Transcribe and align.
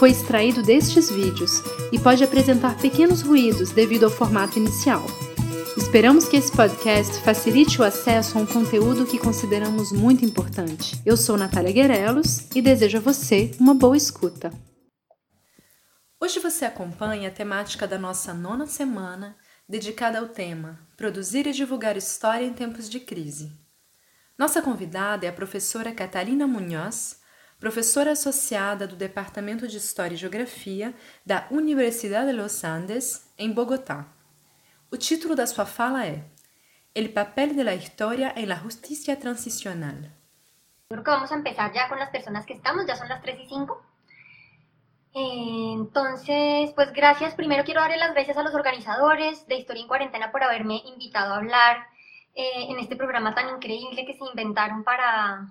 foi 0.00 0.12
extraído 0.12 0.62
destes 0.62 1.10
vídeos 1.10 1.60
e 1.92 1.98
pode 1.98 2.24
apresentar 2.24 2.74
pequenos 2.78 3.20
ruídos 3.20 3.70
devido 3.70 4.04
ao 4.04 4.10
formato 4.10 4.58
inicial. 4.58 5.04
Esperamos 5.76 6.26
que 6.26 6.38
esse 6.38 6.50
podcast 6.50 7.20
facilite 7.20 7.78
o 7.78 7.84
acesso 7.84 8.38
a 8.38 8.40
um 8.40 8.46
conteúdo 8.46 9.04
que 9.04 9.18
consideramos 9.18 9.92
muito 9.92 10.24
importante. 10.24 10.98
Eu 11.04 11.18
sou 11.18 11.36
Natália 11.36 11.70
Guerelos 11.70 12.48
e 12.54 12.62
desejo 12.62 12.96
a 12.96 13.00
você 13.02 13.50
uma 13.60 13.74
boa 13.74 13.94
escuta. 13.94 14.50
Hoje 16.18 16.40
você 16.40 16.64
acompanha 16.64 17.28
a 17.28 17.32
temática 17.32 17.86
da 17.86 17.98
nossa 17.98 18.32
nona 18.32 18.66
semana, 18.66 19.36
dedicada 19.68 20.18
ao 20.18 20.28
tema 20.28 20.80
Produzir 20.96 21.46
e 21.46 21.52
divulgar 21.52 21.98
história 21.98 22.46
em 22.46 22.54
tempos 22.54 22.88
de 22.88 23.00
crise. 23.00 23.52
Nossa 24.38 24.62
convidada 24.62 25.26
é 25.26 25.28
a 25.28 25.32
professora 25.34 25.92
Catalina 25.92 26.46
Munhoz, 26.46 27.19
professora 27.60 28.12
associada 28.12 28.86
do 28.86 28.96
Departamento 28.96 29.68
de 29.68 29.76
História 29.76 30.14
e 30.14 30.18
Geografia 30.18 30.94
da 31.24 31.46
Universidade 31.50 32.28
de 32.28 32.32
Los 32.32 32.64
Andes, 32.64 33.30
em 33.38 33.52
Bogotá. 33.52 34.06
O 34.90 34.96
título 34.96 35.36
da 35.36 35.46
sua 35.46 35.66
fala 35.66 36.06
é 36.06 36.24
El 36.94 37.10
papel 37.10 37.54
de 37.54 37.62
la 37.62 37.74
historia 37.74 38.32
en 38.34 38.48
la 38.48 38.56
justicia 38.56 39.14
transicional. 39.14 40.10
Creo 40.88 41.04
que 41.04 41.10
vamos 41.10 41.30
a 41.30 41.36
empezar 41.36 41.72
ya 41.72 41.88
con 41.88 41.98
las 41.98 42.10
personas 42.10 42.46
que 42.46 42.54
estamos, 42.54 42.86
ya 42.86 42.96
son 42.96 43.08
las 43.08 43.22
3 43.22 43.38
y 43.38 43.48
5. 43.48 43.82
Eh, 45.12 45.72
entonces, 45.74 46.72
pues 46.74 46.92
gracias. 46.92 47.34
Primero 47.34 47.64
quiero 47.64 47.82
darle 47.82 47.98
las 47.98 48.14
gracias 48.14 48.38
a 48.38 48.42
los 48.42 48.54
organizadores 48.54 49.46
de 49.46 49.56
Historia 49.56 49.82
en 49.82 49.88
Cuarentena 49.88 50.32
por 50.32 50.42
haberme 50.42 50.82
invitado 50.86 51.34
a 51.34 51.36
hablar 51.36 51.86
eh, 52.34 52.66
en 52.70 52.78
este 52.80 52.96
programa 52.96 53.34
tan 53.34 53.54
increíble 53.54 54.04
que 54.06 54.14
se 54.14 54.24
inventaron 54.24 54.82
para, 54.82 55.48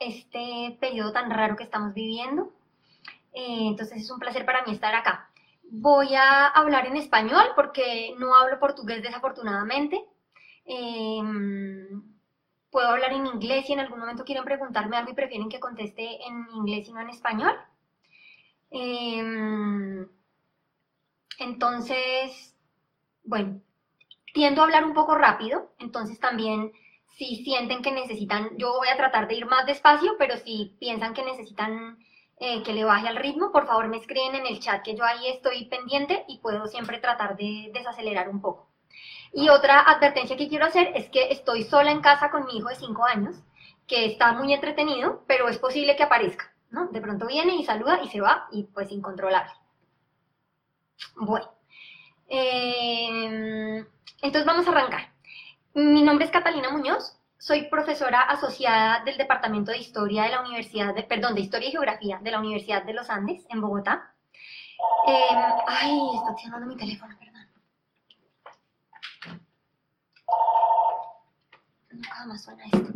este 0.00 0.76
periodo 0.80 1.12
tan 1.12 1.30
raro 1.30 1.56
que 1.56 1.64
estamos 1.64 1.94
viviendo. 1.94 2.52
Eh, 3.32 3.68
entonces 3.68 4.02
es 4.02 4.10
un 4.10 4.18
placer 4.18 4.44
para 4.44 4.64
mí 4.64 4.72
estar 4.72 4.94
acá. 4.94 5.30
Voy 5.70 6.14
a 6.16 6.48
hablar 6.48 6.86
en 6.86 6.96
español 6.96 7.44
porque 7.54 8.14
no 8.18 8.34
hablo 8.34 8.58
portugués 8.58 9.02
desafortunadamente. 9.02 10.04
Em, 10.64 12.02
puedo 12.70 12.88
hablar 12.88 13.12
en 13.12 13.26
inglés 13.26 13.68
y 13.68 13.72
en 13.74 13.80
algún 13.80 14.00
momento 14.00 14.24
quieren 14.24 14.44
preguntarme 14.44 14.96
algo 14.96 15.12
y 15.12 15.14
prefieren 15.14 15.48
que 15.48 15.60
conteste 15.60 16.24
en 16.26 16.46
inglés 16.54 16.88
y 16.88 16.92
no 16.92 17.00
en 17.00 17.10
español. 17.10 17.54
Em, 18.70 20.08
entonces, 21.38 22.56
bueno, 23.24 23.60
tiendo 24.34 24.60
a 24.60 24.64
hablar 24.64 24.84
un 24.84 24.94
poco 24.94 25.14
rápido, 25.16 25.72
entonces 25.78 26.18
también 26.20 26.72
si 27.16 27.44
sienten 27.44 27.82
que 27.82 27.92
necesitan, 27.92 28.56
yo 28.56 28.74
voy 28.78 28.88
a 28.88 28.96
tratar 28.96 29.28
de 29.28 29.34
ir 29.34 29.46
más 29.46 29.66
despacio, 29.66 30.16
pero 30.18 30.36
si 30.38 30.76
piensan 30.78 31.14
que 31.14 31.24
necesitan 31.24 31.98
eh, 32.38 32.62
que 32.62 32.72
le 32.72 32.84
baje 32.84 33.08
al 33.08 33.16
ritmo, 33.16 33.52
por 33.52 33.66
favor 33.66 33.88
me 33.88 33.98
escriben 33.98 34.34
en 34.34 34.46
el 34.46 34.60
chat 34.60 34.82
que 34.82 34.96
yo 34.96 35.04
ahí 35.04 35.28
estoy 35.28 35.66
pendiente 35.66 36.24
y 36.28 36.38
puedo 36.38 36.66
siempre 36.66 36.98
tratar 36.98 37.36
de 37.36 37.70
desacelerar 37.74 38.28
un 38.30 38.40
poco. 38.40 38.68
Y 39.32 39.48
otra 39.48 39.80
advertencia 39.80 40.36
que 40.36 40.48
quiero 40.48 40.66
hacer 40.66 40.92
es 40.94 41.08
que 41.10 41.30
estoy 41.30 41.64
sola 41.64 41.90
en 41.90 42.00
casa 42.00 42.30
con 42.30 42.46
mi 42.46 42.56
hijo 42.56 42.68
de 42.68 42.76
5 42.76 43.04
años, 43.04 43.36
que 43.86 44.06
está 44.06 44.32
muy 44.32 44.52
entretenido, 44.54 45.22
pero 45.26 45.48
es 45.48 45.58
posible 45.58 45.96
que 45.96 46.02
aparezca, 46.02 46.52
¿no? 46.70 46.88
De 46.88 47.00
pronto 47.00 47.26
viene 47.26 47.54
y 47.56 47.64
saluda 47.64 48.00
y 48.02 48.08
se 48.08 48.20
va 48.20 48.48
y 48.50 48.64
pues 48.64 48.90
incontrolable. 48.90 49.52
Bueno, 51.16 51.52
eh, 52.28 53.84
entonces 54.22 54.46
vamos 54.46 54.66
a 54.66 54.70
arrancar. 54.70 55.09
Mi 55.74 56.02
nombre 56.02 56.24
es 56.24 56.32
Catalina 56.32 56.70
Muñoz, 56.70 57.16
soy 57.38 57.68
profesora 57.68 58.22
asociada 58.22 59.04
del 59.04 59.16
Departamento 59.16 59.70
de 59.70 59.78
Historia 59.78 60.24
de 60.24 60.30
la 60.30 60.40
Universidad, 60.40 60.92
perdón, 61.06 61.36
de 61.36 61.42
Historia 61.42 61.68
y 61.68 61.72
Geografía 61.72 62.18
de 62.20 62.30
la 62.32 62.40
Universidad 62.40 62.82
de 62.82 62.92
los 62.92 63.08
Andes, 63.08 63.46
en 63.48 63.60
Bogotá. 63.60 64.12
Eh, 65.06 65.36
ay, 65.68 66.00
está 66.16 66.36
sonando 66.42 66.66
mi 66.66 66.76
teléfono, 66.76 67.16
perdón. 67.16 67.46
Nunca 71.92 72.26
más 72.26 72.42
suena 72.42 72.64
esto. 72.64 72.90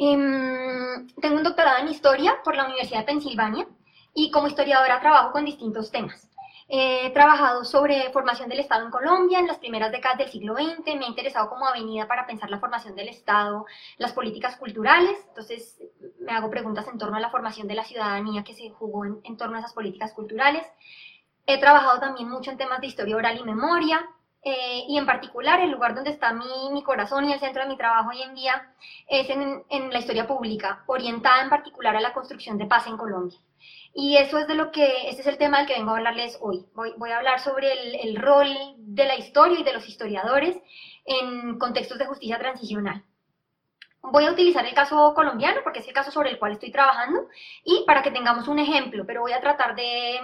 Eh, 0.00 1.06
tengo 1.22 1.36
un 1.36 1.44
doctorado 1.44 1.78
en 1.78 1.88
Historia 1.88 2.42
por 2.44 2.54
la 2.54 2.66
Universidad 2.66 3.00
de 3.00 3.06
Pensilvania 3.06 3.66
y 4.12 4.30
como 4.30 4.48
historiadora 4.48 5.00
trabajo 5.00 5.32
con 5.32 5.46
distintos 5.46 5.90
temas. 5.90 6.27
He 6.70 7.08
trabajado 7.14 7.64
sobre 7.64 8.10
formación 8.12 8.50
del 8.50 8.60
Estado 8.60 8.84
en 8.84 8.90
Colombia 8.90 9.38
en 9.38 9.46
las 9.46 9.56
primeras 9.56 9.90
décadas 9.90 10.18
del 10.18 10.28
siglo 10.28 10.54
XX, 10.54 10.96
me 10.96 11.06
ha 11.06 11.08
interesado 11.08 11.48
como 11.48 11.66
avenida 11.66 12.06
para 12.06 12.26
pensar 12.26 12.50
la 12.50 12.58
formación 12.58 12.94
del 12.94 13.08
Estado, 13.08 13.64
las 13.96 14.12
políticas 14.12 14.56
culturales, 14.56 15.18
entonces 15.28 15.80
me 16.20 16.32
hago 16.32 16.50
preguntas 16.50 16.86
en 16.88 16.98
torno 16.98 17.16
a 17.16 17.20
la 17.20 17.30
formación 17.30 17.68
de 17.68 17.74
la 17.74 17.84
ciudadanía 17.84 18.44
que 18.44 18.52
se 18.52 18.68
jugó 18.68 19.06
en, 19.06 19.36
torno 19.38 19.56
a 19.56 19.60
esas 19.60 19.72
políticas 19.72 20.12
culturales. 20.12 20.66
He 21.46 21.58
trabajado 21.58 22.00
también 22.00 22.28
mucho 22.28 22.50
en 22.50 22.58
temas 22.58 22.82
de 22.82 22.88
historia 22.88 23.16
oral 23.16 23.38
y 23.38 23.44
memoria, 23.44 24.06
eh, 24.42 24.84
y 24.88 24.98
en 24.98 25.06
particular 25.06 25.60
el 25.60 25.70
lugar 25.70 25.94
donde 25.94 26.10
está 26.10 26.34
mi, 26.34 26.82
corazón 26.82 27.24
y 27.24 27.32
el 27.32 27.40
centro 27.40 27.62
de 27.62 27.70
mi 27.70 27.78
trabajo 27.78 28.10
hoy 28.10 28.20
en 28.20 28.34
día 28.34 28.74
es 29.08 29.30
en 29.30 29.90
la 29.90 29.98
historia 29.98 30.26
pública, 30.26 30.84
orientada 30.86 31.42
en 31.42 31.48
particular 31.48 31.96
a 31.96 32.00
la 32.02 32.12
construcción 32.12 32.58
de 32.58 32.66
paz 32.66 32.86
en 32.86 32.98
Colombia. 32.98 33.38
Y 33.94 34.16
eso 34.16 34.38
es 34.38 34.46
de 34.46 34.54
lo 34.54 34.70
que, 34.70 35.08
este 35.08 35.22
es 35.22 35.26
el 35.26 35.38
tema 35.38 35.58
del 35.58 35.66
que 35.66 35.74
vengo 35.74 35.90
a 35.90 35.96
hablarles 35.96 36.38
hoy. 36.40 36.66
Voy, 36.74 37.10
a 37.10 37.18
hablar 37.18 37.40
sobre 37.40 37.72
el, 37.72 37.94
el, 38.08 38.16
rol 38.16 38.48
de 38.76 39.06
la 39.06 39.16
historia 39.16 39.58
y 39.58 39.64
de 39.64 39.72
los 39.72 39.88
historiadores 39.88 40.56
en 41.04 41.58
contextos 41.58 41.98
de 41.98 42.06
justicia 42.06 42.38
transicional. 42.38 43.04
Voy 44.00 44.24
a 44.24 44.32
utilizar 44.32 44.64
el 44.64 44.74
caso 44.74 45.12
colombiano 45.14 45.60
porque 45.64 45.80
es 45.80 45.88
el 45.88 45.92
caso 45.92 46.10
sobre 46.10 46.30
el 46.30 46.38
cual 46.38 46.52
estoy 46.52 46.70
trabajando 46.70 47.28
y 47.64 47.84
para 47.86 48.02
que 48.02 48.12
tengamos 48.12 48.46
un 48.46 48.58
ejemplo, 48.58 49.04
pero 49.04 49.20
voy 49.20 49.32
a 49.32 49.40
tratar 49.40 49.74
de 49.74 50.16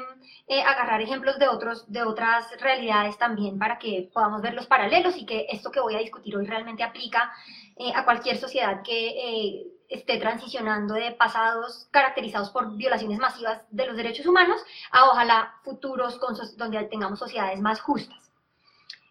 eh, 0.46 0.62
agarrar 0.62 1.00
ejemplos 1.00 1.38
de, 1.38 1.48
otros, 1.48 1.90
de 1.90 2.02
otras 2.02 2.48
realidades 2.60 3.18
también 3.18 3.58
para 3.58 3.78
que 3.78 4.10
podamos 4.14 4.42
ver 4.42 4.54
los 4.54 4.66
paralelos 4.66 5.16
y 5.16 5.26
que 5.26 5.46
esto 5.50 5.70
que 5.70 5.80
voy 5.80 5.96
a 5.96 5.98
discutir 5.98 6.36
hoy 6.36 6.46
realmente 6.46 6.84
aplica 6.84 7.32
eh, 7.76 7.92
a 7.94 8.04
cualquier 8.04 8.36
sociedad 8.38 8.82
que 8.82 9.08
eh, 9.08 9.66
esté 9.94 10.18
transicionando 10.18 10.94
de 10.94 11.12
pasados 11.12 11.88
caracterizados 11.90 12.50
por 12.50 12.76
violaciones 12.76 13.18
masivas 13.18 13.62
de 13.70 13.86
los 13.86 13.96
derechos 13.96 14.26
humanos 14.26 14.60
a 14.90 15.06
ojalá 15.06 15.54
futuros 15.62 16.18
con, 16.18 16.34
donde 16.56 16.84
tengamos 16.84 17.18
sociedades 17.18 17.60
más 17.60 17.80
justas. 17.80 18.30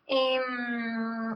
Em, 0.06 1.36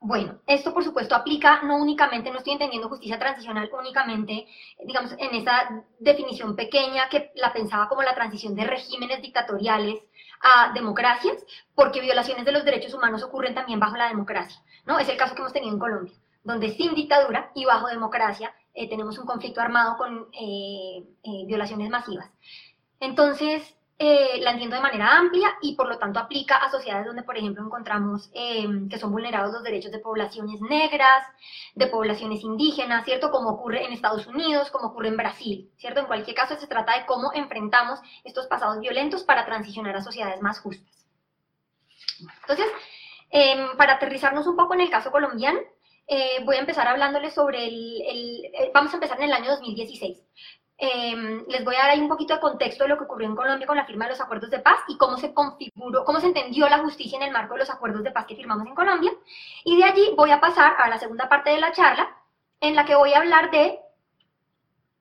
bueno, 0.00 0.38
esto 0.46 0.72
por 0.72 0.84
supuesto 0.84 1.14
aplica 1.14 1.62
no 1.62 1.76
únicamente, 1.76 2.30
no 2.30 2.38
estoy 2.38 2.54
entendiendo 2.54 2.88
justicia 2.88 3.18
transicional 3.18 3.70
únicamente, 3.72 4.46
digamos, 4.84 5.12
en 5.18 5.34
esa 5.34 5.84
definición 5.98 6.54
pequeña 6.56 7.08
que 7.08 7.32
la 7.34 7.52
pensaba 7.52 7.88
como 7.88 8.02
la 8.02 8.14
transición 8.14 8.54
de 8.54 8.64
regímenes 8.64 9.20
dictatoriales 9.20 10.00
a 10.40 10.72
democracias, 10.72 11.36
porque 11.74 12.00
violaciones 12.00 12.44
de 12.44 12.52
los 12.52 12.64
derechos 12.64 12.94
humanos 12.94 13.22
ocurren 13.22 13.54
también 13.54 13.80
bajo 13.80 13.96
la 13.96 14.08
democracia, 14.08 14.62
¿no? 14.84 14.98
Es 14.98 15.08
el 15.08 15.16
caso 15.16 15.34
que 15.34 15.40
hemos 15.40 15.52
tenido 15.52 15.72
en 15.72 15.80
Colombia 15.80 16.14
donde 16.46 16.70
sin 16.70 16.94
dictadura 16.94 17.50
y 17.54 17.64
bajo 17.64 17.88
democracia 17.88 18.54
eh, 18.72 18.88
tenemos 18.88 19.18
un 19.18 19.26
conflicto 19.26 19.60
armado 19.60 19.96
con 19.96 20.28
eh, 20.32 21.02
eh, 21.24 21.44
violaciones 21.44 21.90
masivas. 21.90 22.30
Entonces, 23.00 23.74
la 23.98 24.50
entiendo 24.50 24.76
de 24.76 24.82
manera 24.82 25.16
amplia 25.16 25.48
y 25.62 25.74
por 25.74 25.88
lo 25.88 25.96
tanto 25.96 26.20
aplica 26.20 26.56
a 26.56 26.70
sociedades 26.70 27.06
donde, 27.06 27.22
por 27.22 27.38
ejemplo, 27.38 27.64
encontramos 27.64 28.28
que 28.28 28.98
son 28.98 29.10
vulnerados 29.10 29.54
los 29.54 29.62
derechos 29.62 29.90
de 29.90 30.00
poblaciones 30.00 30.60
negras, 30.60 31.24
de 31.74 31.86
poblaciones 31.86 32.42
indígenas, 32.42 33.06
¿cierto? 33.06 33.30
Como 33.30 33.48
ocurre 33.48 33.86
en 33.86 33.94
Estados 33.94 34.26
Unidos, 34.26 34.70
como 34.70 34.88
ocurre 34.88 35.08
en 35.08 35.16
Brasil, 35.16 35.70
¿cierto? 35.78 36.00
En 36.00 36.06
cualquier 36.06 36.36
caso, 36.36 36.56
se 36.56 36.66
trata 36.66 36.98
de 36.98 37.06
cómo 37.06 37.32
enfrentamos 37.32 37.98
estos 38.22 38.46
pasados 38.46 38.80
violentos 38.80 39.24
para 39.24 39.46
transicionar 39.46 39.96
a 39.96 40.02
sociedades 40.02 40.42
más 40.42 40.60
justas. 40.60 41.06
Entonces, 42.42 42.66
em, 43.30 43.78
para 43.78 43.94
aterrizarnos 43.94 44.46
un 44.46 44.56
poco 44.56 44.74
en 44.74 44.82
el 44.82 44.90
caso 44.90 45.10
colombiano, 45.10 45.60
eh, 46.06 46.42
voy 46.44 46.56
a 46.56 46.60
empezar 46.60 46.86
hablándoles 46.86 47.34
sobre 47.34 47.66
el, 47.66 48.44
eh, 48.44 48.70
Vamos 48.72 48.92
a 48.92 48.96
empezar 48.96 49.18
en 49.18 49.24
el 49.24 49.32
año 49.32 49.50
2016. 49.50 50.22
Em, 50.78 51.44
les 51.48 51.64
voy 51.64 51.74
a 51.74 51.78
dar 51.78 51.90
ahí 51.90 52.00
un 52.00 52.08
poquito 52.08 52.34
de 52.34 52.40
contexto 52.40 52.84
de 52.84 52.90
lo 52.90 52.98
que 52.98 53.04
ocurrió 53.04 53.26
en 53.26 53.34
Colombia 53.34 53.66
con 53.66 53.76
la 53.76 53.86
firma 53.86 54.04
de 54.04 54.10
los 54.10 54.20
acuerdos 54.20 54.50
de 54.50 54.58
paz 54.58 54.80
y 54.88 54.98
cómo 54.98 55.16
se 55.16 55.32
configuró, 55.32 56.04
cómo 56.04 56.20
se 56.20 56.26
entendió 56.26 56.68
la 56.68 56.78
justicia 56.80 57.16
en 57.16 57.22
el 57.22 57.32
marco 57.32 57.54
de 57.54 57.60
los 57.60 57.70
acuerdos 57.70 58.02
de 58.04 58.10
paz 58.10 58.26
que 58.26 58.36
firmamos 58.36 58.66
en 58.66 58.74
Colombia. 58.74 59.10
Y 59.64 59.78
de 59.78 59.84
allí 59.84 60.12
voy 60.16 60.30
a 60.30 60.40
pasar 60.40 60.74
a 60.78 60.88
la 60.88 60.98
segunda 60.98 61.28
parte 61.28 61.50
de 61.50 61.60
la 61.60 61.72
charla, 61.72 62.08
en 62.60 62.76
la 62.76 62.84
que 62.84 62.94
voy 62.94 63.12
a 63.14 63.18
hablar 63.18 63.50
de 63.50 63.78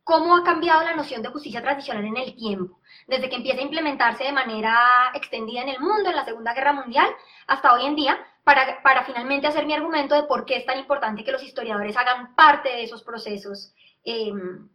cómo 0.06 0.36
ha 0.38 0.44
cambiado 0.44 0.84
la 0.84 0.96
noción 0.96 1.22
de 1.24 1.30
justicia 1.30 1.62
transicional 1.62 2.06
en 2.06 2.18
el 2.18 2.36
tiempo, 2.36 2.80
desde 3.08 3.28
que 3.28 3.36
empieza 3.36 3.60
a 3.60 3.64
implementarse 3.64 4.24
de 4.24 4.32
manera 4.32 5.12
extendida 5.16 5.62
en 5.62 5.70
el 5.70 5.80
mundo, 5.80 6.10
en 6.10 6.16
la 6.16 6.26
Segunda 6.26 6.54
Guerra 6.54 6.74
Mundial, 6.74 7.08
hasta 7.48 7.74
hoy 7.74 7.86
en 7.86 7.96
día, 7.96 8.18
para, 8.46 8.84
para 8.84 9.04
finalmente 9.04 9.48
hacer 9.48 9.66
mi 9.66 9.74
argumento 9.74 10.14
de 10.14 10.28
por 10.28 10.46
qué 10.46 10.58
es 10.58 10.66
tan 10.68 10.78
importante 10.78 11.24
que 11.24 11.32
los 11.32 11.44
historiadores 11.44 11.98
hagan 11.98 12.36
parte 12.36 12.70
de 12.70 12.84
esos 12.84 13.02
procesos 13.02 13.74
em, 14.04 14.70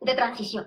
de 0.00 0.14
transición. 0.14 0.66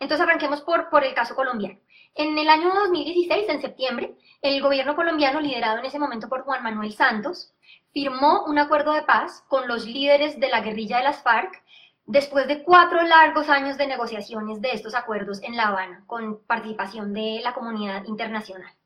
Entonces 0.00 0.26
arranquemos 0.26 0.60
por, 0.62 0.90
por 0.90 1.04
el 1.04 1.14
caso 1.14 1.36
colombiano. 1.36 1.78
En 2.16 2.36
el 2.36 2.48
año 2.48 2.74
2016, 2.74 3.48
en 3.48 3.60
septiembre, 3.60 4.16
el 4.42 4.60
gobierno 4.60 4.96
colombiano, 4.96 5.40
liderado 5.40 5.78
en 5.78 5.84
ese 5.84 6.00
momento 6.00 6.28
por 6.28 6.42
Juan 6.42 6.64
Manuel 6.64 6.92
Santos, 6.92 7.54
firmó 7.92 8.44
un 8.46 8.58
acuerdo 8.58 8.94
de 8.94 9.02
paz 9.02 9.44
con 9.46 9.68
los 9.68 9.86
líderes 9.86 10.40
de 10.40 10.48
la 10.48 10.62
guerrilla 10.62 10.98
de 10.98 11.04
las 11.04 11.22
FARC 11.22 11.62
después 12.06 12.48
de 12.48 12.64
cuatro 12.64 13.02
largos 13.02 13.48
años 13.48 13.78
de 13.78 13.86
negociaciones 13.86 14.60
de 14.60 14.72
estos 14.72 14.96
acuerdos 14.96 15.40
en 15.44 15.56
La 15.56 15.68
Habana, 15.68 16.02
con 16.08 16.42
participación 16.44 17.14
de 17.14 17.40
la 17.44 17.54
comunidad 17.54 18.04
internacional 18.06 18.77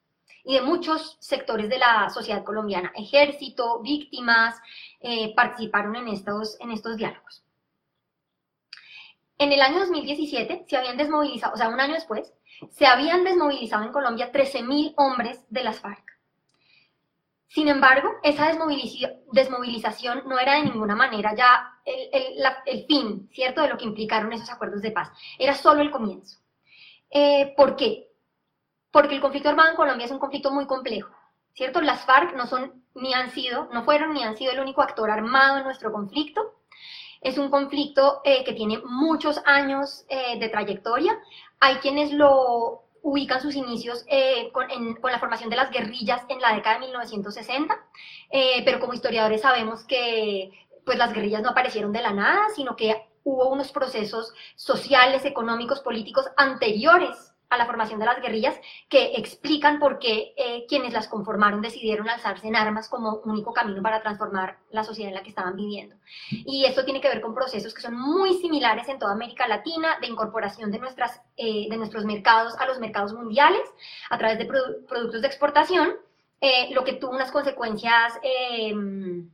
y 0.45 0.55
de 0.55 0.63
muchos 0.63 1.17
sectores 1.21 1.69
de 1.69 1.79
la 1.79 2.09
sociedad 2.11 2.45
colombiana, 2.45 2.93
ejército, 2.97 3.81
víctimas, 3.81 4.61
eh, 5.01 5.35
participaron 5.35 5.97
en 5.97 6.09
estos, 6.09 6.59
en 6.61 6.73
estos 6.73 6.97
diálogos. 6.97 7.45
En 9.39 9.53
el 9.53 9.61
año 9.61 9.81
2017 9.81 10.67
se 10.69 10.77
habían 10.77 10.97
desmovilizado, 10.97 11.55
o 11.55 11.57
sea, 11.57 11.69
un 11.69 11.81
año 11.81 11.95
después, 11.95 12.33
se 12.71 12.87
habían 12.87 13.25
desmovilizado 13.25 13.85
en 13.85 13.93
Colombia 13.93 14.33
13.000 14.33 14.95
hombres 14.97 15.45
de 15.49 15.65
las 15.65 15.81
FARC. 15.81 16.13
Sin 17.49 17.69
embargo, 17.69 18.09
esa 18.23 18.51
desmovilización 19.33 20.23
no 20.27 20.39
era 20.39 20.55
de 20.55 20.65
ninguna 20.65 20.97
manera 20.97 21.35
ya 21.35 21.73
el, 21.85 22.87
fin, 22.87 23.29
¿cierto?, 23.31 23.61
de 23.61 23.69
lo 23.69 23.77
que 23.77 23.85
implicaron 23.85 24.33
esos 24.33 24.49
acuerdos 24.49 24.81
de 24.81 24.91
paz. 24.91 25.11
Era 25.39 25.55
solo 25.55 25.83
el 25.83 25.91
comienzo. 25.91 26.39
Eh, 27.11 27.53
¿Por 27.55 27.77
qué? 27.77 28.12
Porque 28.93 29.15
el 29.15 29.23
conflicto 29.23 29.49
armado 29.49 29.71
en 29.71 29.77
Colombia 29.77 30.05
es 30.05 30.13
un 30.13 30.19
conflicto 30.19 30.53
muy 30.53 30.67
complejo, 30.67 31.11
¿cierto? 31.55 31.81
Las 31.81 32.05
FARC 32.05 32.37
no 32.37 32.47
son, 32.47 32.85
ni 32.95 33.15
han 33.15 33.31
sido, 33.31 33.69
no 33.73 33.85
fueron 33.85 34.13
ni 34.13 34.23
han 34.23 34.37
sido 34.37 34.53
el 34.53 34.61
único 34.61 34.83
actor 34.83 35.11
armado 35.11 35.57
en 35.57 35.65
nuestro 35.65 35.91
conflicto. 35.91 36.59
Es 37.23 37.39
un 37.39 37.51
conflicto 37.51 38.21
eh, 38.25 38.45
que 38.45 38.53
tiene 38.53 38.83
muchos 38.85 39.41
años 39.47 40.05
eh, 40.09 40.39
de 40.39 40.49
trayectoria. 40.51 41.19
Hay 41.59 41.77
quienes 41.77 42.13
lo 42.13 42.83
ubican 43.03 43.41
sus 43.41 43.57
inicios 43.57 44.05
eh, 44.09 44.51
con, 44.53 44.69
la 44.69 45.19
formación 45.19 45.49
de 45.49 45.57
las 45.57 45.71
guerrillas 45.71 46.23
en 46.29 46.41
la 46.41 46.55
década 46.55 46.75
de 46.75 46.87
1960, 46.87 47.75
pero 48.65 48.79
como 48.79 48.93
historiadores 48.93 49.41
sabemos 49.41 49.85
que 49.85 50.53
pues, 50.85 50.99
las 50.99 51.13
guerrillas 51.13 51.43
no 51.43 51.51
aparecieron 51.51 51.93
de 51.93 52.03
la 52.03 52.13
nada, 52.13 52.49
sino 52.55 52.77
que 52.77 53.09
hubo 53.25 53.49
unos 53.49 53.73
procesos 53.73 54.35
sociales, 54.55 55.25
económicos, 55.25 55.81
políticos 55.81 56.29
anteriores 56.37 57.32
a 57.53 57.59
la 57.59 57.67
formación 57.67 58.01
de 58.01 58.07
las 58.07 58.21
guerrillas 58.21 58.59
que 58.89 59.13
explican 59.17 59.79
por 59.79 59.99
qué 59.99 60.33
eh, 60.37 60.65
quienes 60.67 60.93
las 60.93 61.07
conformaron 61.07 61.61
decidieron 61.61 62.09
alzarse 62.09 62.49
en 62.49 62.57
armas 62.57 62.89
como 62.89 63.21
único 63.25 63.53
camino 63.53 63.83
para 63.83 64.01
transformar 64.01 64.59
la 64.71 64.85
sociedad 64.85 65.11
en 65.11 65.15
la 65.15 65.23
que 65.23 65.29
estaban 65.29 65.55
viviendo. 65.55 65.97
Y 66.31 66.65
esto 66.65 66.85
tiene 66.85 67.01
que 67.01 67.09
ver 67.09 67.21
con 67.21 67.35
procesos 67.35 67.75
que 67.75 67.83
son 67.83 67.95
muy 67.95 68.35
similares 68.35 68.89
en 68.89 68.99
toda 68.99 69.13
América 69.13 69.47
Latina, 69.47 69.99
de 70.01 70.07
incorporación 70.07 70.71
de, 70.71 70.79
nuestras, 70.79 71.21
eh, 71.37 71.67
de 71.69 71.77
nuestros 71.77 72.07
mercados 72.07 72.57
a 72.59 72.67
los 72.67 72.79
mercados 72.81 73.13
mundiales 73.13 73.63
a 74.09 74.17
través 74.17 74.39
de 74.39 74.47
productos 74.47 75.21
de 75.21 75.27
exportación, 75.27 75.93
eh, 76.41 76.73
lo 76.73 76.85
que 76.85 76.95
tuvo 76.95 77.13
unas 77.13 77.31
consecuencias 77.31 78.19
em, 78.23 79.29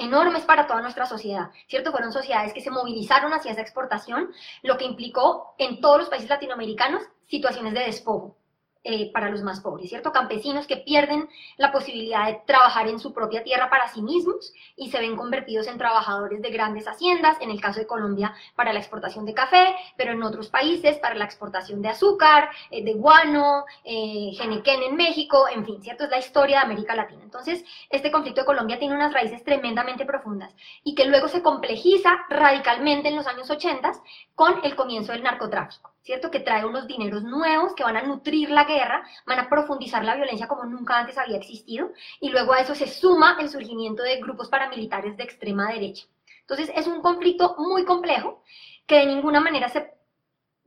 enormes 0.00 0.44
para 0.44 0.66
toda 0.66 0.80
nuestra 0.80 1.06
sociedad, 1.06 1.50
¿cierto? 1.68 1.92
Fueron 1.92 2.12
sociedades 2.12 2.52
que 2.52 2.60
se 2.60 2.70
movilizaron 2.70 3.32
hacia 3.32 3.52
esa 3.52 3.60
exportación, 3.60 4.30
lo 4.62 4.76
que 4.76 4.84
implicó 4.84 5.54
en 5.58 5.80
todos 5.80 5.98
los 5.98 6.08
países 6.08 6.30
latinoamericanos 6.30 7.02
situaciones 7.26 7.74
de 7.74 7.80
despojo. 7.80 8.39
Eh, 8.82 9.12
para 9.12 9.28
los 9.28 9.42
más 9.42 9.60
pobres, 9.60 9.90
¿cierto? 9.90 10.10
Campesinos 10.10 10.66
que 10.66 10.78
pierden 10.78 11.28
la 11.58 11.70
posibilidad 11.70 12.26
de 12.26 12.40
trabajar 12.46 12.88
en 12.88 12.98
su 12.98 13.12
propia 13.12 13.44
tierra 13.44 13.68
para 13.68 13.88
sí 13.88 14.00
mismos 14.00 14.54
y 14.74 14.90
se 14.90 14.98
ven 14.98 15.16
convertidos 15.16 15.66
en 15.66 15.76
trabajadores 15.76 16.40
de 16.40 16.50
grandes 16.50 16.88
haciendas, 16.88 17.36
en 17.42 17.50
el 17.50 17.60
caso 17.60 17.78
de 17.78 17.86
Colombia 17.86 18.34
para 18.56 18.72
la 18.72 18.78
exportación 18.78 19.26
de 19.26 19.34
café, 19.34 19.74
pero 19.98 20.12
en 20.12 20.22
otros 20.22 20.48
países 20.48 20.96
para 20.96 21.14
la 21.14 21.26
exportación 21.26 21.82
de 21.82 21.90
azúcar, 21.90 22.48
eh, 22.70 22.82
de 22.82 22.94
guano, 22.94 23.66
eh, 23.84 24.30
genequén 24.38 24.82
en 24.82 24.96
México, 24.96 25.46
en 25.54 25.66
fin, 25.66 25.82
¿cierto? 25.82 26.04
Es 26.04 26.10
la 26.10 26.18
historia 26.18 26.60
de 26.60 26.64
América 26.64 26.94
Latina. 26.94 27.20
Entonces, 27.22 27.62
este 27.90 28.10
conflicto 28.10 28.40
de 28.40 28.46
Colombia 28.46 28.78
tiene 28.78 28.94
unas 28.94 29.12
raíces 29.12 29.44
tremendamente 29.44 30.06
profundas 30.06 30.54
y 30.82 30.94
que 30.94 31.04
luego 31.04 31.28
se 31.28 31.42
complejiza 31.42 32.16
radicalmente 32.30 33.08
en 33.08 33.16
los 33.16 33.26
años 33.26 33.50
80 33.50 33.92
con 34.34 34.64
el 34.64 34.74
comienzo 34.74 35.12
del 35.12 35.22
narcotráfico. 35.22 35.90
¿Cierto? 36.02 36.30
Que 36.30 36.40
trae 36.40 36.64
unos 36.64 36.86
dineros 36.86 37.22
nuevos 37.22 37.74
que 37.74 37.84
van 37.84 37.96
a 37.96 38.02
nutrir 38.02 38.50
la 38.50 38.64
guerra, 38.64 39.04
van 39.26 39.38
a 39.38 39.48
profundizar 39.48 40.04
la 40.04 40.16
violencia 40.16 40.48
como 40.48 40.64
nunca 40.64 40.98
antes 40.98 41.18
había 41.18 41.36
existido, 41.36 41.92
y 42.20 42.30
luego 42.30 42.52
a 42.52 42.60
eso 42.60 42.74
se 42.74 42.86
suma 42.86 43.36
el 43.40 43.48
surgimiento 43.48 44.02
de 44.02 44.20
grupos 44.20 44.48
paramilitares 44.48 45.16
de 45.16 45.24
extrema 45.24 45.72
derecha. 45.72 46.06
Entonces 46.40 46.72
es 46.74 46.86
un 46.86 47.00
conflicto 47.00 47.54
muy 47.58 47.84
complejo 47.84 48.42
que 48.86 48.96
de 48.96 49.06
ninguna 49.06 49.40
manera 49.40 49.68
se 49.68 49.92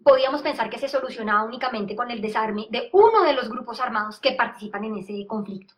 podíamos 0.03 0.41
pensar 0.41 0.69
que 0.69 0.80
se 0.80 0.89
solucionaba 0.89 1.44
únicamente 1.44 1.95
con 1.95 2.12
el 2.12 2.21
desarme 2.21 2.68
de 2.69 2.89
uno 2.94 3.24
de 3.24 3.33
los 3.33 3.50
grupos 3.50 3.79
armados 3.79 4.19
que 4.19 4.33
participan 4.33 4.83
en 4.83 4.97
ese 4.97 5.25
conflicto. 5.27 5.74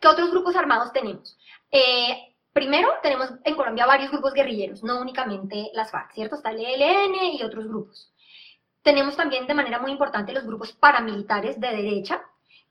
¿Qué 0.00 0.08
otros 0.08 0.30
grupos 0.30 0.54
armados 0.56 0.92
tenemos? 0.92 1.38
Eh, 1.70 2.36
primero, 2.52 2.88
tenemos 3.02 3.32
en 3.44 3.56
Colombia 3.56 3.86
varios 3.86 4.10
grupos 4.10 4.32
guerrilleros, 4.32 4.82
no 4.84 5.00
únicamente 5.00 5.70
las 5.74 5.90
FARC, 5.90 6.12
¿cierto? 6.12 6.36
Está 6.36 6.50
el 6.50 6.60
ELN 6.60 7.14
y 7.34 7.42
otros 7.42 7.66
grupos. 7.66 8.12
Tenemos 8.88 9.18
también 9.18 9.46
de 9.46 9.52
manera 9.52 9.78
muy 9.78 9.92
importante 9.92 10.32
los 10.32 10.46
grupos 10.46 10.72
paramilitares 10.72 11.60
de 11.60 11.68
derecha. 11.68 12.22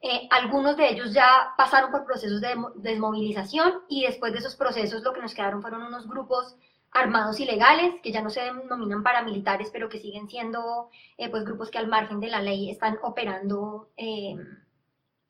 Eh, 0.02 0.28
algunos 0.32 0.76
de 0.76 0.90
ellos 0.90 1.14
ya 1.14 1.54
pasaron 1.56 1.92
por 1.92 2.08
procesos 2.08 2.42
de 2.42 2.56
desmovilización 2.78 3.84
y 3.88 4.02
después 4.02 4.34
de 4.34 4.40
esos 4.40 4.56
procesos 4.56 5.04
lo 5.04 5.14
que 5.14 5.22
nos 5.22 5.36
quedaron 5.36 5.62
fueron 5.62 5.84
unos 5.84 6.08
grupos 6.08 6.56
armados 6.90 7.40
ilegales 7.40 8.02
que 8.02 8.12
ya 8.12 8.24
no 8.24 8.32
se 8.32 8.42
denominan 8.42 9.04
paramilitares, 9.04 9.70
pero 9.70 9.90
que 9.90 10.00
siguen 10.00 10.28
siendo 10.28 10.90
eh, 11.20 11.30
pues 11.30 11.46
grupos 11.46 11.70
que 11.70 11.78
al 11.78 11.88
margen 11.88 12.20
de 12.20 12.30
la 12.30 12.42
ley 12.42 12.72
están 12.72 12.98
operando, 13.04 13.92
eh, 13.96 14.36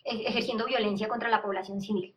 e-, 0.05 0.27
ejerciendo 0.29 0.67
violencia 0.67 1.09
contra 1.09 1.27
la 1.27 1.41
población 1.41 1.81
civil. 1.81 2.16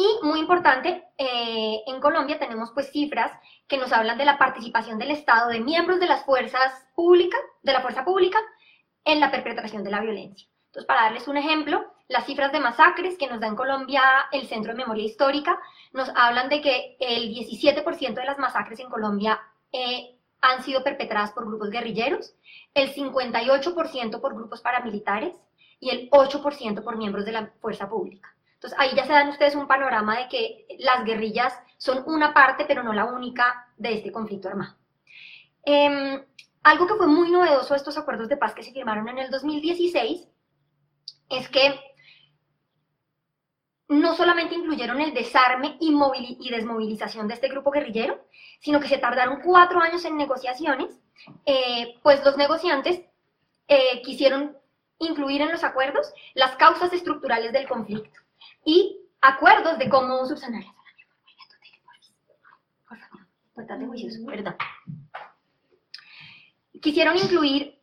Y 0.00 0.24
muy 0.24 0.38
importante, 0.38 1.08
eh, 1.18 1.82
en 1.84 2.00
Colombia 2.00 2.38
tenemos 2.38 2.70
pues 2.70 2.92
cifras 2.92 3.32
que 3.66 3.78
nos 3.78 3.92
hablan 3.92 4.16
de 4.16 4.24
la 4.24 4.38
participación 4.38 4.96
del 4.96 5.10
Estado, 5.10 5.48
de 5.48 5.58
miembros 5.58 5.98
de 5.98 6.06
las 6.06 6.24
fuerzas 6.24 6.86
públicas, 6.94 7.40
de 7.64 7.72
la 7.72 7.80
fuerza 7.80 8.04
pública, 8.04 8.38
en 9.04 9.18
la 9.18 9.32
perpetración 9.32 9.82
de 9.82 9.90
la 9.90 10.00
violencia. 10.00 10.46
Entonces, 10.66 10.86
para 10.86 11.02
darles 11.02 11.26
un 11.26 11.36
ejemplo, 11.36 11.84
las 12.06 12.26
cifras 12.26 12.52
de 12.52 12.60
masacres 12.60 13.18
que 13.18 13.26
nos 13.26 13.40
da 13.40 13.48
en 13.48 13.56
Colombia 13.56 14.02
el 14.30 14.46
Centro 14.46 14.70
de 14.70 14.78
Memoria 14.78 15.04
Histórica 15.04 15.58
nos 15.92 16.08
hablan 16.14 16.48
de 16.48 16.60
que 16.60 16.96
el 17.00 17.34
17% 17.34 18.14
de 18.14 18.24
las 18.24 18.38
masacres 18.38 18.78
en 18.78 18.88
Colombia 18.88 19.40
eh, 19.72 20.16
han 20.40 20.62
sido 20.62 20.84
perpetradas 20.84 21.32
por 21.32 21.44
grupos 21.44 21.70
guerrilleros, 21.70 22.36
el 22.72 22.94
58% 22.94 24.20
por 24.20 24.36
grupos 24.36 24.60
paramilitares 24.60 25.34
y 25.80 25.90
el 25.90 26.08
8% 26.10 26.84
por 26.84 26.96
miembros 26.96 27.24
de 27.24 27.32
la 27.32 27.46
fuerza 27.60 27.88
pública. 27.88 28.32
Entonces 28.58 28.76
ahí 28.80 28.90
ya 28.96 29.06
se 29.06 29.12
dan 29.12 29.28
ustedes 29.28 29.54
un 29.54 29.68
panorama 29.68 30.18
de 30.18 30.28
que 30.28 30.66
las 30.80 31.04
guerrillas 31.04 31.54
son 31.76 32.02
una 32.06 32.34
parte, 32.34 32.64
pero 32.66 32.82
no 32.82 32.92
la 32.92 33.04
única, 33.04 33.68
de 33.76 33.94
este 33.94 34.10
conflicto 34.10 34.48
armado. 34.48 34.74
Em, 35.64 36.20
algo 36.64 36.88
que 36.88 36.96
fue 36.96 37.06
muy 37.06 37.30
novedoso 37.30 37.74
de 37.74 37.78
estos 37.78 37.96
acuerdos 37.96 38.28
de 38.28 38.36
paz 38.36 38.54
que 38.54 38.64
se 38.64 38.72
firmaron 38.72 39.08
en 39.08 39.18
el 39.18 39.30
2016 39.30 40.26
es 41.28 41.48
que 41.50 41.80
no 43.86 44.16
solamente 44.16 44.56
incluyeron 44.56 45.00
el 45.00 45.14
desarme 45.14 45.76
y, 45.78 46.50
desmovilización 46.50 47.28
de 47.28 47.34
este 47.34 47.48
grupo 47.48 47.70
guerrillero, 47.70 48.26
sino 48.58 48.80
que 48.80 48.88
se 48.88 48.98
tardaron 48.98 49.40
cuatro 49.40 49.80
años 49.80 50.04
en 50.04 50.16
negociaciones, 50.16 50.98
eh, 51.46 51.94
pues 52.02 52.24
los 52.24 52.36
negociantes 52.36 53.02
eh, 53.68 54.02
quisieron 54.02 54.58
incluir 54.98 55.42
en 55.42 55.52
los 55.52 55.62
acuerdos 55.62 56.12
las 56.34 56.56
causas 56.56 56.92
estructurales 56.92 57.52
del 57.52 57.68
conflicto 57.68 58.18
y 58.64 59.00
acuerdos 59.20 59.78
de 59.78 59.88
cómo 59.88 60.24
subsanar 60.26 60.64
Por 62.88 62.98
favor, 62.98 63.86
juicioso, 63.86 64.24
perdón. 64.26 64.56
Quisieron 66.80 67.16
incluir 67.16 67.80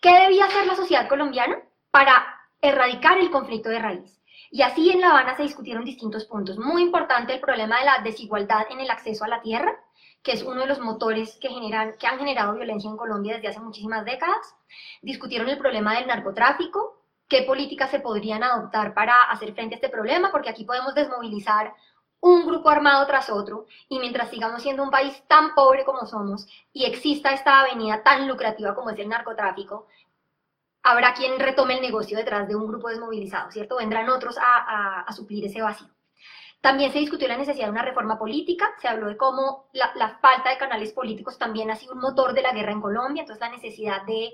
qué 0.00 0.12
debía 0.12 0.46
hacer 0.46 0.66
la 0.66 0.74
sociedad 0.74 1.08
colombiana 1.08 1.58
para 1.90 2.26
erradicar 2.60 3.18
el 3.18 3.30
conflicto 3.30 3.68
de 3.68 3.78
raíz. 3.78 4.20
Y 4.50 4.62
así 4.62 4.90
en 4.90 5.00
La 5.00 5.10
Habana 5.10 5.36
se 5.36 5.42
discutieron 5.42 5.84
distintos 5.84 6.24
puntos. 6.24 6.58
Muy 6.58 6.82
importante 6.82 7.34
el 7.34 7.40
problema 7.40 7.78
de 7.78 7.84
la 7.84 7.98
desigualdad 8.02 8.66
en 8.70 8.80
el 8.80 8.90
acceso 8.90 9.24
a 9.24 9.28
la 9.28 9.42
tierra, 9.42 9.74
que 10.22 10.32
es 10.32 10.42
uno 10.42 10.60
de 10.60 10.66
los 10.66 10.80
motores 10.80 11.36
que, 11.40 11.48
generan, 11.48 11.94
que 11.98 12.06
han 12.06 12.18
generado 12.18 12.54
violencia 12.54 12.90
en 12.90 12.96
Colombia 12.96 13.34
desde 13.34 13.48
hace 13.48 13.60
muchísimas 13.60 14.04
décadas. 14.04 14.54
Discutieron 15.02 15.48
el 15.48 15.58
problema 15.58 15.94
del 15.94 16.06
narcotráfico, 16.06 16.95
qué 17.28 17.42
políticas 17.42 17.90
se 17.90 18.00
podrían 18.00 18.42
adoptar 18.42 18.94
para 18.94 19.22
hacer 19.24 19.52
frente 19.54 19.74
a 19.74 19.78
este 19.78 19.88
problema, 19.88 20.30
porque 20.30 20.50
aquí 20.50 20.64
podemos 20.64 20.94
desmovilizar 20.94 21.74
un 22.20 22.46
grupo 22.46 22.70
armado 22.70 23.06
tras 23.06 23.30
otro 23.30 23.66
y 23.88 23.98
mientras 23.98 24.30
sigamos 24.30 24.62
siendo 24.62 24.82
un 24.82 24.90
país 24.90 25.22
tan 25.28 25.54
pobre 25.54 25.84
como 25.84 26.06
somos 26.06 26.46
y 26.72 26.84
exista 26.84 27.30
esta 27.30 27.60
avenida 27.60 28.02
tan 28.02 28.26
lucrativa 28.26 28.74
como 28.74 28.90
es 28.90 28.98
el 28.98 29.08
narcotráfico, 29.08 29.86
habrá 30.82 31.14
quien 31.14 31.38
retome 31.38 31.74
el 31.74 31.82
negocio 31.82 32.16
detrás 32.16 32.48
de 32.48 32.56
un 32.56 32.66
grupo 32.66 32.88
desmovilizado, 32.88 33.50
¿cierto? 33.50 33.76
Vendrán 33.76 34.08
otros 34.08 34.38
a, 34.38 35.00
a 35.02 35.12
suplir 35.12 35.44
ese 35.44 35.60
vacío. 35.60 35.95
También 36.66 36.92
se 36.92 36.98
discutió 36.98 37.28
la 37.28 37.36
necesidad 37.36 37.66
de 37.66 37.70
una 37.70 37.84
reforma 37.84 38.18
política, 38.18 38.74
se 38.82 38.88
habló 38.88 39.06
de 39.06 39.16
cómo 39.16 39.66
la, 39.72 40.18
falta 40.20 40.50
de 40.50 40.58
canales 40.58 40.92
políticos 40.92 41.38
también 41.38 41.70
ha 41.70 41.76
sido 41.76 41.92
un 41.92 42.00
motor 42.00 42.34
de 42.34 42.42
la 42.42 42.50
guerra 42.50 42.72
en 42.72 42.80
Colombia, 42.80 43.20
entonces 43.20 43.40
la 43.40 43.54
necesidad 43.54 44.04
de 44.04 44.32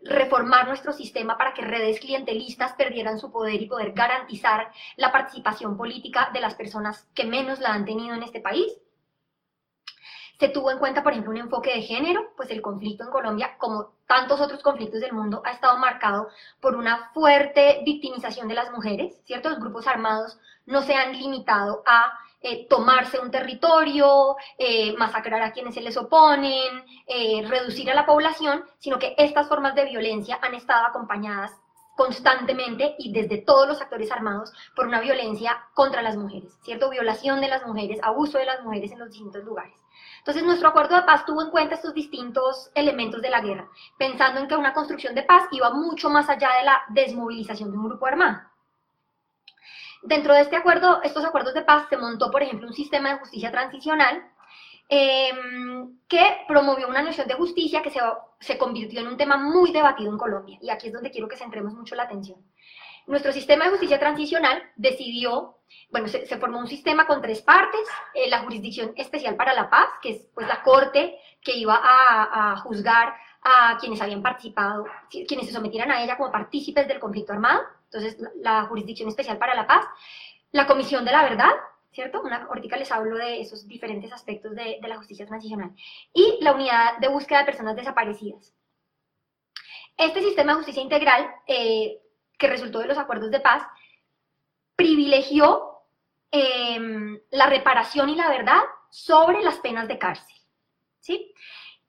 reformar 0.00 0.66
nuestro 0.66 0.94
sistema 0.94 1.36
para 1.36 1.52
que 1.52 1.60
redes 1.60 2.00
clientelistas 2.00 2.72
perdieran 2.72 3.18
su 3.18 3.30
poder 3.30 3.60
y 3.60 3.66
poder 3.66 3.92
garantizar 3.92 4.72
la 4.96 5.12
participación 5.12 5.76
política 5.76 6.30
de 6.32 6.40
las 6.40 6.54
personas 6.54 7.06
que 7.14 7.26
menos 7.26 7.60
la 7.60 7.74
han 7.74 7.84
tenido 7.84 8.14
en 8.14 8.22
este 8.22 8.40
país. 8.40 8.72
Se 10.40 10.48
tuvo 10.48 10.70
en 10.70 10.78
cuenta, 10.78 11.02
por 11.02 11.12
ejemplo, 11.12 11.32
un 11.32 11.36
enfoque 11.36 11.74
de 11.74 11.82
género, 11.82 12.32
pues 12.34 12.50
el 12.50 12.62
conflicto 12.62 13.04
en 13.04 13.10
Colombia, 13.10 13.58
como 13.58 13.92
tantos 14.06 14.40
otros 14.40 14.62
conflictos 14.62 15.02
del 15.02 15.12
mundo, 15.12 15.42
ha 15.44 15.50
estado 15.50 15.76
marcado 15.76 16.28
por 16.60 16.76
una 16.76 17.10
fuerte 17.12 17.82
victimización 17.84 18.48
de 18.48 18.54
las 18.54 18.72
mujeres, 18.72 19.20
¿cierto? 19.26 19.50
Los 19.50 19.60
grupos 19.60 19.86
armados 19.86 20.38
no 20.66 20.82
se 20.82 20.94
han 20.94 21.12
limitado 21.12 21.82
a 21.86 22.18
eh, 22.40 22.66
tomarse 22.68 23.18
un 23.18 23.30
territorio, 23.30 24.36
eh, 24.58 24.94
masacrar 24.98 25.42
a 25.42 25.52
quienes 25.52 25.74
se 25.74 25.80
les 25.80 25.96
oponen, 25.96 26.84
eh, 27.06 27.42
reducir 27.48 27.90
a 27.90 27.94
la 27.94 28.04
población, 28.04 28.64
sino 28.78 28.98
que 28.98 29.14
estas 29.16 29.48
formas 29.48 29.74
de 29.74 29.86
violencia 29.86 30.38
han 30.42 30.54
estado 30.54 30.86
acompañadas 30.86 31.52
constantemente 31.96 32.96
y 32.98 33.12
desde 33.12 33.38
todos 33.38 33.68
los 33.68 33.80
actores 33.80 34.10
armados 34.10 34.52
por 34.74 34.86
una 34.86 35.00
violencia 35.00 35.64
contra 35.74 36.02
las 36.02 36.16
mujeres, 36.16 36.58
¿cierto? 36.62 36.90
Violación 36.90 37.40
de 37.40 37.48
las 37.48 37.64
mujeres, 37.66 38.00
abuso 38.02 38.38
de 38.38 38.46
las 38.46 38.62
mujeres 38.62 38.92
en 38.92 38.98
los 38.98 39.10
distintos 39.10 39.44
lugares. 39.44 39.74
Entonces, 40.18 40.42
nuestro 40.42 40.68
acuerdo 40.68 40.96
de 40.96 41.02
paz 41.02 41.24
tuvo 41.24 41.42
en 41.42 41.50
cuenta 41.50 41.76
estos 41.76 41.94
distintos 41.94 42.70
elementos 42.74 43.22
de 43.22 43.30
la 43.30 43.40
guerra, 43.40 43.68
pensando 43.96 44.40
en 44.40 44.48
que 44.48 44.56
una 44.56 44.74
construcción 44.74 45.14
de 45.14 45.22
paz 45.22 45.44
iba 45.52 45.70
mucho 45.70 46.10
más 46.10 46.28
allá 46.28 46.50
de 46.58 46.64
la 46.64 46.82
desmovilización 46.88 47.70
de 47.70 47.76
un 47.78 47.84
grupo 47.84 48.06
armado. 48.06 48.53
Dentro 50.04 50.34
de 50.34 50.42
este 50.42 50.56
acuerdo, 50.56 51.00
estos 51.02 51.24
acuerdos 51.24 51.54
de 51.54 51.62
paz, 51.62 51.86
se 51.88 51.96
montó, 51.96 52.30
por 52.30 52.42
ejemplo, 52.42 52.68
un 52.68 52.74
sistema 52.74 53.08
de 53.10 53.18
justicia 53.20 53.50
transicional 53.50 54.22
em, 54.90 55.98
que 56.06 56.22
promovió 56.46 56.88
una 56.88 57.00
noción 57.00 57.26
de 57.26 57.32
justicia 57.32 57.80
que 57.80 57.88
se, 57.88 58.00
se 58.38 58.58
convirtió 58.58 59.00
en 59.00 59.06
un 59.06 59.16
tema 59.16 59.38
muy 59.38 59.72
debatido 59.72 60.12
en 60.12 60.18
Colombia. 60.18 60.58
Y 60.60 60.68
aquí 60.68 60.88
es 60.88 60.92
donde 60.92 61.10
quiero 61.10 61.26
que 61.26 61.38
centremos 61.38 61.72
mucho 61.72 61.94
la 61.94 62.02
atención. 62.02 62.38
Nuestro 63.06 63.32
sistema 63.32 63.64
de 63.64 63.70
justicia 63.70 63.98
transicional 63.98 64.62
decidió, 64.76 65.56
bueno, 65.90 66.06
se, 66.08 66.26
formó 66.38 66.58
un 66.58 66.68
sistema 66.68 67.06
con 67.06 67.22
tres 67.22 67.40
partes, 67.40 67.80
eh, 68.12 68.28
la 68.28 68.40
Jurisdicción 68.40 68.92
Especial 68.96 69.36
para 69.36 69.54
la 69.54 69.70
Paz, 69.70 69.88
que 70.02 70.10
es 70.10 70.28
pues 70.34 70.46
la 70.46 70.62
corte 70.62 71.18
que 71.40 71.56
iba 71.56 71.76
a, 71.76 72.52
a 72.52 72.56
juzgar 72.58 73.14
a 73.42 73.78
quienes 73.78 74.02
habían 74.02 74.22
participado, 74.22 74.84
quienes 75.10 75.46
se 75.46 75.52
sometieran 75.52 75.90
a 75.90 76.02
ella 76.02 76.18
como 76.18 76.30
partícipes 76.30 76.88
del 76.88 77.00
conflicto 77.00 77.32
armado, 77.32 77.62
entonces 77.94 78.28
la 78.40 78.64
Jurisdicción 78.66 79.08
Especial 79.08 79.38
para 79.38 79.54
la 79.54 79.66
Paz, 79.66 79.86
la 80.52 80.66
Comisión 80.66 81.04
de 81.04 81.12
la 81.12 81.22
Verdad, 81.22 81.52
¿cierto? 81.92 82.20
Una, 82.22 82.44
ahorita 82.44 82.76
les 82.76 82.90
hablo 82.90 83.16
de 83.16 83.40
esos 83.40 83.68
diferentes 83.68 84.12
aspectos 84.12 84.54
de, 84.54 84.80
la 84.82 84.96
justicia 84.96 85.26
transicional, 85.26 85.72
y 86.12 86.38
la 86.40 86.52
Unidad 86.52 86.98
de 86.98 87.08
Búsqueda 87.08 87.40
de 87.40 87.44
Personas 87.44 87.76
Desaparecidas. 87.76 88.54
Este 89.96 90.20
sistema 90.22 90.52
de 90.52 90.56
justicia 90.56 90.82
integral, 90.82 91.32
eh, 91.46 92.00
que 92.36 92.48
resultó 92.48 92.80
de 92.80 92.86
los 92.86 92.98
acuerdos 92.98 93.30
de 93.30 93.40
paz, 93.40 93.62
privilegió 94.74 95.82
em, 96.32 97.20
la 97.30 97.46
reparación 97.46 98.08
y 98.08 98.16
la 98.16 98.28
verdad 98.28 98.60
sobre 98.90 99.40
las 99.42 99.60
penas 99.60 99.86
de 99.86 99.98
cárcel. 99.98 100.34
¿sí? 100.98 101.32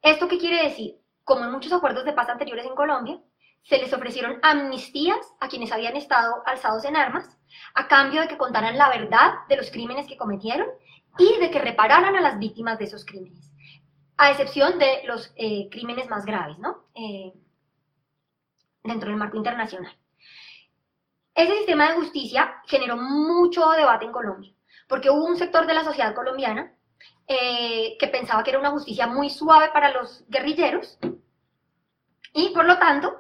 ¿Esto 0.03 0.27
qué 0.27 0.38
quiere 0.38 0.63
decir? 0.63 1.00
como 1.25 1.43
en 1.43 1.51
muchos 1.51 1.74
acuerdos 1.74 2.05
de 2.05 2.13
paz 2.13 2.29
anteriores 2.29 2.65
en 2.65 2.75
Colombia, 2.75 3.19
se 3.65 3.79
les 3.79 3.91
ofrecieron 3.93 4.39
amnistías 4.43 5.34
a 5.39 5.48
quienes 5.48 5.72
habían 5.72 5.95
estado 5.95 6.43
alzados 6.45 6.86
en 6.86 6.95
armas, 6.95 7.38
a 7.74 7.88
cambio 7.88 8.22
de 8.22 8.27
que 8.27 8.38
contaran 8.38 8.77
la 8.77 8.89
verdad 8.89 9.34
de 9.50 9.57
los 9.57 9.72
crímenes 9.72 10.07
que 10.07 10.17
cometieron 10.17 10.67
y 11.17 11.39
de 11.39 11.50
que 11.50 11.60
repararan 11.60 12.15
a 12.15 12.22
las 12.22 12.38
víctimas 12.38 12.77
de 12.77 12.86
esos 12.86 13.05
crímenes, 13.05 13.51
a 14.17 14.29
excepción 14.29 14.77
de 14.77 15.01
los 15.05 15.34
eh, 15.36 15.67
crímenes 15.72 16.07
más 16.10 16.25
graves, 16.25 16.60
¿no? 16.60 16.86
Eh, 16.93 17.34
dentro 18.84 19.10
del 19.10 19.17
marco 19.17 19.38
internacional. 19.38 19.98
Ese 21.34 21.55
sistema 21.57 21.89
de 21.89 21.95
justicia 21.95 22.62
generó 22.67 22.98
mucho 22.98 23.67
debate 23.72 24.05
en 24.05 24.12
Colombia, 24.12 24.53
porque 24.88 25.10
hubo 25.10 25.25
un 25.25 25.38
sector 25.38 25.65
de 25.65 25.74
la 25.74 25.84
sociedad 25.84 26.13
colombiana 26.13 26.72
eh, 27.27 27.98
que 28.00 28.07
pensaba 28.10 28.43
que 28.43 28.51
era 28.51 28.60
una 28.60 28.69
justicia 28.69 29.07
muy 29.07 29.31
suave 29.31 29.69
para 29.74 29.91
los 29.91 30.24
guerrilleros 30.29 31.00
y 32.36 32.50
por 32.50 32.65
lo 32.65 32.77
tanto, 32.77 33.17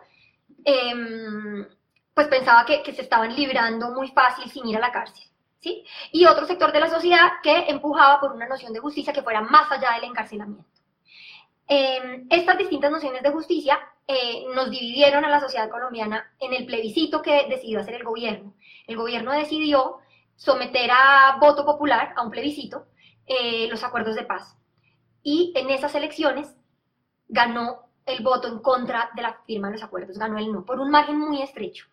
em, 0.65 1.67
pues 2.13 2.27
pensaba 2.27 2.65
que, 2.65 2.83
se 2.93 3.01
estaban 3.01 3.35
librando 3.35 3.91
muy 3.91 4.09
fácil 4.09 4.49
sin 4.49 4.67
ir 4.67 4.77
a 4.77 4.79
la 4.79 4.91
cárcel. 4.91 5.23
¿sí? 5.59 5.85
Y 6.11 6.25
otro 6.25 6.45
sector 6.45 6.71
de 6.71 6.79
la 6.79 6.89
sociedad 6.89 7.33
que 7.43 7.69
empujaba 7.69 8.19
por 8.19 8.33
una 8.33 8.47
noción 8.47 8.73
de 8.73 8.79
justicia 8.79 9.13
que 9.13 9.23
fuera 9.23 9.41
más 9.41 9.71
allá 9.71 9.93
del 9.93 10.05
encarcelamiento. 10.05 10.69
Em, 11.67 12.27
estas 12.29 12.57
distintas 12.57 12.91
nociones 12.91 13.23
de 13.23 13.31
justicia 13.31 13.79
eh, 14.07 14.45
nos 14.53 14.69
dividieron 14.69 15.25
a 15.25 15.29
la 15.29 15.39
sociedad 15.39 15.69
colombiana 15.69 16.31
en 16.39 16.53
el 16.53 16.65
plebiscito 16.65 17.21
que 17.21 17.47
decidió 17.49 17.79
hacer 17.79 17.95
el 17.95 18.03
gobierno. 18.03 18.53
El 18.85 18.97
gobierno 18.97 19.31
decidió 19.31 19.97
someter 20.35 20.91
a 20.91 21.37
voto 21.39 21.65
popular, 21.65 22.13
a 22.15 22.21
un 22.21 22.29
plebiscito, 22.29 22.85
eh, 23.25 23.67
los 23.67 23.83
acuerdos 23.83 24.15
de 24.15 24.23
paz. 24.23 24.57
Y 25.23 25.53
en 25.55 25.71
esas 25.71 25.95
elecciones 25.95 26.55
ganó 27.27 27.89
el 28.05 28.23
voto 28.23 28.47
en 28.47 28.59
contra 28.59 29.09
de 29.15 29.21
la 29.21 29.33
firma 29.45 29.67
de 29.67 29.73
los 29.73 29.83
acuerdos, 29.83 30.17
ganó 30.17 30.37
el 30.37 30.51
no, 30.51 30.65
por 30.65 30.79
un 30.79 30.91
margen 30.91 31.17
muy 31.17 31.41
estrecho. 31.41 31.85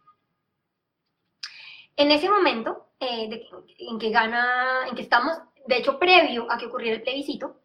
En 1.96 2.10
ese 2.10 2.28
momento, 2.28 2.88
eh, 3.00 3.46
en 3.78 3.98
que 3.98 4.10
gana, 4.10 4.86
en 4.88 4.94
que 4.94 5.02
estamos, 5.02 5.36
de 5.66 5.76
hecho, 5.76 5.98
previo 5.98 6.50
a 6.50 6.58
que 6.58 6.66
ocurriera 6.66 6.96
el 6.96 7.02
plebiscito, 7.02 7.56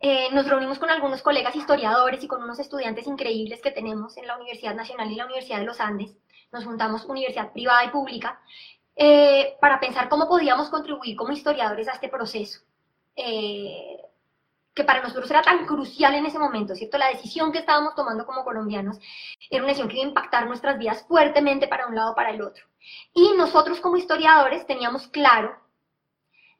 eh, 0.00 0.28
nos 0.32 0.46
reunimos 0.46 0.78
con 0.78 0.90
algunos 0.90 1.22
colegas 1.22 1.56
historiadores 1.56 2.22
y 2.22 2.28
con 2.28 2.42
unos 2.42 2.58
estudiantes 2.58 3.06
increíbles 3.06 3.62
que 3.62 3.70
tenemos 3.70 4.16
en 4.18 4.26
la 4.26 4.36
Universidad 4.36 4.74
Nacional 4.74 5.10
y 5.10 5.14
la 5.14 5.24
Universidad 5.24 5.58
de 5.58 5.64
los 5.64 5.80
Andes. 5.80 6.16
Nos 6.52 6.64
juntamos 6.64 7.04
universidad 7.06 7.52
privada 7.52 7.84
y 7.84 7.88
pública 7.88 8.40
para 9.60 9.80
pensar 9.80 10.08
cómo 10.08 10.28
podíamos 10.28 10.68
contribuir 10.68 11.16
como 11.16 11.32
historiadores 11.32 11.88
a 11.88 11.92
este 11.92 12.08
proceso. 12.08 12.60
Eh, 13.16 14.00
que 14.74 14.84
para 14.84 15.02
nosotros 15.02 15.30
era 15.30 15.42
tan 15.42 15.66
crucial 15.66 16.14
en 16.14 16.26
ese 16.26 16.38
momento, 16.38 16.74
¿cierto? 16.74 16.98
La 16.98 17.08
decisión 17.08 17.52
que 17.52 17.58
estábamos 17.58 17.94
tomando 17.94 18.26
como 18.26 18.44
colombianos 18.44 18.98
era 19.48 19.62
una 19.62 19.68
decisión 19.68 19.88
que 19.88 19.96
iba 19.96 20.04
a 20.04 20.08
impactar 20.08 20.46
nuestras 20.46 20.78
vidas 20.78 21.04
fuertemente 21.06 21.68
para 21.68 21.86
un 21.86 21.94
lado 21.94 22.12
o 22.12 22.14
para 22.14 22.30
el 22.30 22.42
otro. 22.42 22.64
Y 23.12 23.32
nosotros 23.36 23.80
como 23.80 23.96
historiadores 23.96 24.66
teníamos 24.66 25.06
claro, 25.08 25.56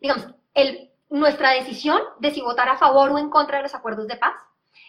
digamos, 0.01 0.29
nuestra 1.11 1.51
decisión 1.51 2.01
de 2.21 2.31
si 2.31 2.41
votar 2.41 2.69
a 2.69 2.79
favor 2.79 3.11
o 3.11 3.19
en 3.19 3.31
contra 3.31 3.57
de 3.57 3.65
los 3.65 3.75
acuerdos 3.75 4.07
de 4.07 4.17
paz 4.17 4.35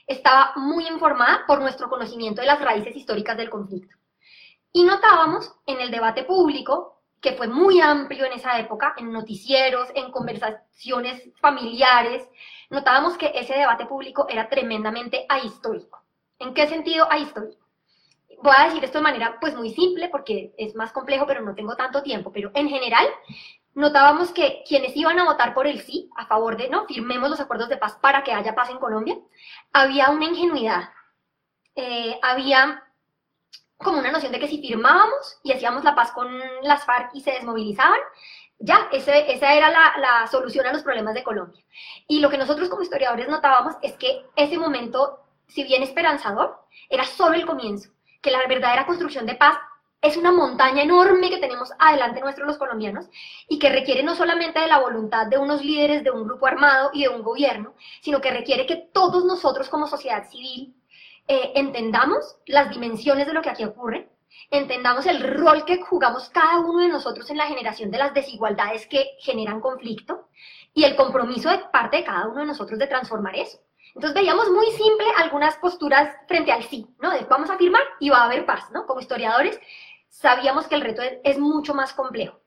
estaba 0.06 0.54
muy 0.56 0.88
informada 0.88 1.46
por 1.48 1.60
nuestro 1.60 1.90
conocimiento 1.90 2.42
de 2.42 2.48
las 2.48 2.62
raíces 2.62 2.96
históricas 2.96 3.38
del 3.38 3.50
conflicto. 3.50 3.96
Y 4.72 4.84
notábamos 4.84 5.52
en 5.66 5.82
el 5.82 5.90
debate 5.90 6.24
público 6.24 6.95
que 7.26 7.34
fue 7.34 7.48
muy 7.48 7.82
amplio 7.82 8.24
en 8.26 8.34
esa 8.34 8.60
época, 8.60 8.94
en 8.98 9.12
noticieros, 9.12 9.90
en 9.96 10.12
conversaciones 10.12 11.28
familiares, 11.42 12.24
notábamos 12.70 13.18
que 13.18 13.32
ese 13.34 13.56
debate 13.56 13.88
público 13.88 14.28
era 14.30 14.48
tremendamente 14.48 15.26
ahistórico. 15.28 16.04
¿En 16.38 16.54
qué 16.54 16.68
sentido 16.68 17.12
ahistórico? 17.12 17.66
Voy 18.44 18.54
a 18.56 18.66
decir 18.66 18.84
esto 18.84 19.00
de 19.00 19.06
manera 19.06 19.40
pues 19.42 19.56
muy 19.56 19.72
simple 19.72 20.08
porque 20.10 20.54
es 20.56 20.76
más 20.76 20.92
complejo, 20.92 21.26
pero 21.26 21.42
no 21.42 21.56
tengo 21.56 21.76
tanto 21.76 22.04
tiempo, 22.04 22.32
pero 22.32 22.52
en 22.54 22.70
general 22.70 23.08
notábamos 23.74 24.32
que 24.32 24.62
quienes 24.68 24.96
iban 24.96 25.18
a 25.18 25.26
votar 25.26 25.56
por 25.56 25.66
el 25.66 25.82
sí, 25.82 26.12
a 26.16 26.28
favor 26.28 26.58
de, 26.58 26.70
no, 26.70 26.86
firmemos 26.86 27.32
los 27.32 27.40
acuerdos 27.40 27.70
de 27.70 27.78
paz 27.78 27.98
para 28.00 28.24
que 28.24 28.34
haya 28.34 28.54
paz 28.54 28.70
en 28.70 28.78
Colombia, 28.78 29.18
había 29.74 30.12
una 30.12 30.26
ingenuidad, 30.26 30.90
eh, 31.76 32.20
había 32.22 32.84
como 33.78 34.00
una 34.00 34.12
noción 34.12 34.32
de 34.32 34.40
que 34.40 34.48
si 34.48 34.62
firmábamos 34.62 35.40
y 35.44 35.52
hacíamos 35.52 35.84
la 35.84 35.96
paz 35.96 36.12
con 36.12 36.28
las 36.62 36.86
FARC 36.86 37.12
y 37.14 37.22
se 37.22 37.32
desmovilizaban, 37.32 38.00
ya, 38.60 38.88
ese, 38.92 39.32
esa 39.34 39.54
era 39.54 39.70
la, 39.70 39.96
la, 40.00 40.28
solución 40.28 40.66
a 40.66 40.74
los 40.74 40.84
problemas 40.84 41.14
de 41.14 41.24
Colombia. 41.24 41.64
Y 42.08 42.20
lo 42.20 42.30
que 42.30 42.38
nosotros 42.38 42.70
como 42.70 42.84
historiadores 42.84 43.28
notábamos 43.28 43.76
es 43.82 43.94
que 43.94 44.26
ese 44.36 44.58
momento, 44.58 45.20
si 45.48 45.64
bien 45.64 45.84
esperanzador, 45.84 46.58
era 46.90 47.04
solo 47.04 47.36
el 47.36 47.46
comienzo, 47.46 47.90
que 48.22 48.32
la 48.32 48.48
verdadera 48.48 48.86
construcción 48.86 49.26
de 49.26 49.36
paz 49.36 49.58
es 50.02 50.18
una 50.18 50.32
montaña 50.32 50.84
enorme 50.84 51.30
que 51.30 51.38
tenemos 51.38 51.72
adelante 51.80 52.22
nuestros 52.22 52.48
los 52.48 52.58
colombianos 52.58 53.10
y 53.50 53.58
que 53.58 53.70
requiere 53.70 54.04
no 54.04 54.16
solamente 54.16 54.60
de 54.60 54.68
la 54.68 54.80
voluntad 54.80 55.26
de 55.28 55.38
unos 55.38 55.64
líderes 55.64 56.04
de 56.04 56.12
un 56.12 56.26
grupo 56.26 56.46
armado 56.46 56.92
y 56.94 57.04
de 57.04 57.10
un 57.10 57.24
gobierno, 57.24 57.74
sino 58.02 58.22
que 58.22 58.32
requiere 58.32 58.68
que 58.68 58.76
todos 58.94 59.26
nosotros 59.26 59.68
como 59.68 59.88
sociedad 59.88 60.30
civil 60.30 60.76
eh, 61.28 61.54
entendamos 61.56 62.38
las 62.46 62.70
dimensiones 62.70 63.28
de 63.28 63.34
lo 63.34 63.42
que 63.42 63.50
aquí 63.50 63.64
ocurre, 63.64 64.10
entendamos 64.52 65.06
el 65.06 65.22
rol 65.22 65.66
que 65.66 65.82
jugamos 65.82 66.30
cada 66.30 66.60
uno 66.60 66.82
de 66.82 66.90
nosotros 66.90 67.30
en 67.30 67.38
la 67.38 67.48
generación 67.48 67.92
de 67.92 67.98
las 67.98 68.14
desigualdades 68.14 68.88
que 68.88 69.12
generan 69.20 69.62
conflicto 69.62 70.30
y 70.74 70.84
el 70.84 70.96
compromiso 70.96 71.50
de 71.50 71.60
parte 71.72 71.98
de 71.98 72.04
cada 72.04 72.28
uno 72.28 72.42
de 72.42 72.48
nosotros 72.48 72.78
de 72.78 72.88
transformar 72.88 73.36
eso. 73.36 73.60
Entonces 73.96 74.14
veíamos 74.14 74.50
muy 74.52 74.70
simple 74.72 75.06
algunas 75.18 75.56
posturas 75.58 76.16
frente 76.28 76.52
al 76.52 76.64
sí, 76.64 76.86
¿no? 77.00 77.12
De 77.12 77.22
vamos 77.22 77.50
a 77.50 77.58
firmar 77.58 77.82
y 78.00 78.10
va 78.10 78.18
a 78.20 78.26
haber 78.26 78.46
paz, 78.46 78.70
¿no? 78.72 78.86
Como 78.86 79.00
historiadores 79.00 79.60
sabíamos 80.10 80.68
que 80.68 80.76
el 80.76 80.82
reto 80.82 81.02
es, 81.24 81.38
mucho 81.38 81.74
más 81.74 81.94
complejo. 81.94 82.40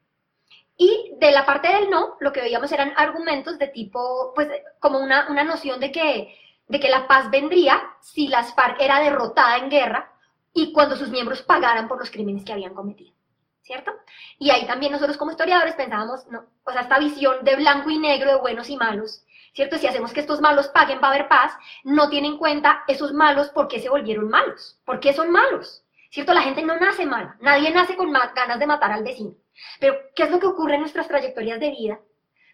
Y 0.77 1.13
de 1.19 1.33
la 1.33 1.45
parte 1.45 1.69
del 1.69 1.91
no, 1.91 2.17
lo 2.21 2.33
que 2.33 2.41
veíamos 2.41 2.71
eran 2.71 2.93
argumentos 2.97 3.59
de 3.59 3.69
tipo, 3.69 4.33
pues 4.35 4.49
como 4.79 4.99
una, 5.01 5.29
una 5.31 5.43
noción 5.43 5.81
de 5.81 5.91
que, 5.91 6.35
de 6.69 6.81
que 6.81 6.89
la 6.89 7.07
paz 7.07 7.31
vendría 7.31 7.83
si 8.01 8.29
las 8.29 8.55
FARC 8.55 8.81
era 8.81 9.01
derrotada 9.01 9.57
en 9.57 9.71
guerra 9.71 10.13
y 10.53 10.73
cuando 10.73 10.97
sus 10.97 11.11
miembros 11.11 11.43
pagaran 11.43 11.89
por 11.89 11.99
los 11.99 12.11
crímenes 12.11 12.45
que 12.45 12.53
habían 12.53 12.75
cometido. 12.75 13.13
¿cierto? 13.69 13.93
Y 14.39 14.51
ahí 14.51 14.67
también 14.67 14.93
nosotros 14.93 15.19
como 15.19 15.31
historiadores 15.31 15.75
pensábamos, 15.75 16.27
no, 16.29 16.47
o 16.65 16.73
sea, 16.73 16.81
esta 16.81 16.99
visión 16.99 17.45
de 17.45 17.55
blanco 17.57 17.91
y 17.91 17.99
negro, 17.99 18.31
de 18.31 18.41
buenos 18.41 18.71
y 18.71 18.77
malos, 18.77 19.23
¿cierto? 19.53 19.77
Si 19.77 19.87
hacemos 19.87 20.15
que 20.15 20.21
estos 20.21 20.41
malos 20.41 20.69
paguen 20.69 21.01
para 21.01 21.15
haber 21.15 21.29
paz, 21.29 21.53
no 21.85 22.09
tiene 22.09 22.29
en 22.29 22.39
cuenta 22.39 22.83
esos 22.89 23.13
malos 23.13 23.51
por 23.51 23.69
qué 23.69 23.79
se 23.79 23.91
volvieron 23.91 24.31
malos, 24.31 24.81
por 24.87 25.01
qué 25.01 25.13
son 25.13 25.31
malos, 25.31 25.85
¿cierto? 26.11 26.33
La 26.33 26.41
gente 26.41 26.63
no 26.63 26.81
nace 26.81 27.05
mala, 27.05 27.37
nadie 27.41 27.71
nace 27.71 27.95
con 27.95 28.11
ganas 28.11 28.59
de 28.59 28.67
matar 28.67 28.91
al 28.91 29.05
vecino. 29.05 29.35
Pero, 29.81 29.97
¿qué 30.17 30.23
es 30.23 30.31
lo 30.31 30.41
que 30.41 30.47
ocurre 30.47 30.77
en 30.77 30.81
nuestras 30.81 31.07
trayectorias 31.07 31.61
de 31.61 31.71
vida 31.71 32.01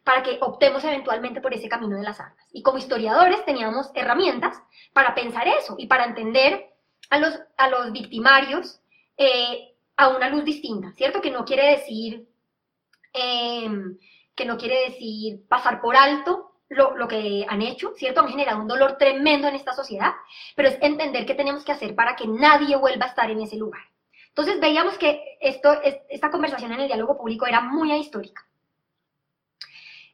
para 0.05 0.23
que 0.23 0.39
optemos 0.41 0.85
eventualmente 0.85 1.41
por 1.41 1.53
ese 1.55 1.69
camino 1.69 1.97
de 1.97 2.03
las 2.03 2.21
armas? 2.21 2.47
Y 2.53 2.63
como 2.63 2.79
historiadores 2.79 3.45
teníamos 3.45 3.91
herramientas 3.95 4.63
para 4.93 5.15
pensar 5.15 5.49
eso 5.49 5.75
y 5.79 5.87
para 5.87 6.05
entender 6.05 6.71
a 7.11 7.19
los, 7.19 7.41
a 7.57 7.69
los 7.69 7.93
victimarios 7.93 8.81
eh, 9.17 9.75
a 9.97 10.09
una 10.09 10.29
luz 10.29 10.45
distinta, 10.45 10.93
¿cierto? 10.93 11.21
Que 11.21 11.31
no 11.31 11.45
quiere 11.45 11.71
decir, 11.71 12.29
em, 13.13 13.99
que 14.35 14.45
no 14.45 14.57
quiere 14.59 14.91
decir 14.91 15.47
pasar 15.49 15.81
por 15.81 15.97
alto 15.97 16.53
lo, 16.69 16.97
lo, 16.97 17.07
que 17.07 17.47
han 17.49 17.63
hecho, 17.63 17.93
¿cierto? 17.97 18.21
Han 18.21 18.29
generado 18.29 18.61
un 18.61 18.69
dolor 18.69 18.97
tremendo 18.99 19.47
en 19.49 19.55
esta 19.55 19.73
sociedad, 19.73 20.13
pero 20.57 20.69
es 20.69 20.79
entender 20.81 21.27
qué 21.27 21.35
tenemos 21.35 21.65
que 21.65 21.73
hacer 21.73 21.95
para 21.95 22.17
que 22.17 22.27
nadie 22.27 22.77
vuelva 22.77 23.07
a 23.07 23.09
estar 23.09 23.31
en 23.31 23.41
ese 23.41 23.57
lugar. 23.57 23.83
Entonces 24.29 24.59
veíamos 24.59 24.99
que 24.99 25.39
esto, 25.41 25.81
esta 26.09 26.31
conversación 26.33 26.73
en 26.73 26.81
el 26.81 26.89
diálogo 26.89 27.17
público 27.17 27.47
era 27.47 27.61
muy 27.61 27.93
ahistórica. 27.93 28.45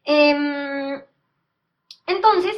Em, 0.05 1.03
entonces, 2.07 2.57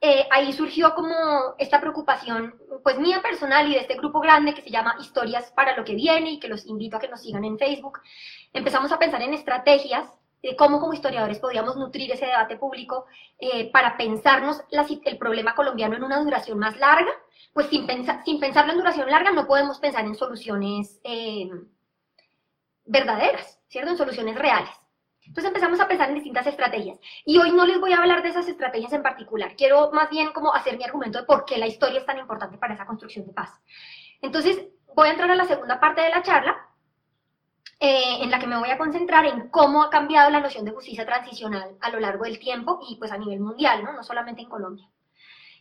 eh, 0.00 0.26
ahí 0.30 0.52
surgió 0.52 0.94
como 0.94 1.14
esta 1.58 1.80
preocupación, 1.80 2.54
pues 2.82 2.98
mía 2.98 3.22
personal 3.22 3.68
y 3.70 3.74
de 3.74 3.80
este 3.80 3.94
grupo 3.94 4.20
grande 4.20 4.52
que 4.52 4.62
se 4.62 4.70
llama 4.70 4.96
Historias 5.00 5.52
para 5.52 5.76
lo 5.76 5.84
que 5.84 5.94
viene 5.94 6.32
y 6.32 6.40
que 6.40 6.48
los 6.48 6.66
invito 6.66 6.96
a 6.96 7.00
que 7.00 7.08
nos 7.08 7.22
sigan 7.22 7.44
en 7.44 7.58
Facebook. 7.58 8.00
Empezamos 8.52 8.90
a 8.90 8.98
pensar 8.98 9.22
en 9.22 9.32
estrategias 9.34 10.08
de 10.42 10.56
cómo 10.56 10.80
como 10.80 10.92
historiadores 10.92 11.38
podíamos 11.38 11.76
nutrir 11.76 12.10
ese 12.10 12.26
debate 12.26 12.56
público 12.56 13.06
eh, 13.38 13.70
para 13.70 13.96
pensarnos 13.96 14.60
el 14.70 15.18
problema 15.18 15.54
colombiano 15.54 15.94
en 15.94 16.02
una 16.02 16.20
duración 16.20 16.58
más 16.58 16.76
larga, 16.78 17.12
pues 17.52 17.68
sin, 17.68 17.86
sin 18.24 18.40
pensarlo 18.40 18.72
en 18.72 18.78
duración 18.78 19.08
larga 19.08 19.30
no 19.30 19.46
podemos 19.46 19.78
pensar 19.78 20.04
en 20.04 20.16
soluciones 20.16 21.00
eh, 21.04 21.48
verdaderas, 22.84 23.60
¿cierto? 23.68 23.90
En 23.90 23.96
soluciones 23.96 24.36
reales. 24.36 24.81
Entonces 25.26 25.48
empezamos 25.48 25.80
a 25.80 25.88
pensar 25.88 26.08
en 26.08 26.16
distintas 26.16 26.46
estrategias. 26.46 26.98
Y 27.24 27.38
hoy 27.38 27.52
no 27.52 27.64
les 27.64 27.80
voy 27.80 27.92
a 27.92 27.98
hablar 27.98 28.22
de 28.22 28.30
esas 28.30 28.48
estrategias 28.48 28.92
en 28.92 29.02
particular. 29.02 29.54
Quiero 29.56 29.90
más 29.92 30.10
bien 30.10 30.32
como 30.32 30.52
hacer 30.54 30.76
mi 30.76 30.84
argumento 30.84 31.20
de 31.20 31.24
por 31.24 31.44
qué 31.44 31.58
la 31.58 31.66
historia 31.66 32.00
es 32.00 32.06
tan 32.06 32.18
importante 32.18 32.58
para 32.58 32.74
esa 32.74 32.86
construcción 32.86 33.26
de 33.26 33.32
paz. 33.32 33.60
Entonces 34.20 34.68
voy 34.94 35.08
a 35.08 35.12
entrar 35.12 35.30
a 35.30 35.36
la 35.36 35.44
segunda 35.44 35.80
parte 35.80 36.00
de 36.00 36.10
la 36.10 36.22
charla, 36.22 36.68
eh, 37.80 38.22
en 38.22 38.30
la 38.30 38.38
que 38.38 38.46
me 38.46 38.58
voy 38.58 38.70
a 38.70 38.78
concentrar 38.78 39.24
en 39.26 39.48
cómo 39.48 39.82
ha 39.82 39.90
cambiado 39.90 40.30
la 40.30 40.40
noción 40.40 40.64
de 40.64 40.70
justicia 40.70 41.04
transicional 41.04 41.76
a 41.80 41.90
lo 41.90 41.98
largo 41.98 42.24
del 42.24 42.38
tiempo 42.38 42.78
y 42.88 42.96
pues 42.96 43.10
a 43.10 43.18
nivel 43.18 43.40
mundial, 43.40 43.82
no, 43.82 43.92
no 43.92 44.02
solamente 44.04 44.42
en 44.42 44.48
Colombia. 44.48 44.88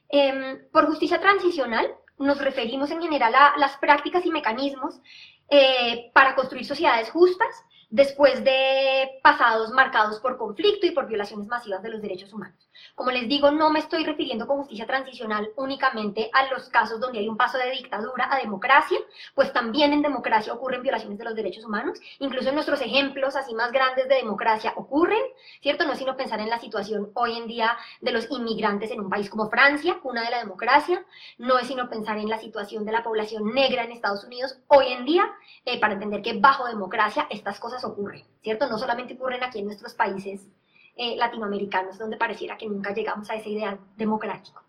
Em, 0.10 0.70
por 0.72 0.86
justicia 0.88 1.20
transicional 1.20 1.90
nos 2.20 2.40
referimos 2.40 2.92
en 2.92 3.02
general 3.02 3.34
a 3.34 3.54
las 3.58 3.78
prácticas 3.78 4.26
y 4.26 4.30
mecanismos 4.30 5.02
eh, 5.50 6.12
para 6.14 6.36
construir 6.36 6.66
sociedades 6.66 7.10
justas 7.10 7.66
después 7.92 8.44
de 8.44 9.20
pasados 9.22 9.70
marcados 9.72 10.20
por 10.20 10.38
conflicto 10.38 10.88
y 10.88 10.92
por 10.92 11.08
violaciones 11.08 11.48
masivas 11.48 11.84
de 11.84 11.90
los 11.90 12.02
derechos 12.02 12.34
humanos. 12.34 12.71
Como 12.96 13.12
les 13.12 13.28
digo, 13.28 13.52
no 13.52 13.70
me 13.70 13.80
estoy 13.80 14.04
refiriendo 14.06 14.48
con 14.48 14.58
justicia 14.58 14.86
transicional 14.86 15.50
únicamente 15.56 16.30
a 16.34 16.52
los 16.52 16.70
casos 16.70 17.00
donde 17.00 17.20
hay 17.20 17.28
un 17.28 17.38
paso 17.38 17.58
de 17.58 17.72
dictadura 17.72 18.28
a 18.32 18.38
democracia, 18.38 18.98
pues 19.36 19.52
también 19.54 19.94
en 19.94 20.02
democracia 20.02 20.54
ocurren 20.54 20.82
violaciones 20.82 21.18
de 21.18 21.26
los 21.26 21.36
derechos 21.36 21.66
humanos, 21.66 22.00
incluso 22.20 22.50
en 22.50 22.56
nuestros 22.56 22.82
ejemplos 22.82 23.36
así 23.36 23.54
más 23.54 23.72
grandes 23.72 24.08
de 24.08 24.16
democracia 24.16 24.74
ocurren, 24.76 25.22
¿cierto? 25.62 25.86
No 25.86 25.94
es 25.94 26.00
sino 26.00 26.18
pensar 26.18 26.40
en 26.40 26.50
la 26.50 26.60
situación 26.60 27.12
hoy 27.14 27.38
en 27.38 27.48
día 27.48 27.78
de 28.02 28.12
los 28.12 28.30
inmigrantes 28.30 28.92
en 28.92 29.00
un 29.00 29.10
país 29.10 29.30
como 29.30 29.50
Francia, 29.50 30.00
una 30.04 30.24
de 30.24 30.32
la 30.32 30.40
democracia, 30.40 31.06
no 31.38 31.58
es 31.60 31.68
sino 31.68 31.90
pensar 31.90 32.18
en 32.18 32.30
la 32.30 32.40
situación 32.40 32.86
de 32.86 32.92
la 32.92 33.04
población 33.04 33.54
negra 33.54 33.84
en 33.84 33.92
Estados 33.92 34.24
Unidos 34.24 34.58
hoy 34.68 34.92
en 34.92 35.06
día, 35.06 35.24
eh, 35.66 35.80
para 35.80 35.94
entender 35.94 36.22
que 36.22 36.40
bajo 36.40 36.66
democracia 36.66 37.28
estas 37.30 37.60
cosas 37.60 37.84
ocurren, 37.84 38.26
¿cierto? 38.42 38.68
No 38.68 38.78
solamente 38.78 39.14
ocurren 39.14 39.44
aquí 39.44 39.60
en 39.60 39.66
nuestros 39.66 39.94
países 39.94 40.48
eh, 40.96 41.16
latinoamericanos, 41.16 41.98
donde 41.98 42.18
pareciera 42.18 42.58
que 42.58 42.68
nunca 42.68 42.94
llegamos 42.94 43.30
a 43.30 43.36
ese 43.36 43.50
ideal 43.50 43.80
democrático. 43.98 44.62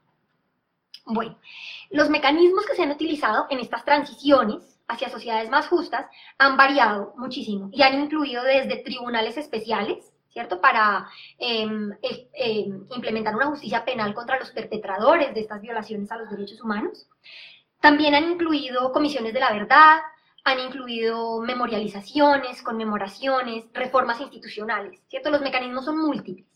Bueno, 1.04 1.36
los 1.90 2.08
mecanismos 2.10 2.64
que 2.66 2.74
se 2.74 2.82
han 2.82 2.92
utilizado 2.92 3.46
en 3.50 3.58
estas 3.58 3.84
transiciones 3.84 4.78
hacia 4.86 5.08
sociedades 5.08 5.50
más 5.50 5.68
justas 5.68 6.06
han 6.38 6.56
variado 6.56 7.12
muchísimo 7.16 7.70
y 7.72 7.82
han 7.82 8.00
incluido 8.00 8.42
desde 8.44 8.82
tribunales 8.82 9.36
especiales, 9.36 10.12
¿cierto? 10.28 10.60
Para 10.60 11.08
em, 11.38 11.92
em, 12.32 12.86
implementar 12.94 13.34
una 13.34 13.46
justicia 13.46 13.84
penal 13.84 14.14
contra 14.14 14.38
los 14.38 14.50
perpetradores 14.50 15.34
de 15.34 15.40
estas 15.40 15.60
violaciones 15.60 16.10
a 16.12 16.16
los 16.16 16.30
derechos 16.30 16.60
humanos. 16.62 17.08
También 17.80 18.14
han 18.14 18.30
incluido 18.30 18.92
comisiones 18.92 19.34
de 19.34 19.40
la 19.40 19.52
verdad, 19.52 19.98
han 20.44 20.58
incluido 20.58 21.40
memorializaciones, 21.40 22.62
conmemoraciones, 22.62 23.66
reformas 23.72 24.20
institucionales, 24.20 25.00
¿cierto? 25.08 25.30
Los 25.30 25.40
mecanismos 25.40 25.84
son 25.84 25.98
múltiples. 25.98 26.46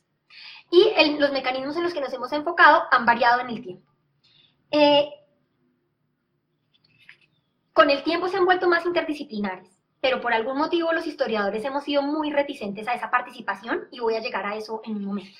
Y 0.70 0.92
los 1.18 1.30
mecanismos 1.32 1.76
en 1.76 1.84
los 1.84 1.94
que 1.94 2.00
nos 2.00 2.12
hemos 2.12 2.32
enfocado 2.32 2.82
han 2.90 3.06
variado 3.06 3.40
en 3.40 3.50
el 3.50 3.62
tiempo. 3.62 3.92
Eh, 4.72 5.08
con 7.72 7.90
el 7.90 8.02
tiempo 8.02 8.28
se 8.28 8.36
han 8.36 8.44
vuelto 8.44 8.68
más 8.68 8.84
interdisciplinares, 8.84 9.78
pero 10.00 10.20
por 10.20 10.32
algún 10.32 10.58
motivo 10.58 10.92
los 10.92 11.06
historiadores 11.06 11.64
hemos 11.64 11.84
sido 11.84 12.02
muy 12.02 12.32
reticentes 12.32 12.88
a 12.88 12.94
esa 12.94 13.10
participación 13.10 13.86
y 13.92 14.00
voy 14.00 14.16
a 14.16 14.20
llegar 14.20 14.46
a 14.46 14.56
eso 14.56 14.80
en 14.84 14.96
un 14.96 15.04
momento. 15.04 15.38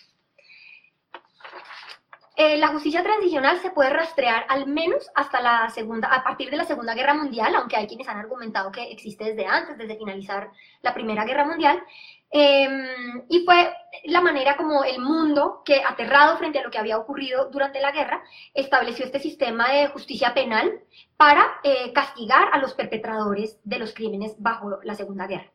Eh, 2.38 2.58
la 2.58 2.68
justicia 2.68 3.02
transicional 3.02 3.58
se 3.60 3.70
puede 3.70 3.88
rastrear 3.88 4.44
al 4.50 4.66
menos 4.66 5.10
hasta 5.14 5.40
la 5.40 5.70
segunda, 5.70 6.08
a 6.08 6.22
partir 6.22 6.50
de 6.50 6.58
la 6.58 6.66
Segunda 6.66 6.94
Guerra 6.94 7.14
Mundial, 7.14 7.54
aunque 7.54 7.76
hay 7.76 7.86
quienes 7.86 8.08
han 8.08 8.18
argumentado 8.18 8.70
que 8.70 8.92
existe 8.92 9.24
desde 9.24 9.46
antes, 9.46 9.78
desde 9.78 9.96
finalizar 9.96 10.50
la 10.82 10.92
Primera 10.92 11.24
Guerra 11.24 11.46
Mundial. 11.46 11.82
Em, 12.30 13.24
y 13.30 13.42
fue 13.46 13.72
la 14.04 14.20
manera 14.20 14.58
como 14.58 14.84
el 14.84 15.00
mundo, 15.00 15.62
que 15.64 15.82
aterrado 15.82 16.36
frente 16.36 16.58
a 16.58 16.62
lo 16.62 16.70
que 16.70 16.76
había 16.76 16.98
ocurrido 16.98 17.48
durante 17.50 17.80
la 17.80 17.90
guerra, 17.90 18.22
estableció 18.52 19.06
este 19.06 19.18
sistema 19.18 19.72
de 19.72 19.88
justicia 19.88 20.34
penal 20.34 20.80
para 21.16 21.60
eh, 21.62 21.90
castigar 21.94 22.50
a 22.52 22.58
los 22.58 22.74
perpetradores 22.74 23.58
de 23.64 23.78
los 23.78 23.94
crímenes 23.94 24.34
bajo 24.38 24.78
la 24.82 24.94
Segunda 24.94 25.26
Guerra. 25.26 25.50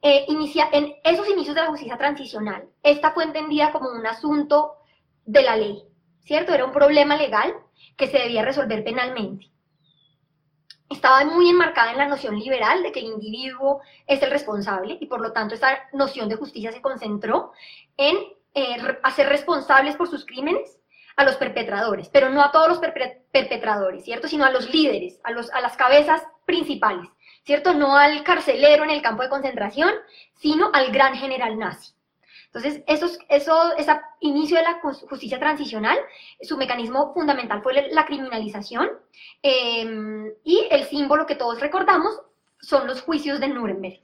Eh, 0.00 0.24
inicia, 0.28 0.70
en 0.72 0.94
esos 1.04 1.28
inicios 1.28 1.54
de 1.54 1.60
la 1.60 1.68
justicia 1.68 1.98
transicional, 1.98 2.64
esta 2.82 3.12
fue 3.12 3.24
entendida 3.24 3.72
como 3.72 3.90
un 3.90 4.06
asunto 4.06 4.78
de 5.24 5.42
la 5.42 5.56
ley, 5.56 5.82
¿cierto? 6.20 6.52
Era 6.52 6.64
un 6.64 6.72
problema 6.72 7.16
legal 7.16 7.54
que 7.96 8.08
se 8.08 8.18
debía 8.18 8.42
resolver 8.42 8.84
penalmente. 8.84 9.50
Estaba 10.90 11.24
muy 11.24 11.48
enmarcada 11.48 11.92
en 11.92 11.98
la 11.98 12.08
noción 12.08 12.38
liberal 12.38 12.82
de 12.82 12.92
que 12.92 13.00
el 13.00 13.06
individuo 13.06 13.80
es 14.06 14.22
el 14.22 14.30
responsable 14.30 14.98
y 15.00 15.06
por 15.06 15.20
lo 15.20 15.32
tanto 15.32 15.54
esta 15.54 15.88
noción 15.92 16.28
de 16.28 16.36
justicia 16.36 16.70
se 16.70 16.82
concentró 16.82 17.52
en 17.96 18.16
eh, 18.54 18.76
hacer 19.02 19.28
responsables 19.28 19.96
por 19.96 20.08
sus 20.08 20.26
crímenes 20.26 20.78
a 21.16 21.24
los 21.24 21.36
perpetradores, 21.36 22.08
pero 22.08 22.30
no 22.30 22.42
a 22.42 22.52
todos 22.52 22.68
los 22.68 22.78
perpetradores, 22.78 24.04
¿cierto? 24.04 24.28
Sino 24.28 24.44
a 24.44 24.50
los 24.50 24.72
líderes, 24.72 25.20
a, 25.24 25.30
los, 25.30 25.50
a 25.52 25.60
las 25.60 25.76
cabezas 25.76 26.22
principales, 26.44 27.08
¿cierto? 27.44 27.74
No 27.74 27.96
al 27.96 28.22
carcelero 28.22 28.84
en 28.84 28.90
el 28.90 29.02
campo 29.02 29.22
de 29.22 29.28
concentración, 29.28 29.92
sino 30.34 30.70
al 30.72 30.90
gran 30.92 31.14
general 31.14 31.58
nazi. 31.58 31.94
Entonces, 32.54 32.84
eso, 32.86 33.06
eso, 33.30 33.76
ese 33.78 33.92
inicio 34.20 34.58
de 34.58 34.62
la 34.62 34.78
justicia 34.80 35.38
transicional, 35.38 35.98
su 36.42 36.58
mecanismo 36.58 37.14
fundamental 37.14 37.62
fue 37.62 37.88
la 37.90 38.04
criminalización 38.04 38.90
em, 39.42 40.30
y 40.44 40.66
el 40.70 40.84
símbolo 40.84 41.24
que 41.24 41.34
todos 41.34 41.60
recordamos 41.60 42.20
son 42.60 42.86
los 42.86 43.00
juicios 43.00 43.40
de 43.40 43.48
Nuremberg. 43.48 44.00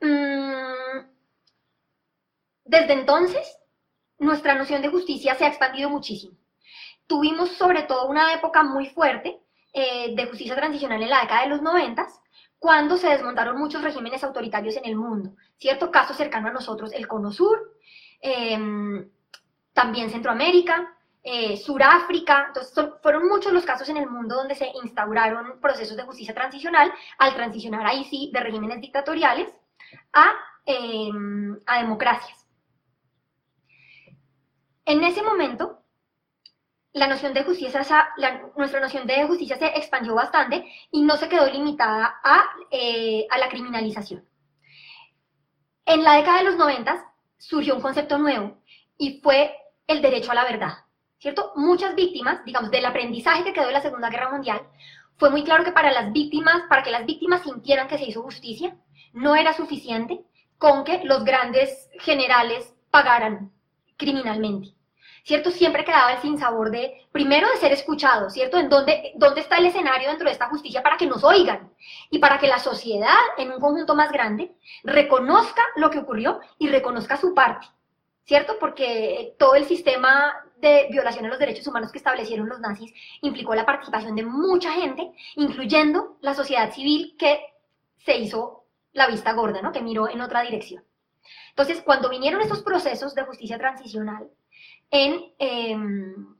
Mm, 0.00 1.06
desde 2.64 2.92
entonces, 2.92 3.58
nuestra 4.18 4.54
noción 4.54 4.82
de 4.82 4.88
justicia 4.90 5.34
se 5.34 5.44
ha 5.44 5.48
expandido 5.48 5.90
muchísimo. 5.90 6.36
Tuvimos 7.08 7.50
sobre 7.50 7.82
todo 7.82 8.06
una 8.08 8.32
época 8.32 8.62
muy 8.62 8.86
fuerte 8.90 9.40
eh, 9.72 10.14
de 10.14 10.26
justicia 10.26 10.54
transicional 10.54 11.02
en 11.02 11.10
la 11.10 11.22
década 11.22 11.42
de 11.42 11.48
los 11.48 11.62
noventas, 11.62 12.20
cuando 12.58 12.96
se 12.96 13.08
desmontaron 13.08 13.58
muchos 13.58 13.82
regímenes 13.82 14.24
autoritarios 14.24 14.76
en 14.76 14.86
el 14.86 14.96
mundo, 14.96 15.34
¿cierto? 15.58 15.90
Caso 15.90 16.14
cercano 16.14 16.48
a 16.48 16.52
nosotros, 16.52 16.92
el 16.92 17.06
Cono 17.06 17.30
Sur, 17.30 17.76
em, 18.20 19.08
también 19.72 20.10
Centroamérica, 20.10 20.96
eh, 21.22 21.56
Suráfrica, 21.56 22.46
entonces 22.48 22.72
fueron 23.02 23.28
muchos 23.28 23.52
los 23.52 23.64
casos 23.64 23.88
en 23.88 23.96
el 23.96 24.08
mundo 24.08 24.36
donde 24.36 24.54
se 24.54 24.68
instauraron 24.82 25.60
procesos 25.60 25.96
de 25.96 26.04
justicia 26.04 26.34
transicional 26.34 26.92
al 27.18 27.34
transicionar 27.34 27.84
ahí 27.84 28.04
sí 28.04 28.30
de 28.32 28.40
regímenes 28.40 28.80
dictatoriales 28.80 29.52
a, 30.12 30.32
em, 30.64 31.58
a 31.66 31.78
democracias. 31.80 32.46
En 34.84 35.02
ese 35.02 35.22
momento, 35.22 35.82
la 36.96 37.06
noción 37.06 37.34
de 37.34 37.44
justicia, 37.44 37.84
nuestra 38.56 38.80
noción 38.80 39.06
de 39.06 39.26
justicia 39.26 39.58
se 39.58 39.66
expandió 39.66 40.14
bastante 40.14 40.64
y 40.90 41.02
no 41.02 41.18
se 41.18 41.28
quedó 41.28 41.46
limitada 41.46 42.20
a, 42.24 42.44
eh, 42.70 43.26
a 43.28 43.36
la 43.36 43.50
criminalización. 43.50 44.24
En 45.84 46.02
la 46.02 46.14
década 46.14 46.38
de 46.38 46.44
los 46.44 46.56
90 46.56 47.12
surgió 47.36 47.74
un 47.74 47.82
concepto 47.82 48.16
nuevo 48.16 48.56
y 48.96 49.20
fue 49.20 49.54
el 49.86 50.00
derecho 50.00 50.32
a 50.32 50.36
la 50.36 50.44
verdad, 50.44 50.72
¿cierto? 51.18 51.52
Muchas 51.56 51.94
víctimas, 51.94 52.42
digamos, 52.46 52.70
del 52.70 52.86
aprendizaje 52.86 53.44
que 53.44 53.52
quedó 53.52 53.66
de 53.66 53.74
la 53.74 53.82
Segunda 53.82 54.08
Guerra 54.08 54.30
Mundial, 54.30 54.62
fue 55.18 55.28
muy 55.28 55.44
claro 55.44 55.64
que 55.64 55.72
para 55.72 55.92
las 55.92 56.10
víctimas, 56.12 56.62
para 56.66 56.82
que 56.82 56.90
las 56.90 57.04
víctimas 57.04 57.42
sintieran 57.42 57.88
que 57.88 57.98
se 57.98 58.06
hizo 58.06 58.22
justicia, 58.22 58.74
no 59.12 59.36
era 59.36 59.52
suficiente 59.52 60.24
con 60.56 60.82
que 60.82 61.04
los 61.04 61.24
grandes 61.26 61.90
generales 62.00 62.74
pagaran 62.90 63.52
criminalmente. 63.98 64.75
¿Cierto? 65.26 65.50
Siempre 65.50 65.84
quedaba 65.84 66.12
el 66.12 66.20
sinsabor 66.20 66.70
de, 66.70 67.04
primero, 67.10 67.48
de 67.50 67.56
ser 67.56 67.72
escuchado, 67.72 68.30
¿cierto? 68.30 68.58
En 68.58 68.68
dónde, 68.68 69.10
dónde 69.16 69.40
está 69.40 69.56
el 69.56 69.66
escenario 69.66 70.08
dentro 70.08 70.26
de 70.26 70.32
esta 70.32 70.48
justicia 70.48 70.84
para 70.84 70.96
que 70.96 71.08
nos 71.08 71.24
oigan 71.24 71.72
y 72.10 72.20
para 72.20 72.38
que 72.38 72.46
la 72.46 72.60
sociedad, 72.60 73.18
en 73.36 73.50
un 73.50 73.58
conjunto 73.58 73.96
más 73.96 74.12
grande, 74.12 74.54
reconozca 74.84 75.62
lo 75.74 75.90
que 75.90 75.98
ocurrió 75.98 76.38
y 76.58 76.68
reconozca 76.68 77.16
su 77.16 77.34
parte, 77.34 77.66
¿cierto? 78.24 78.56
Porque 78.60 79.34
todo 79.36 79.56
el 79.56 79.64
sistema 79.64 80.32
de 80.58 80.86
violación 80.92 81.24
de 81.24 81.30
los 81.30 81.40
derechos 81.40 81.66
humanos 81.66 81.90
que 81.90 81.98
establecieron 81.98 82.48
los 82.48 82.60
nazis 82.60 82.94
implicó 83.20 83.52
la 83.56 83.66
participación 83.66 84.14
de 84.14 84.22
mucha 84.22 84.70
gente, 84.70 85.10
incluyendo 85.34 86.18
la 86.20 86.34
sociedad 86.34 86.72
civil 86.72 87.16
que 87.18 87.40
se 87.98 88.16
hizo 88.16 88.62
la 88.92 89.08
vista 89.08 89.32
gorda, 89.32 89.60
¿no? 89.60 89.72
Que 89.72 89.82
miró 89.82 90.08
en 90.08 90.20
otra 90.20 90.42
dirección. 90.42 90.84
Entonces, 91.48 91.82
cuando 91.82 92.08
vinieron 92.08 92.40
estos 92.40 92.62
procesos 92.62 93.16
de 93.16 93.24
justicia 93.24 93.58
transicional, 93.58 94.30
en, 94.90 95.32
em, 95.38 96.36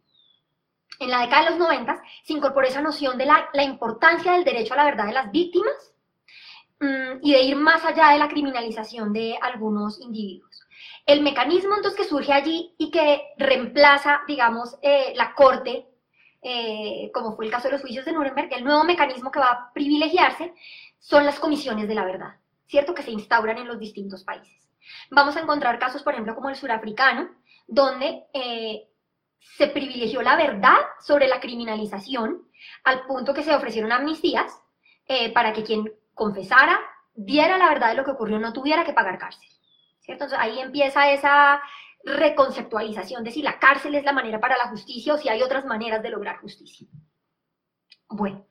en 0.98 1.10
la 1.10 1.20
década 1.20 1.44
de 1.44 1.50
los 1.50 1.58
90 1.58 2.02
se 2.24 2.32
incorporó 2.32 2.66
esa 2.66 2.80
noción 2.80 3.18
de 3.18 3.26
la, 3.26 3.62
importancia 3.62 4.32
del 4.32 4.44
derecho 4.44 4.74
a 4.74 4.78
la 4.78 4.84
verdad 4.84 5.06
de 5.06 5.12
las 5.12 5.30
víctimas 5.30 5.94
mm, 6.80 7.18
y 7.22 7.32
de 7.32 7.42
ir 7.42 7.56
más 7.56 7.84
allá 7.84 8.10
de 8.10 8.18
la 8.18 8.28
criminalización 8.28 9.12
de 9.12 9.38
algunos 9.40 10.00
individuos. 10.00 10.66
El 11.04 11.22
mecanismo 11.22 11.76
entonces 11.76 11.98
que 11.98 12.08
surge 12.08 12.32
allí 12.32 12.74
y 12.78 12.90
que 12.90 13.22
reemplaza, 13.38 14.22
digamos, 14.26 14.76
eh, 14.82 15.12
la 15.14 15.34
corte, 15.34 15.86
eh, 16.42 17.10
como 17.14 17.36
fue 17.36 17.46
el 17.46 17.50
caso 17.50 17.68
de 17.68 17.72
los 17.72 17.82
juicios 17.82 18.04
de 18.04 18.12
Nuremberg, 18.12 18.52
el 18.52 18.64
nuevo 18.64 18.84
mecanismo 18.84 19.30
que 19.30 19.38
va 19.38 19.50
a 19.50 19.72
privilegiarse 19.72 20.52
son 20.98 21.24
las 21.24 21.38
comisiones 21.38 21.86
de 21.86 21.94
la 21.94 22.04
verdad, 22.04 22.36
¿cierto? 22.66 22.94
Que 22.94 23.02
se 23.02 23.12
instauran 23.12 23.58
en 23.58 23.68
los 23.68 23.78
distintos 23.78 24.24
países. 24.24 24.68
Vamos 25.10 25.36
a 25.36 25.40
encontrar 25.40 25.78
casos, 25.78 26.02
por 26.02 26.12
ejemplo, 26.12 26.34
como 26.34 26.48
el 26.48 26.56
surafricano, 26.56 27.30
donde 27.66 28.24
eh, 28.32 28.88
se 29.56 29.68
privilegió 29.68 30.22
la 30.22 30.36
verdad 30.36 30.78
sobre 31.00 31.28
la 31.28 31.40
criminalización 31.40 32.48
al 32.84 33.06
punto 33.06 33.34
que 33.34 33.42
se 33.42 33.54
ofrecieron 33.54 33.92
amnistías 33.92 34.60
eh, 35.08 35.32
para 35.32 35.52
que 35.52 35.62
quien 35.62 35.92
confesara, 36.14 36.80
diera 37.14 37.58
la 37.58 37.68
verdad 37.68 37.88
de 37.88 37.94
lo 37.94 38.04
que 38.04 38.10
ocurrió, 38.10 38.38
no 38.38 38.52
tuviera 38.52 38.84
que 38.84 38.92
pagar 38.92 39.18
cárcel. 39.18 39.48
¿cierto? 40.00 40.24
Entonces 40.24 40.38
ahí 40.38 40.60
empieza 40.60 41.10
esa 41.10 41.60
reconceptualización 42.04 43.24
de 43.24 43.32
si 43.32 43.42
la 43.42 43.58
cárcel 43.58 43.94
es 43.96 44.04
la 44.04 44.12
manera 44.12 44.40
para 44.40 44.56
la 44.56 44.68
justicia 44.68 45.14
o 45.14 45.18
si 45.18 45.28
hay 45.28 45.42
otras 45.42 45.64
maneras 45.64 46.02
de 46.02 46.10
lograr 46.10 46.38
justicia. 46.38 46.86
Bueno, 48.08 48.46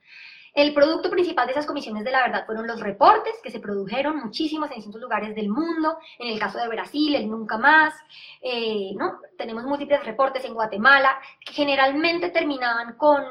el 0.56 0.72
producto 0.72 1.10
principal 1.10 1.46
de 1.46 1.52
esas 1.52 1.66
comisiones 1.66 2.02
de 2.02 2.10
la 2.10 2.22
verdad 2.22 2.46
fueron 2.46 2.66
los 2.66 2.80
reportes 2.80 3.34
que 3.42 3.50
se 3.50 3.60
produjeron 3.60 4.16
muchísimos 4.16 4.70
en 4.70 4.76
distintos 4.76 5.02
lugares 5.02 5.34
del 5.34 5.50
mundo, 5.50 5.98
en 6.18 6.28
el 6.28 6.40
caso 6.40 6.58
de 6.58 6.66
Brasil, 6.66 7.14
el 7.14 7.28
Nunca 7.28 7.58
Más, 7.58 7.94
eh, 8.40 8.94
¿no? 8.96 9.20
tenemos 9.36 9.64
múltiples 9.64 10.02
reportes 10.02 10.42
en 10.46 10.54
Guatemala, 10.54 11.20
que 11.44 11.52
generalmente 11.52 12.30
terminaban 12.30 12.96
con 12.96 13.22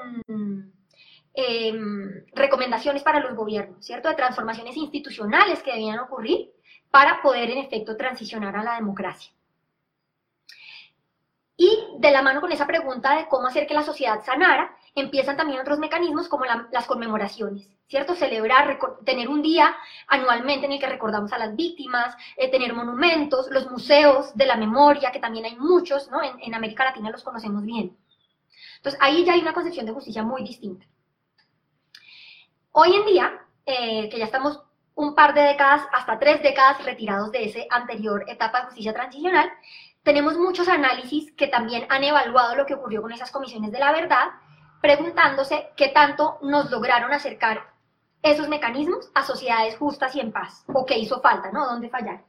em, 1.33 2.25
recomendaciones 2.33 3.01
para 3.01 3.19
los 3.19 3.35
gobiernos, 3.35 3.83
¿cierto? 3.83 4.07
De 4.07 4.15
transformaciones 4.15 4.77
institucionales 4.77 5.63
que 5.63 5.71
debían 5.71 5.99
ocurrir 5.99 6.51
para 6.91 7.23
poder 7.23 7.49
en 7.49 7.57
efecto 7.57 7.97
transicionar 7.97 8.55
a 8.55 8.63
la 8.63 8.75
democracia. 8.75 9.33
Y 11.57 11.87
de 11.97 12.11
la 12.11 12.21
mano 12.21 12.39
con 12.39 12.51
esa 12.51 12.67
pregunta 12.67 13.17
de 13.17 13.27
cómo 13.27 13.47
hacer 13.47 13.65
que 13.65 13.73
la 13.73 13.81
sociedad 13.81 14.23
sanara, 14.23 14.77
empiezan 14.95 15.35
también 15.35 15.59
otros 15.59 15.77
mecanismos 15.77 16.29
como 16.29 16.45
las 16.45 16.85
conmemoraciones, 16.87 17.67
¿cierto? 17.87 18.15
Celebrar, 18.15 18.79
tener 19.03 19.27
un 19.27 19.41
día 19.41 19.75
anualmente 20.07 20.65
en 20.65 20.71
el 20.71 20.79
que 20.79 20.87
recordamos 20.87 21.33
a 21.33 21.37
las 21.37 21.53
víctimas, 21.55 22.15
eh, 22.37 22.49
tener 22.49 22.73
monumentos, 22.73 23.49
los 23.51 23.69
museos 23.69 24.35
de 24.35 24.45
la 24.45 24.55
memoria, 24.55 25.11
que 25.11 25.19
también 25.19 25.45
hay 25.45 25.57
muchos, 25.57 26.09
¿no? 26.09 26.21
En, 26.23 26.55
América 26.55 26.85
Latina 26.85 27.11
los 27.11 27.23
conocemos 27.23 27.63
bien. 27.63 27.97
Entonces, 28.77 28.99
ahí 29.01 29.25
ya 29.25 29.33
hay 29.33 29.41
una 29.41 29.53
concepción 29.53 29.85
de 29.85 29.91
justicia 29.91 30.23
muy 30.23 30.43
distinta. 30.43 30.85
Hoy 32.71 32.95
en 32.95 33.05
día, 33.05 33.41
eh, 33.65 34.07
que 34.09 34.17
ya 34.17 34.25
estamos 34.25 34.61
un 34.95 35.13
par 35.13 35.33
de 35.33 35.41
décadas, 35.41 35.81
hasta 35.91 36.17
tres 36.17 36.41
décadas 36.41 36.83
retirados 36.85 37.31
de 37.31 37.45
esa 37.45 37.59
anterior 37.69 38.23
etapa 38.27 38.59
de 38.59 38.65
justicia 38.67 38.93
transicional, 38.93 39.51
tenemos 40.03 40.37
muchos 40.37 40.69
análisis 40.69 41.33
que 41.33 41.47
también 41.47 41.85
han 41.89 42.03
evaluado 42.03 42.55
lo 42.55 42.65
que 42.65 42.75
ocurrió 42.75 43.01
con 43.01 43.11
esas 43.11 43.31
comisiones 43.31 43.71
de 43.73 43.79
la 43.79 43.91
verdad 43.91 44.27
preguntándose 44.85 45.69
qué 45.75 45.89
tanto 45.89 46.37
nos 46.43 46.69
lograron 46.69 47.11
acercar 47.11 47.73
esos 48.21 48.47
mecanismos 48.47 49.09
a 49.15 49.23
sociedades 49.23 49.75
justas 49.77 50.15
y 50.15 50.19
en 50.19 50.31
paz, 50.31 50.63
o 50.67 50.85
qué 50.85 50.95
hizo 50.95 51.21
falta, 51.21 51.51
¿no? 51.51 51.65
¿Dónde 51.65 51.89
fallar? 51.89 52.23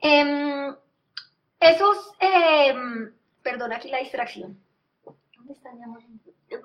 Em, 0.00 0.74
esos, 1.60 2.14
em, 2.18 3.12
perdón, 3.42 3.74
aquí 3.74 3.90
la 3.90 3.98
distracción. 3.98 4.58
¿Dónde 5.36 5.52
están, 5.52 5.76
mi 5.76 5.84
amor? 5.84 6.02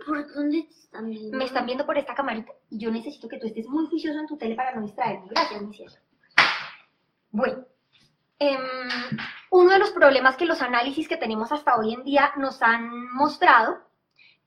¿Por 0.05 0.33
dónde 0.33 0.59
están 0.59 1.09
viendo? 1.09 1.37
Me 1.37 1.43
están 1.43 1.65
viendo 1.65 1.85
por 1.85 1.97
esta 1.97 2.15
camarita 2.15 2.53
y 2.69 2.77
yo 2.77 2.89
necesito 2.89 3.27
que 3.27 3.37
tú 3.37 3.47
estés 3.47 3.67
muy 3.67 3.85
juicioso 3.87 4.17
en 4.17 4.27
tu 4.27 4.37
tele 4.37 4.55
para 4.55 4.73
no 4.73 4.81
distraerme. 4.81 5.27
Gracias, 5.29 5.61
mi 5.61 5.75
cielo. 5.75 5.91
Bueno, 7.31 7.65
em, 8.39 8.59
uno 9.53 9.69
de 9.69 9.77
los 9.77 9.91
problemas 9.91 10.35
que 10.35 10.47
los 10.47 10.63
análisis 10.63 11.07
que 11.07 11.15
tenemos 11.15 11.51
hasta 11.51 11.75
hoy 11.75 11.93
en 11.93 12.03
día 12.03 12.33
nos 12.37 12.59
han 12.63 12.89
mostrado, 13.13 13.77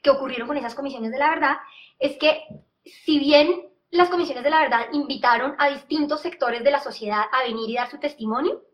que 0.03 0.11
ocurrieron 0.11 0.49
con 0.49 0.57
esas 0.57 0.75
comisiones 0.75 1.13
de 1.13 1.19
la 1.19 1.31
verdad, 1.31 1.59
es 2.01 2.19
que 2.19 2.43
si 2.85 3.21
bien 3.21 3.69
las 3.91 4.09
comisiones 4.09 4.43
de 4.43 4.51
la 4.51 4.63
verdad 4.63 4.89
invitaron 4.93 5.55
a 5.59 5.69
distintos 5.69 6.23
sectores 6.23 6.65
de 6.65 6.73
la 6.73 6.81
sociedad 6.81 7.23
a 7.31 7.45
venir 7.45 7.71
y 7.71 7.77
dar 7.77 7.89
su 7.89 7.99
testimonio, 7.99 8.65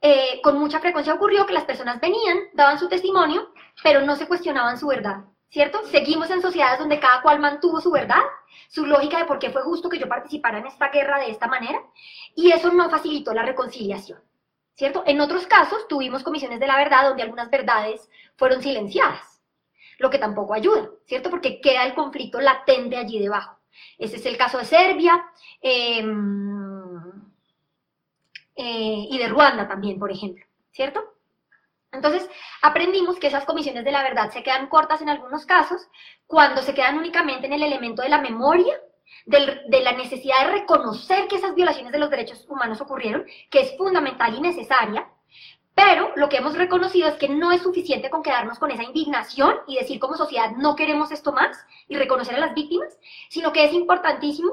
eh, 0.00 0.40
con 0.42 0.58
mucha 0.58 0.80
frecuencia 0.80 1.14
ocurrió 1.14 1.46
que 1.46 1.54
las 1.54 1.64
personas 1.64 2.00
venían, 2.00 2.38
daban 2.52 2.80
su 2.80 2.88
testimonio, 2.88 3.52
pero 3.84 4.00
no 4.00 4.16
se 4.16 4.26
cuestionaban 4.26 4.76
su 4.76 4.88
verdad, 4.88 5.26
¿cierto? 5.48 5.78
Seguimos 5.86 6.28
en 6.30 6.42
sociedades 6.42 6.80
donde 6.80 6.98
cada 6.98 7.22
cual 7.22 7.38
mantuvo 7.38 7.80
su 7.80 7.92
verdad, 7.92 8.22
su 8.68 8.84
lógica 8.84 9.18
de 9.18 9.26
por 9.26 9.38
qué 9.38 9.50
fue 9.50 9.62
justo 9.62 9.88
que 9.88 10.00
yo 10.00 10.08
participara 10.08 10.58
en 10.58 10.66
esta 10.66 10.88
guerra 10.88 11.20
de 11.20 11.30
esta 11.30 11.46
manera, 11.46 11.80
y 12.34 12.50
eso 12.50 12.72
no 12.72 12.90
facilitó 12.90 13.32
la 13.32 13.44
reconciliación. 13.44 14.18
¿Cierto? 14.76 15.02
En 15.06 15.20
otros 15.20 15.46
casos 15.46 15.88
tuvimos 15.88 16.22
comisiones 16.22 16.60
de 16.60 16.66
la 16.66 16.76
verdad 16.76 17.08
donde 17.08 17.22
algunas 17.22 17.50
verdades 17.50 18.08
fueron 18.36 18.62
silenciadas, 18.62 19.42
lo 19.98 20.10
que 20.10 20.18
tampoco 20.18 20.54
ayuda, 20.54 20.90
¿cierto? 21.06 21.30
Porque 21.30 21.60
queda 21.60 21.84
el 21.84 21.94
conflicto 21.94 22.40
latente 22.40 22.96
allí 22.96 23.18
debajo. 23.18 23.58
Ese 23.98 24.16
es 24.16 24.26
el 24.26 24.36
caso 24.36 24.58
de 24.58 24.66
Serbia 24.66 25.24
em, 25.60 26.96
eh, 28.54 29.06
y 29.10 29.18
de 29.18 29.28
Ruanda 29.28 29.66
también, 29.66 29.98
por 29.98 30.12
ejemplo, 30.12 30.44
¿cierto? 30.70 31.02
Entonces, 31.92 32.28
aprendimos 32.60 33.18
que 33.18 33.28
esas 33.28 33.46
comisiones 33.46 33.84
de 33.84 33.92
la 33.92 34.02
verdad 34.02 34.30
se 34.30 34.42
quedan 34.42 34.68
cortas 34.68 35.00
en 35.00 35.08
algunos 35.08 35.46
casos 35.46 35.88
cuando 36.26 36.60
se 36.60 36.74
quedan 36.74 36.98
únicamente 36.98 37.46
en 37.46 37.54
el 37.54 37.62
elemento 37.62 38.02
de 38.02 38.10
la 38.10 38.20
memoria 38.20 38.78
de 39.26 39.80
la 39.80 39.92
necesidad 39.92 40.46
de 40.46 40.60
reconocer 40.60 41.26
que 41.28 41.36
esas 41.36 41.54
violaciones 41.54 41.92
de 41.92 41.98
los 41.98 42.10
derechos 42.10 42.46
humanos 42.48 42.80
ocurrieron, 42.80 43.26
que 43.50 43.60
es 43.60 43.76
fundamental 43.76 44.34
y 44.34 44.40
necesaria, 44.40 45.08
pero 45.76 46.10
lo 46.16 46.30
que 46.30 46.38
hemos 46.38 46.56
reconocido 46.56 47.06
es 47.06 47.16
que 47.16 47.28
no 47.28 47.52
es 47.52 47.60
suficiente 47.60 48.08
con 48.08 48.22
quedarnos 48.22 48.58
con 48.58 48.70
esa 48.70 48.82
indignación 48.82 49.56
y 49.66 49.76
decir 49.76 50.00
como 50.00 50.16
sociedad 50.16 50.52
no 50.56 50.74
queremos 50.74 51.12
esto 51.12 51.32
más 51.32 51.66
y 51.86 51.96
reconocer 51.96 52.34
a 52.34 52.40
las 52.40 52.54
víctimas, 52.54 52.98
sino 53.28 53.52
que 53.52 53.64
es 53.64 53.74
importantísimo 53.74 54.52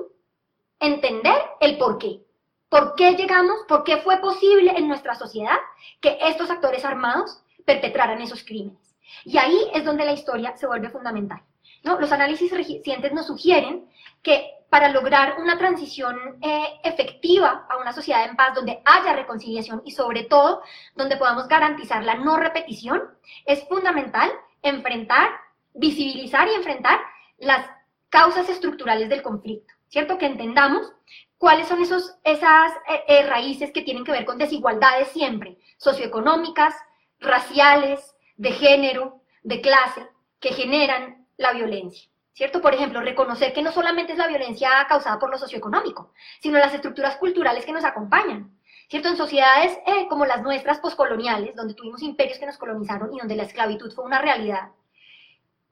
entender 0.81 1.41
el 1.61 1.77
por 1.77 1.97
qué. 1.97 2.21
¿Por 2.67 2.95
qué 2.95 3.13
llegamos? 3.13 3.59
¿Por 3.69 3.85
qué 3.85 3.97
fue 3.97 4.17
posible 4.17 4.73
en 4.75 4.89
nuestra 4.89 5.15
sociedad 5.15 5.57
que 6.01 6.17
estos 6.21 6.49
actores 6.49 6.83
armados 6.83 7.41
perpetraran 7.65 8.21
esos 8.21 8.43
crímenes? 8.43 8.93
Y 9.23 9.37
ahí 9.37 9.69
es 9.73 9.85
donde 9.85 10.03
la 10.03 10.11
historia 10.11 10.57
se 10.57 10.67
vuelve 10.67 10.89
fundamental. 10.89 11.41
¿No? 11.83 11.99
Los 11.99 12.11
análisis 12.11 12.51
recientes 12.51 13.11
nos 13.13 13.27
sugieren 13.27 13.87
que 14.21 14.51
para 14.69 14.89
lograr 14.89 15.35
una 15.39 15.57
transición 15.57 16.17
eh, 16.41 16.79
efectiva 16.83 17.67
a 17.69 17.77
una 17.77 17.93
sociedad 17.93 18.25
en 18.25 18.35
paz 18.35 18.55
donde 18.55 18.81
haya 18.85 19.13
reconciliación 19.13 19.83
y 19.85 19.91
sobre 19.91 20.23
todo 20.23 20.63
donde 20.95 21.17
podamos 21.17 21.47
garantizar 21.47 22.03
la 22.03 22.15
no 22.15 22.37
repetición, 22.37 23.03
es 23.45 23.63
fundamental 23.67 24.31
enfrentar, 24.63 25.29
visibilizar 25.75 26.47
y 26.47 26.55
enfrentar 26.55 26.99
las 27.37 27.69
causas 28.09 28.49
estructurales 28.49 29.09
del 29.09 29.21
conflicto, 29.21 29.73
¿cierto? 29.89 30.17
Que 30.17 30.25
entendamos 30.25 30.91
cuáles 31.37 31.67
son 31.67 31.81
esos, 31.81 32.15
esas 32.23 32.71
eh, 32.89 33.03
eh, 33.07 33.27
raíces 33.27 33.71
que 33.71 33.81
tienen 33.81 34.03
que 34.03 34.11
ver 34.11 34.25
con 34.25 34.37
desigualdades 34.37 35.09
siempre, 35.09 35.59
socioeconómicas, 35.77 36.73
raciales, 37.19 38.15
de 38.37 38.53
género, 38.53 39.21
de 39.43 39.61
clase, 39.61 40.07
que 40.39 40.53
generan 40.53 41.22
la 41.37 41.53
violencia. 41.53 42.09
¿Cierto? 42.33 42.61
Por 42.61 42.73
ejemplo, 42.73 42.99
reconocer 42.99 43.53
que 43.53 43.61
no 43.61 43.71
solamente 43.71 44.13
es 44.13 44.17
la 44.17 44.27
violencia 44.27 44.69
causada 44.89 45.19
por 45.19 45.29
lo 45.29 45.37
socioeconómico, 45.37 46.13
sino 46.41 46.57
las 46.57 46.73
estructuras 46.73 47.17
culturales 47.17 47.63
que 47.63 47.71
nos 47.71 47.83
acompañan. 47.83 48.57
¿Cierto? 48.89 49.09
En 49.09 49.17
sociedades 49.17 49.77
eh, 49.85 50.07
como 50.09 50.25
las 50.25 50.41
nuestras 50.41 50.79
poscoloniales, 50.79 51.55
donde 51.55 51.75
tuvimos 51.75 52.01
imperios 52.01 52.39
que 52.39 52.47
nos 52.47 52.57
colonizaron 52.57 53.13
y 53.13 53.19
donde 53.19 53.35
la 53.35 53.43
esclavitud 53.43 53.91
fue 53.93 54.05
una 54.05 54.19
realidad, 54.19 54.69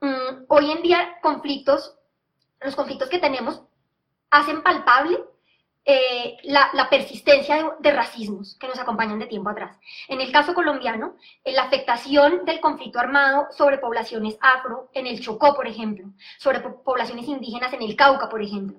mm, 0.01 0.45
hoy 0.47 0.71
en 0.71 0.81
día 0.83 1.17
conflictos, 1.21 1.97
los 2.59 2.75
conflictos 2.75 3.09
que 3.09 3.19
tenemos 3.19 3.63
hacen 4.29 4.61
palpable 4.61 5.19
eh, 5.83 6.37
la, 6.43 6.87
persistencia 6.91 7.75
de, 7.79 7.91
racismos 7.91 8.55
que 8.59 8.67
nos 8.67 8.77
acompañan 8.77 9.17
de 9.17 9.25
tiempo 9.25 9.49
atrás. 9.49 9.79
En 10.07 10.21
el 10.21 10.31
caso 10.31 10.53
colombiano, 10.53 11.15
eh, 11.43 11.53
la 11.53 11.63
afectación 11.63 12.45
del 12.45 12.59
conflicto 12.59 12.99
armado 12.99 13.47
sobre 13.51 13.79
poblaciones 13.79 14.37
afro 14.41 14.89
en 14.93 15.07
el 15.07 15.19
Chocó, 15.19 15.55
por 15.55 15.67
ejemplo, 15.67 16.05
sobre 16.37 16.59
poblaciones 16.59 17.27
indígenas 17.27 17.73
en 17.73 17.81
el 17.81 17.95
Cauca, 17.95 18.29
por 18.29 18.43
ejemplo, 18.43 18.77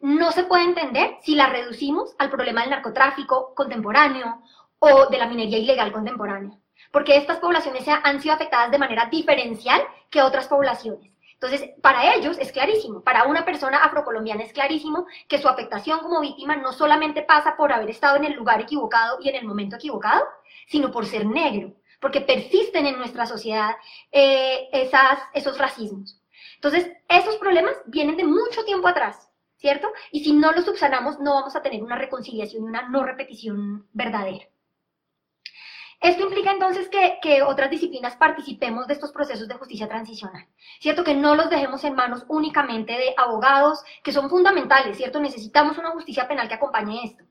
no 0.00 0.30
se 0.32 0.44
puede 0.44 0.64
entender 0.64 1.16
si 1.22 1.34
la 1.34 1.46
reducimos 1.46 2.14
al 2.18 2.30
problema 2.30 2.60
del 2.60 2.70
narcotráfico 2.70 3.54
contemporáneo 3.54 4.42
o 4.78 5.06
de 5.06 5.18
la 5.18 5.26
minería 5.26 5.58
ilegal 5.58 5.90
contemporánea, 5.90 6.58
porque 6.90 7.16
estas 7.16 7.38
poblaciones 7.38 7.86
han 7.88 8.20
sido 8.20 8.34
afectadas 8.34 8.70
de 8.70 8.78
manera 8.78 9.06
diferencial 9.06 9.80
que 10.10 10.20
otras 10.20 10.48
poblaciones. 10.48 11.11
Entonces, 11.42 11.70
para 11.80 12.14
ellos 12.14 12.38
es 12.38 12.52
clarísimo, 12.52 13.02
para 13.02 13.24
una 13.24 13.44
persona 13.44 13.78
afrocolombiana 13.78 14.44
es 14.44 14.52
clarísimo 14.52 15.06
que 15.26 15.38
su 15.38 15.48
afectación 15.48 15.98
como 15.98 16.20
víctima 16.20 16.54
no 16.54 16.72
solamente 16.72 17.22
pasa 17.22 17.56
por 17.56 17.72
haber 17.72 17.90
estado 17.90 18.16
en 18.16 18.24
el 18.26 18.34
lugar 18.34 18.60
equivocado 18.60 19.18
y 19.20 19.28
en 19.28 19.34
el 19.34 19.44
momento 19.44 19.74
equivocado, 19.74 20.24
sino 20.68 20.92
por 20.92 21.04
ser 21.04 21.26
negro, 21.26 21.74
porque 21.98 22.20
persisten 22.20 22.86
en 22.86 22.96
nuestra 22.96 23.26
sociedad 23.26 23.72
eh, 24.12 24.68
esos 25.34 25.58
racismos. 25.58 26.22
Entonces, 26.54 26.92
esos 27.08 27.34
problemas 27.38 27.74
vienen 27.86 28.16
de 28.16 28.24
mucho 28.24 28.64
tiempo 28.64 28.86
atrás, 28.86 29.28
¿cierto? 29.56 29.88
Y 30.12 30.22
si 30.22 30.34
no 30.34 30.52
los 30.52 30.64
subsanamos, 30.64 31.18
no 31.18 31.34
vamos 31.34 31.56
a 31.56 31.62
tener 31.62 31.82
una 31.82 31.96
reconciliación 31.96 32.62
y 32.62 32.68
una 32.68 32.88
no 32.88 33.02
repetición 33.02 33.88
verdadera. 33.92 34.46
Esto 36.02 36.24
implica 36.24 36.50
entonces 36.50 36.88
que, 36.88 37.42
otras 37.42 37.70
disciplinas 37.70 38.16
participemos 38.16 38.88
de 38.88 38.94
estos 38.94 39.12
procesos 39.12 39.46
de 39.46 39.54
justicia 39.54 39.86
transicional, 39.88 40.48
¿cierto? 40.80 41.04
Que 41.04 41.14
no 41.14 41.36
los 41.36 41.48
dejemos 41.48 41.84
en 41.84 41.94
manos 41.94 42.24
únicamente 42.26 42.92
de 42.92 43.14
abogados, 43.16 43.84
que 44.02 44.10
son 44.10 44.28
fundamentales, 44.28 44.96
¿cierto? 44.96 45.20
Necesitamos 45.20 45.78
una 45.78 45.92
justicia 45.92 46.26
penal 46.26 46.48
que 46.48 46.54
acompañe 46.54 47.04
esto, 47.04 47.22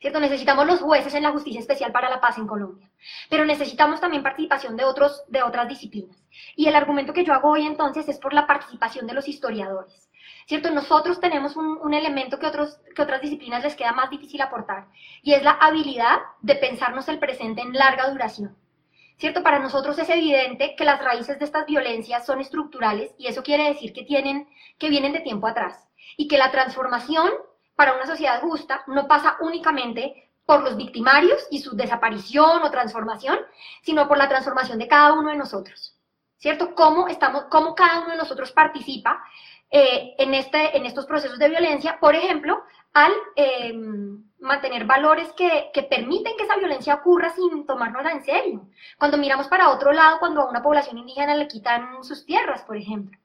¿cierto? 0.00 0.20
Necesitamos 0.20 0.64
los 0.64 0.80
jueces 0.80 1.12
en 1.14 1.24
la 1.24 1.32
justicia 1.32 1.58
especial 1.58 1.90
para 1.90 2.08
la 2.08 2.20
paz 2.20 2.38
en 2.38 2.46
Colombia, 2.46 2.88
pero 3.28 3.44
necesitamos 3.44 4.00
también 4.00 4.22
participación 4.22 4.76
de, 4.76 4.84
otros, 4.84 5.24
de 5.26 5.42
otras 5.42 5.68
disciplinas. 5.68 6.16
Y 6.54 6.68
el 6.68 6.76
argumento 6.76 7.12
que 7.12 7.24
yo 7.24 7.34
hago 7.34 7.50
hoy 7.50 7.66
entonces 7.66 8.08
es 8.08 8.20
por 8.20 8.32
la 8.32 8.46
participación 8.46 9.08
de 9.08 9.14
los 9.14 9.26
historiadores. 9.26 10.08
¿Cierto? 10.50 10.68
Nosotros 10.72 11.20
tenemos 11.20 11.54
un, 11.54 11.94
elemento 11.94 12.40
que, 12.40 12.46
otros, 12.46 12.80
que 12.96 13.02
otras 13.02 13.20
disciplinas 13.20 13.62
les 13.62 13.76
queda 13.76 13.92
más 13.92 14.10
difícil 14.10 14.42
aportar, 14.42 14.88
y 15.22 15.32
es 15.32 15.44
la 15.44 15.52
habilidad 15.52 16.18
de 16.40 16.56
pensarnos 16.56 17.06
el 17.06 17.20
presente 17.20 17.60
en 17.60 17.72
larga 17.72 18.10
duración. 18.10 18.56
¿Cierto? 19.16 19.44
Para 19.44 19.60
nosotros 19.60 19.96
es 20.00 20.08
evidente 20.08 20.74
que 20.74 20.84
las 20.84 21.04
raíces 21.04 21.38
de 21.38 21.44
estas 21.44 21.66
violencias 21.66 22.26
son 22.26 22.40
estructurales 22.40 23.14
y 23.16 23.28
eso 23.28 23.44
quiere 23.44 23.68
decir 23.68 23.92
que, 23.92 24.02
tienen, 24.02 24.48
que 24.76 24.88
vienen 24.88 25.12
de 25.12 25.20
tiempo 25.20 25.46
atrás 25.46 25.86
y 26.16 26.26
que 26.26 26.38
la 26.38 26.50
transformación 26.50 27.30
para 27.76 27.94
una 27.94 28.06
sociedad 28.06 28.40
justa 28.40 28.82
no 28.88 29.06
pasa 29.06 29.36
únicamente 29.42 30.32
por 30.46 30.64
los 30.64 30.76
victimarios 30.76 31.46
y 31.52 31.60
su 31.60 31.76
desaparición 31.76 32.62
o 32.64 32.70
transformación, 32.72 33.38
sino 33.82 34.08
por 34.08 34.18
la 34.18 34.28
transformación 34.28 34.80
de 34.80 34.88
cada 34.88 35.12
uno 35.12 35.28
de 35.30 35.36
nosotros. 35.36 35.96
¿Cierto? 36.38 36.74
Cómo, 36.74 37.06
estamos, 37.06 37.44
cómo 37.50 37.74
cada 37.74 38.00
uno 38.00 38.12
de 38.12 38.16
nosotros 38.16 38.50
participa 38.50 39.22
eh, 39.70 40.14
en, 40.18 40.34
este, 40.34 40.76
en 40.76 40.86
estos 40.86 41.06
procesos 41.06 41.38
de 41.38 41.48
violencia, 41.48 41.98
por 42.00 42.14
ejemplo, 42.14 42.62
al 42.92 43.12
eh, 43.36 43.72
mantener 44.40 44.84
valores 44.84 45.32
que, 45.32 45.70
que, 45.72 45.84
permiten 45.84 46.36
que 46.36 46.44
esa 46.44 46.56
violencia 46.56 46.94
ocurra 46.94 47.30
sin 47.30 47.66
tomárnosla 47.66 48.12
en 48.12 48.24
serio. 48.24 48.68
Cuando 48.98 49.16
miramos 49.16 49.46
para 49.48 49.70
otro 49.70 49.92
lado, 49.92 50.18
cuando 50.18 50.40
a 50.40 50.50
una 50.50 50.62
población 50.62 50.98
indígena 50.98 51.36
le 51.36 51.46
quitan 51.46 52.02
sus 52.02 52.26
tierras, 52.26 52.62
por 52.62 52.76
ejemplo. 52.76 53.18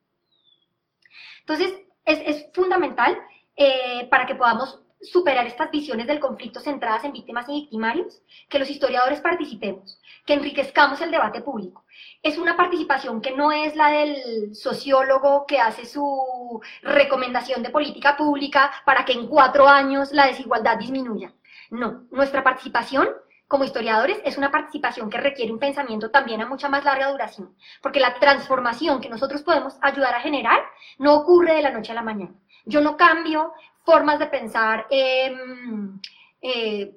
Entonces, 1.39 1.73
es, 2.05 2.19
es 2.25 2.53
fundamental 2.53 3.17
eh, 3.55 4.07
para 4.09 4.25
que 4.25 4.35
podamos 4.35 4.81
superar 5.01 5.45
estas 5.45 5.71
visiones 5.71 6.07
del 6.07 6.19
conflicto 6.19 6.59
centradas 6.59 7.03
en 7.03 7.13
víctimas 7.13 7.47
y 7.49 7.61
victimarios, 7.61 8.21
que 8.49 8.59
los 8.59 8.69
historiadores 8.69 9.21
participemos, 9.21 9.99
que 10.25 10.33
enriquezcamos 10.33 10.99
el 11.01 11.11
debate 11.11 11.41
público. 11.41 11.85
Es 12.21 12.37
una 12.37 12.57
participación 12.57 13.21
que 13.21 13.35
no 13.35 13.51
es 13.51 13.75
la 13.75 13.89
del 13.89 14.55
sociólogo 14.55 15.45
que 15.45 15.59
hace 15.59 15.85
su 15.85 16.61
recomendación 16.81 17.61
de 17.61 17.69
política 17.69 18.17
pública 18.17 18.71
para 18.85 19.05
que 19.05 19.13
en 19.13 19.27
cuatro 19.27 19.67
años 19.67 20.11
la 20.11 20.25
desigualdad 20.25 20.77
disminuya. 20.77 21.31
No, 21.69 22.03
nuestra 22.11 22.43
participación 22.43 23.07
como 23.47 23.63
historiadores 23.63 24.19
es 24.25 24.37
una 24.37 24.51
participación 24.51 25.09
que 25.09 25.19
requiere 25.19 25.51
un 25.51 25.59
pensamiento 25.59 26.09
también 26.09 26.41
a 26.41 26.47
mucha 26.47 26.67
más 26.67 26.83
larga 26.83 27.11
duración, 27.11 27.55
porque 27.81 27.99
la 27.99 28.15
transformación 28.15 28.99
que 28.99 29.09
nosotros 29.09 29.43
podemos 29.43 29.77
ayudar 29.81 30.15
a 30.15 30.21
generar 30.21 30.59
no 30.97 31.13
ocurre 31.13 31.53
de 31.53 31.61
la 31.61 31.69
noche 31.69 31.91
a 31.91 31.95
la 31.95 32.01
mañana. 32.01 32.33
Yo 32.65 32.81
no 32.81 32.97
cambio 32.97 33.53
formas 33.83 34.17
de 34.17 34.25
pensar 34.25 34.87
em, 34.89 35.99
eh, 36.41 36.91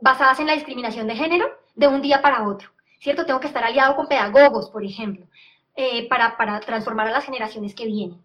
basadas 0.00 0.40
en 0.40 0.46
la 0.46 0.54
discriminación 0.54 1.06
de 1.06 1.16
género 1.16 1.46
de 1.74 1.88
un 1.88 2.02
día 2.02 2.22
para 2.22 2.46
otro, 2.46 2.70
¿cierto? 3.00 3.26
Tengo 3.26 3.40
que 3.40 3.46
estar 3.46 3.64
aliado 3.64 3.96
con 3.96 4.08
pedagogos, 4.08 4.70
por 4.70 4.84
ejemplo, 4.84 5.26
eh, 5.76 6.08
para, 6.08 6.36
para 6.36 6.60
transformar 6.60 7.08
a 7.08 7.12
las 7.12 7.24
generaciones 7.24 7.74
que 7.74 7.86
vienen. 7.86 8.20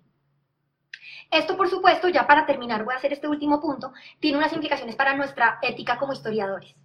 Esto, 1.31 1.57
por 1.57 1.69
supuesto, 1.69 2.07
ya 2.07 2.27
para 2.27 2.45
terminar, 2.45 2.83
voy 2.83 2.93
a 2.93 2.97
hacer 2.97 3.13
este 3.13 3.27
último 3.27 3.59
punto, 3.59 3.93
tiene 4.19 4.37
unas 4.37 4.53
implicaciones 4.53 4.95
para 4.95 5.15
nuestra 5.15 5.59
ética 5.61 5.97
como 5.97 6.13
historiadores. 6.13 6.75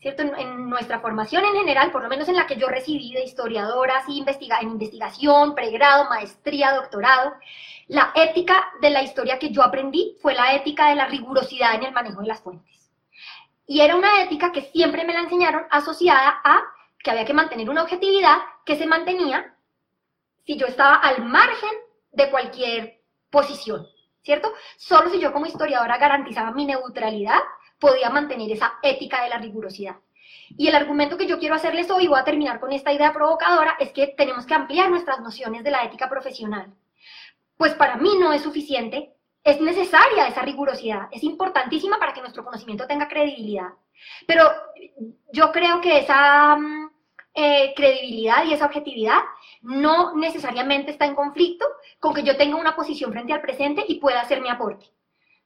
¿cierto? 0.00 0.22
En, 0.22 0.70
nuestra 0.70 1.00
formación 1.00 1.44
en 1.44 1.54
general, 1.54 1.90
por 1.90 2.02
lo 2.02 2.08
menos 2.08 2.28
en 2.28 2.36
la 2.36 2.46
que 2.46 2.56
yo 2.56 2.68
recibí 2.68 3.12
de 3.12 3.24
historiadoras 3.24 4.08
y 4.08 4.18
investiga, 4.18 4.58
en 4.60 4.70
investigación, 4.70 5.54
pregrado, 5.54 6.08
maestría, 6.08 6.72
doctorado, 6.72 7.34
la 7.88 8.12
ética 8.14 8.70
de 8.80 8.90
la 8.90 9.02
historia 9.02 9.38
que 9.38 9.50
yo 9.50 9.62
aprendí 9.62 10.16
fue 10.20 10.34
la 10.34 10.54
ética 10.54 10.88
de 10.90 10.94
la 10.94 11.06
rigurosidad 11.06 11.74
en 11.74 11.84
el 11.84 11.92
manejo 11.92 12.20
de 12.20 12.28
las 12.28 12.40
fuentes. 12.40 12.77
Y 13.70 13.82
era 13.82 13.96
una 13.96 14.22
ética 14.22 14.50
que 14.50 14.62
siempre 14.62 15.04
me 15.04 15.12
la 15.12 15.20
enseñaron 15.20 15.66
asociada 15.70 16.40
a 16.42 16.62
que 17.04 17.10
había 17.10 17.26
que 17.26 17.34
mantener 17.34 17.68
una 17.68 17.82
objetividad 17.82 18.38
que 18.64 18.76
se 18.76 18.86
mantenía 18.86 19.54
si 20.46 20.56
yo 20.56 20.66
estaba 20.66 20.94
al 20.94 21.22
margen 21.22 21.70
de 22.10 22.30
cualquier 22.30 23.02
posición, 23.28 23.86
¿cierto? 24.22 24.54
Solo 24.78 25.10
si 25.10 25.20
yo 25.20 25.34
como 25.34 25.44
historiadora 25.44 25.98
garantizaba 25.98 26.50
mi 26.52 26.64
neutralidad 26.64 27.38
podía 27.78 28.08
mantener 28.08 28.50
esa 28.50 28.78
ética 28.82 29.22
de 29.22 29.28
la 29.28 29.36
rigurosidad. 29.36 29.96
Y 30.56 30.68
el 30.68 30.74
argumento 30.74 31.18
que 31.18 31.26
yo 31.26 31.38
quiero 31.38 31.54
hacerles 31.54 31.90
hoy, 31.90 32.08
voy 32.08 32.18
a 32.18 32.24
terminar 32.24 32.60
con 32.60 32.72
esta 32.72 32.90
idea 32.90 33.12
provocadora, 33.12 33.76
es 33.78 33.92
que 33.92 34.06
tenemos 34.06 34.46
que 34.46 34.54
ampliar 34.54 34.88
nuestras 34.88 35.20
nociones 35.20 35.62
de 35.62 35.72
la 35.72 35.84
ética 35.84 36.08
profesional. 36.08 36.72
Pues 37.58 37.74
para 37.74 37.96
mí 37.96 38.16
no 38.18 38.32
es 38.32 38.40
suficiente, 38.40 39.14
es 39.50 39.60
necesaria 39.60 40.28
esa 40.28 40.42
rigurosidad, 40.42 41.08
es 41.10 41.22
importantísima 41.24 41.98
para 41.98 42.12
que 42.12 42.20
nuestro 42.20 42.44
conocimiento 42.44 42.86
tenga 42.86 43.08
credibilidad. 43.08 43.68
Pero 44.26 44.44
yo 45.32 45.50
creo 45.52 45.80
que 45.80 45.98
esa 45.98 46.56
mm, 46.56 46.90
eh, 47.34 47.72
credibilidad 47.74 48.44
y 48.44 48.52
esa 48.52 48.66
objetividad 48.66 49.20
no 49.62 50.14
necesariamente 50.16 50.90
está 50.90 51.06
en 51.06 51.14
conflicto 51.14 51.66
con 51.98 52.14
que 52.14 52.22
yo 52.22 52.36
tenga 52.36 52.56
una 52.56 52.76
posición 52.76 53.10
frente 53.10 53.32
al 53.32 53.40
presente 53.40 53.84
y 53.88 53.98
pueda 53.98 54.20
hacer 54.20 54.40
mi 54.40 54.50
aporte. 54.50 54.86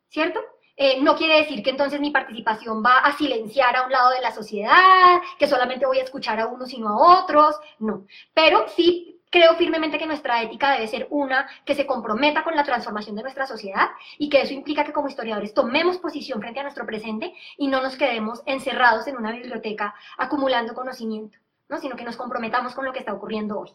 ¿Cierto? 0.09 0.41
Eh, 0.77 1.01
no 1.01 1.15
quiere 1.17 1.37
decir 1.37 1.63
que 1.63 1.71
entonces 1.71 2.01
mi 2.01 2.11
participación 2.11 2.83
va 2.85 2.99
a 2.99 3.17
silenciar 3.17 3.77
a 3.77 3.85
un 3.85 3.93
lado 3.93 4.11
de 4.11 4.21
la 4.21 4.33
sociedad, 4.33 5.21
que 5.39 5.47
solamente 5.47 5.87
voy 5.87 5.99
a 5.99 6.03
escuchar 6.03 6.41
a 6.41 6.47
unos 6.47 6.73
y 6.73 6.81
no 6.81 6.89
a 6.89 7.23
otros, 7.23 7.57
no. 7.79 8.07
Pero 8.35 8.67
sí 8.69 9.12
creo 9.33 9.57
firmemente 9.57 9.99
que 9.99 10.07
nuestra 10.07 10.43
ética 10.43 10.73
debe 10.73 10.87
ser 10.87 11.09
una 11.11 11.49
que 11.65 11.75
se 11.75 11.87
comprometa 11.87 12.45
con 12.45 12.55
la 12.55 12.65
transformación 12.65 13.17
de 13.17 13.23
nuestra 13.23 13.47
sociedad 13.47 13.89
y 14.19 14.29
que 14.29 14.43
eso 14.43 14.53
implica 14.53 14.85
que 14.85 14.93
como 14.93 15.09
historiadores 15.09 15.55
tomemos 15.55 15.97
posición 15.97 16.41
frente 16.41 16.61
a 16.61 16.65
nuestro 16.65 16.85
presente 16.85 17.35
y 17.57 17.67
no 17.67 17.81
nos 17.81 17.97
quedemos 17.97 18.43
encerrados 18.45 19.07
en 19.07 19.17
una 19.17 19.33
biblioteca 19.33 19.95
acumulando 20.19 20.75
conocimiento, 20.75 21.39
¿no? 21.71 21.79
sino 21.79 21.97
que 21.97 22.05
nos 22.05 22.19
comprometamos 22.19 22.75
con 22.75 22.85
lo 22.85 22.93
que 22.93 22.99
está 22.99 23.15
ocurriendo 23.15 23.59
hoy. 23.59 23.71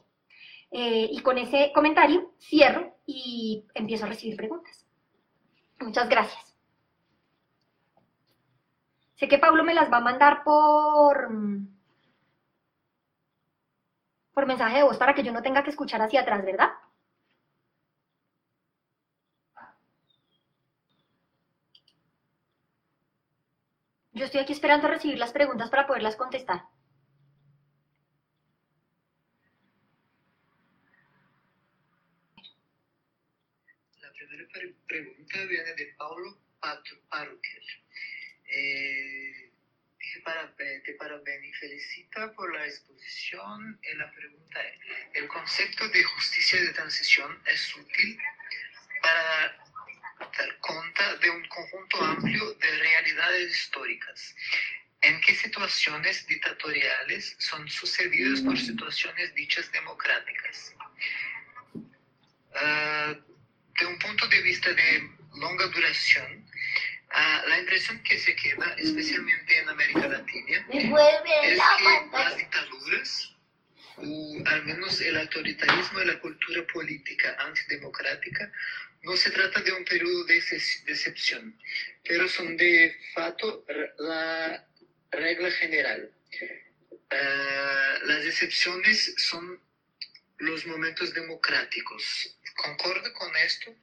Eh, 0.70 1.10
y 1.12 1.22
con 1.22 1.40
ese 1.40 1.72
comentario 1.74 2.34
cierro 2.40 2.96
y 3.08 3.66
empiezo 3.74 4.06
a 4.06 4.10
recibir 4.10 4.38
preguntas. 4.38 4.86
Muchas 5.80 6.08
gracias. 6.08 6.56
Sé 9.16 9.28
que 9.28 9.40
Pablo 9.40 9.64
me 9.64 9.74
las 9.74 9.92
va 9.92 9.98
a 9.98 10.02
mandar 10.02 10.44
por, 10.44 11.30
por 14.38 14.46
mensaje 14.46 14.78
de 14.78 14.84
voz 14.84 15.00
para 15.00 15.16
que 15.16 15.24
yo 15.24 15.32
no 15.32 15.42
tenga 15.42 15.64
que 15.64 15.72
escuchar 15.72 16.00
hacia 16.00 16.22
atrás, 16.22 16.46
¿verdad? 16.46 16.70
Yo 24.12 24.26
estoy 24.26 24.42
aquí 24.42 24.54
esperando 24.54 24.88
recibir 24.88 25.18
las 25.18 25.32
preguntas 25.32 25.72
para 25.72 25.88
poderlas 25.88 26.16
contestar. 26.16 26.66
La 34.00 34.12
primera 34.14 34.48
pregunta 34.86 35.46
viene 35.50 35.74
de 35.74 35.96
Paulo 35.98 36.38
Paruquer. 37.10 37.64
Eh, 38.56 39.47
te 40.84 40.94
parabéns 40.94 41.46
y 41.46 41.54
felicita 41.54 42.32
por 42.34 42.54
la 42.54 42.66
exposición. 42.66 43.80
Y 43.84 43.96
la 43.96 44.12
pregunta 44.12 44.62
es, 44.62 44.80
¿el 45.14 45.28
concepto 45.28 45.88
de 45.90 46.04
justicia 46.04 46.62
de 46.62 46.74
transición 46.74 47.42
es 47.46 47.76
útil 47.76 48.18
para 49.02 49.68
dar 50.38 50.58
cuenta 50.60 51.16
de 51.18 51.30
un 51.30 51.48
conjunto 51.48 52.02
amplio 52.02 52.54
de 52.54 52.72
realidades 52.78 53.52
históricas. 53.52 54.36
¿En 55.02 55.22
qué 55.22 55.36
situaciones 55.36 56.26
dictatoriales 56.26 57.36
son 57.40 57.68
sucedidas 57.70 58.42
por 58.42 58.58
situaciones 58.58 59.34
dichas 59.36 59.72
democráticas? 59.72 60.74
Ah, 62.56 63.16
de 63.80 63.86
un 63.86 64.00
punto 64.00 64.28
de 64.28 64.42
vista 64.42 64.74
de 64.74 65.10
longa 65.36 65.68
duración, 65.68 66.50
ah, 67.12 67.44
la 67.48 67.60
impresión 67.60 68.02
que 68.04 68.18
se 68.18 68.36
queda, 68.36 68.74
especialmente 68.78 69.60
en 69.60 69.70
América 69.70 70.08
Latina, 70.08 70.66
es 70.72 70.84
que 70.84 71.56
las 72.12 72.38
dictaduras, 72.38 73.36
o 73.98 74.44
al 74.46 74.66
menos 74.66 75.02
el 75.02 75.18
autoritarismo 75.18 76.02
y 76.02 76.06
la 76.06 76.20
cultura 76.20 76.66
política 76.68 77.36
antidemocrática, 77.40 78.52
no 79.04 79.16
se 79.16 79.32
trata 79.32 79.62
de 79.62 79.72
un 79.72 79.86
periodo 79.86 80.26
de 80.26 80.38
excepción, 80.38 81.58
pero 82.04 82.28
son 82.28 82.58
de 82.58 82.96
facto 83.14 83.66
la 84.00 84.66
regla 85.12 85.52
general. 85.52 86.12
Ah, 87.10 88.00
las 88.04 88.26
excepciones 88.26 89.14
son 89.18 89.62
los 90.40 90.66
momentos 90.66 91.14
democráticos. 91.14 92.38
¿Concorda 92.56 93.14
con 93.14 93.36
esto? 93.38 93.74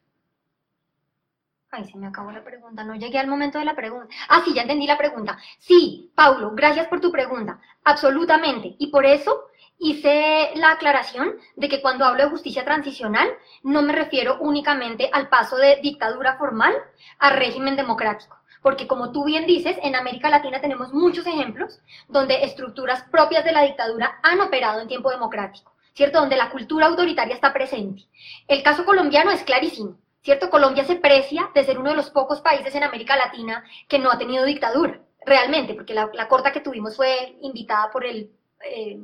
Ay, 1.77 1.85
se 1.87 1.99
me 1.99 2.07
acabó 2.07 2.31
la 2.31 2.45
pregunta, 2.45 2.85
no 2.85 2.95
llegué 2.95 3.19
al 3.19 3.27
momento 3.27 3.59
de 3.59 3.65
la 3.65 3.75
pregunta. 3.75 4.15
Ah, 4.29 4.43
sí, 4.45 4.55
ya 4.55 4.63
entendí 4.63 4.87
la 4.87 4.97
pregunta. 4.97 5.39
Sí, 5.59 6.13
Paulo, 6.15 6.53
gracias 6.55 6.87
por 6.87 7.01
tu 7.01 7.11
pregunta. 7.11 7.59
Absolutamente. 7.83 8.77
Y 8.79 8.93
por 8.93 9.05
eso 9.05 9.49
hice 9.79 10.53
la 10.55 10.71
aclaración 10.71 11.33
de 11.57 11.69
que 11.69 11.83
cuando 11.83 12.05
hablo 12.05 12.23
de 12.23 12.31
justicia 12.31 12.65
transicional 12.65 13.29
no 13.65 13.83
me 13.83 13.93
refiero 13.93 14.39
únicamente 14.39 15.11
al 15.13 15.29
paso 15.29 15.57
de 15.57 15.81
dictadura 15.83 16.37
formal 16.37 16.73
a 17.19 17.31
régimen 17.31 17.75
democrático. 17.75 18.37
Porque 18.63 18.87
como 18.87 19.11
tú 19.11 19.25
bien 19.25 19.45
dices, 19.45 19.77
en 19.83 19.97
América 19.97 20.31
Latina 20.31 20.61
tenemos 20.61 20.93
muchos 20.93 21.27
ejemplos 21.27 21.81
donde 22.07 22.45
estructuras 22.45 23.03
propias 23.11 23.45
de 23.45 23.51
la 23.51 23.63
dictadura 23.63 24.21
han 24.23 24.41
operado 24.41 24.81
en 24.81 24.87
tiempo 24.87 25.11
democrático, 25.11 25.75
¿cierto? 25.93 26.21
Donde 26.21 26.37
la 26.37 26.51
cultura 26.51 26.87
autoritaria 26.87 27.35
está 27.35 27.53
presente. 27.53 28.05
El 28.47 28.63
caso 28.63 28.85
colombiano 28.85 29.33
es 29.33 29.43
clarísimo, 29.43 29.99
¿cierto? 30.25 30.49
Colombia 30.49 30.85
se 30.85 30.97
precia 30.97 31.51
de 31.55 31.65
ser 31.65 31.79
uno 31.79 31.91
de 31.91 31.97
los 31.97 32.11
pocos 32.11 32.41
países 32.41 32.75
en 32.75 32.83
América 32.83 33.17
Latina 33.17 33.63
que 33.87 33.99
no 33.99 34.11
ha 34.11 34.19
tenido 34.19 34.45
dictadura, 34.45 35.01
realmente, 35.25 35.75
porque 35.75 35.95
la, 35.95 36.29
corta 36.29 36.51
que 36.51 36.61
tuvimos 36.61 36.97
fue 36.97 37.37
invitada 37.43 37.91
por 37.93 38.05
el... 38.05 38.31
Eh, 38.65 38.99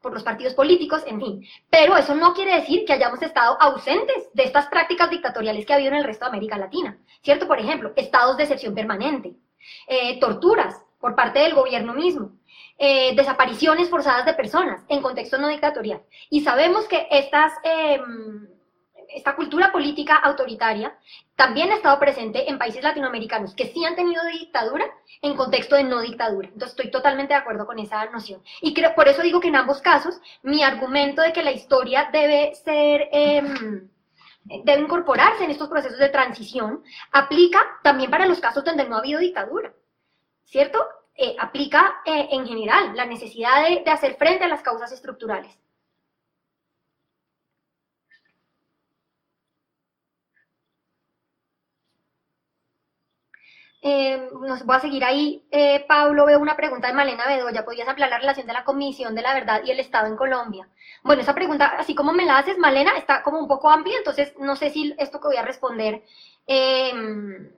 por 0.00 0.12
los 0.12 0.22
partidos 0.22 0.54
políticos, 0.54 1.02
en 1.06 1.20
fin. 1.20 1.44
Pero 1.68 1.96
eso 1.96 2.14
no 2.14 2.32
quiere 2.32 2.54
decir 2.54 2.84
que 2.84 2.92
hayamos 2.92 3.20
estado 3.22 3.60
ausentes 3.60 4.30
de 4.34 4.44
estas 4.44 4.66
prácticas 4.66 5.10
dictatoriales 5.10 5.66
que 5.66 5.72
ha 5.72 5.76
habido 5.76 5.90
en 5.90 5.96
el 5.98 6.04
resto 6.04 6.24
de 6.24 6.28
América 6.28 6.56
Latina, 6.56 6.96
¿cierto? 7.24 7.48
Por 7.48 7.58
ejemplo, 7.58 7.92
estados 7.96 8.36
de 8.36 8.44
excepción 8.44 8.72
permanente, 8.72 9.34
eh, 9.88 10.20
torturas 10.20 10.80
por 11.00 11.16
parte 11.16 11.40
del 11.40 11.54
gobierno 11.54 11.92
mismo, 11.92 12.36
eh, 12.78 13.16
desapariciones 13.16 13.90
forzadas 13.90 14.26
de 14.26 14.34
personas 14.34 14.84
en 14.88 15.02
contexto 15.02 15.38
no 15.38 15.48
dictatorial. 15.48 16.02
Y 16.30 16.42
sabemos 16.42 16.86
que 16.86 17.08
estas... 17.10 17.54
Em, 17.64 18.55
esta 19.08 19.36
cultura 19.36 19.72
política 19.72 20.16
autoritaria 20.16 20.96
también 21.34 21.70
ha 21.70 21.76
estado 21.76 21.98
presente 21.98 22.48
en 22.48 22.58
países 22.58 22.82
latinoamericanos 22.82 23.54
que 23.54 23.66
sí 23.66 23.84
han 23.84 23.96
tenido 23.96 24.24
dictadura 24.24 24.86
en 25.22 25.36
contexto 25.36 25.76
de 25.76 25.84
no 25.84 26.00
dictadura. 26.00 26.48
Entonces 26.48 26.70
estoy 26.70 26.90
totalmente 26.90 27.34
de 27.34 27.40
acuerdo 27.40 27.66
con 27.66 27.78
esa 27.78 28.04
noción. 28.06 28.42
Y 28.60 28.74
creo, 28.74 28.94
por 28.94 29.08
eso 29.08 29.22
digo 29.22 29.40
que 29.40 29.48
en 29.48 29.56
ambos 29.56 29.80
casos 29.80 30.20
mi 30.42 30.62
argumento 30.62 31.22
de 31.22 31.32
que 31.32 31.42
la 31.42 31.52
historia 31.52 32.08
debe 32.12 32.54
ser... 32.54 33.08
Em, 33.12 33.88
debe 34.48 34.80
incorporarse 34.80 35.42
en 35.42 35.50
estos 35.50 35.68
procesos 35.68 35.98
de 35.98 36.08
transición, 36.08 36.84
aplica 37.10 37.58
también 37.82 38.12
para 38.12 38.26
los 38.26 38.38
casos 38.38 38.62
donde 38.62 38.88
no 38.88 38.94
ha 38.94 39.00
habido 39.00 39.18
dictadura, 39.18 39.74
¿cierto? 40.44 40.86
Eh, 41.16 41.34
aplica 41.40 41.96
eh, 42.04 42.28
en 42.30 42.46
general 42.46 42.94
la 42.94 43.06
necesidad 43.06 43.64
de 43.84 43.90
hacer 43.90 44.14
frente 44.14 44.44
a 44.44 44.48
las 44.48 44.62
causas 44.62 44.92
estructurales. 44.92 45.58
Eh, 53.88 54.30
nos 54.40 54.66
voy 54.66 54.74
a 54.74 54.80
seguir 54.80 55.04
ahí. 55.04 55.46
Eh, 55.48 55.84
Pablo, 55.86 56.26
veo 56.26 56.40
una 56.40 56.56
pregunta 56.56 56.88
de 56.88 56.92
Malena 56.92 57.24
Bedoya. 57.28 57.64
¿Podrías 57.64 57.86
hablar 57.86 58.10
la 58.10 58.18
relación 58.18 58.44
de 58.44 58.52
la 58.52 58.64
Comisión 58.64 59.14
de 59.14 59.22
la 59.22 59.32
Verdad 59.32 59.62
y 59.64 59.70
el 59.70 59.78
Estado 59.78 60.08
en 60.08 60.16
Colombia? 60.16 60.68
Bueno, 61.04 61.22
esa 61.22 61.36
pregunta, 61.36 61.66
así 61.78 61.94
como 61.94 62.12
me 62.12 62.24
la 62.24 62.38
haces, 62.38 62.58
Malena, 62.58 62.96
está 62.96 63.22
como 63.22 63.38
un 63.38 63.46
poco 63.46 63.70
amplia, 63.70 63.96
entonces 63.98 64.34
no 64.40 64.56
sé 64.56 64.70
si 64.70 64.92
esto 64.98 65.20
que 65.20 65.28
voy 65.28 65.36
a 65.36 65.42
responder 65.42 66.02
em, 66.48 67.52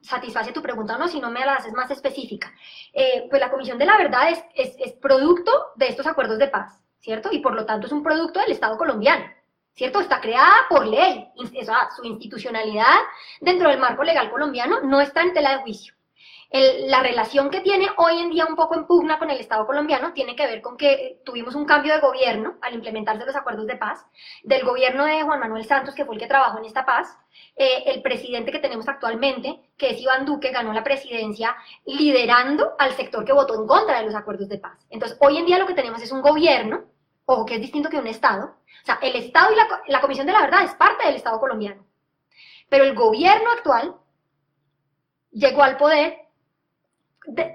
satisface 0.00 0.52
tu 0.52 0.62
pregunta 0.62 0.96
o 0.96 0.98
no, 0.98 1.08
si 1.08 1.20
no 1.20 1.30
me 1.30 1.44
la 1.44 1.56
haces 1.56 1.74
más 1.74 1.90
específica. 1.90 2.50
Eh, 2.94 3.26
pues 3.28 3.38
la 3.38 3.50
Comisión 3.50 3.76
de 3.76 3.84
la 3.84 3.98
Verdad 3.98 4.30
es, 4.30 4.74
es 4.78 4.92
producto 4.94 5.52
de 5.76 5.88
estos 5.88 6.06
acuerdos 6.06 6.38
de 6.38 6.48
paz, 6.48 6.82
¿cierto? 7.00 7.28
Y 7.30 7.40
por 7.40 7.54
lo 7.54 7.66
tanto 7.66 7.86
es 7.86 7.92
un 7.92 8.02
producto 8.02 8.40
del 8.40 8.52
Estado 8.52 8.78
colombiano. 8.78 9.26
¿Cierto? 9.74 10.00
Está 10.00 10.20
creada 10.20 10.66
por 10.68 10.86
ley, 10.86 11.28
su 11.96 12.04
institucionalidad 12.04 12.98
dentro 13.40 13.68
del 13.68 13.80
marco 13.80 14.04
legal 14.04 14.30
colombiano 14.30 14.80
no 14.82 15.00
está 15.00 15.22
en 15.22 15.32
tela 15.32 15.56
de 15.56 15.62
juicio. 15.62 15.94
la 16.52 17.02
relación 17.02 17.48
que 17.48 17.62
tiene 17.62 17.88
hoy 17.96 18.18
en 18.18 18.28
día 18.28 18.44
un 18.44 18.56
poco 18.56 18.74
en 18.74 18.86
pugna 18.86 19.18
con 19.18 19.30
el 19.30 19.40
Estado 19.40 19.66
colombiano 19.66 20.12
tiene 20.12 20.36
que 20.36 20.46
ver 20.46 20.60
con 20.60 20.76
que 20.76 21.22
tuvimos 21.24 21.54
un 21.54 21.64
cambio 21.64 21.94
de 21.94 22.00
gobierno 22.00 22.58
al 22.60 22.74
implementarse 22.74 23.24
los 23.24 23.34
acuerdos 23.34 23.66
de 23.66 23.76
paz, 23.76 24.04
del 24.42 24.62
gobierno 24.62 25.06
de 25.06 25.22
Juan 25.22 25.40
Manuel 25.40 25.64
Santos, 25.64 25.94
que 25.94 26.04
fue 26.04 26.14
el 26.16 26.20
que 26.20 26.26
trabajó 26.26 26.58
en 26.58 26.66
esta 26.66 26.84
paz, 26.84 27.16
eh, 27.56 27.84
el 27.86 28.02
presidente 28.02 28.52
que 28.52 28.58
tenemos 28.58 28.86
actualmente, 28.86 29.62
que 29.78 29.90
es 29.90 30.00
Iván 30.02 30.26
Duque, 30.26 30.50
ganó 30.50 30.74
la 30.74 30.84
presidencia 30.84 31.56
liderando 31.86 32.74
al 32.78 32.92
sector 32.92 33.24
que 33.24 33.32
votó 33.32 33.54
en 33.54 33.66
contra 33.66 34.00
de 34.00 34.04
los 34.04 34.14
acuerdos 34.14 34.50
de 34.50 34.58
paz. 34.58 34.78
Entonces, 34.90 35.16
hoy 35.22 35.38
en 35.38 35.46
día 35.46 35.58
lo 35.58 35.66
que 35.66 35.74
tenemos 35.74 36.02
es 36.02 36.12
un 36.12 36.20
gobierno 36.20 36.84
ojo, 37.26 37.46
que 37.46 37.54
es 37.54 37.60
distinto 37.60 37.88
que 37.88 37.98
un 37.98 38.06
Estado. 38.06 38.56
O 38.82 38.84
sea, 38.84 38.98
el 39.02 39.14
Estado 39.16 39.52
y 39.52 39.90
la, 39.90 40.00
Comisión 40.00 40.26
de 40.26 40.32
la 40.32 40.42
Verdad 40.42 40.64
es 40.64 40.74
parte 40.74 41.06
del 41.06 41.16
Estado 41.16 41.38
colombiano. 41.40 41.86
Pero 42.68 42.84
el 42.84 42.94
gobierno 42.94 43.50
actual 43.50 43.96
llegó 45.30 45.62
al 45.62 45.76
poder 45.76 46.18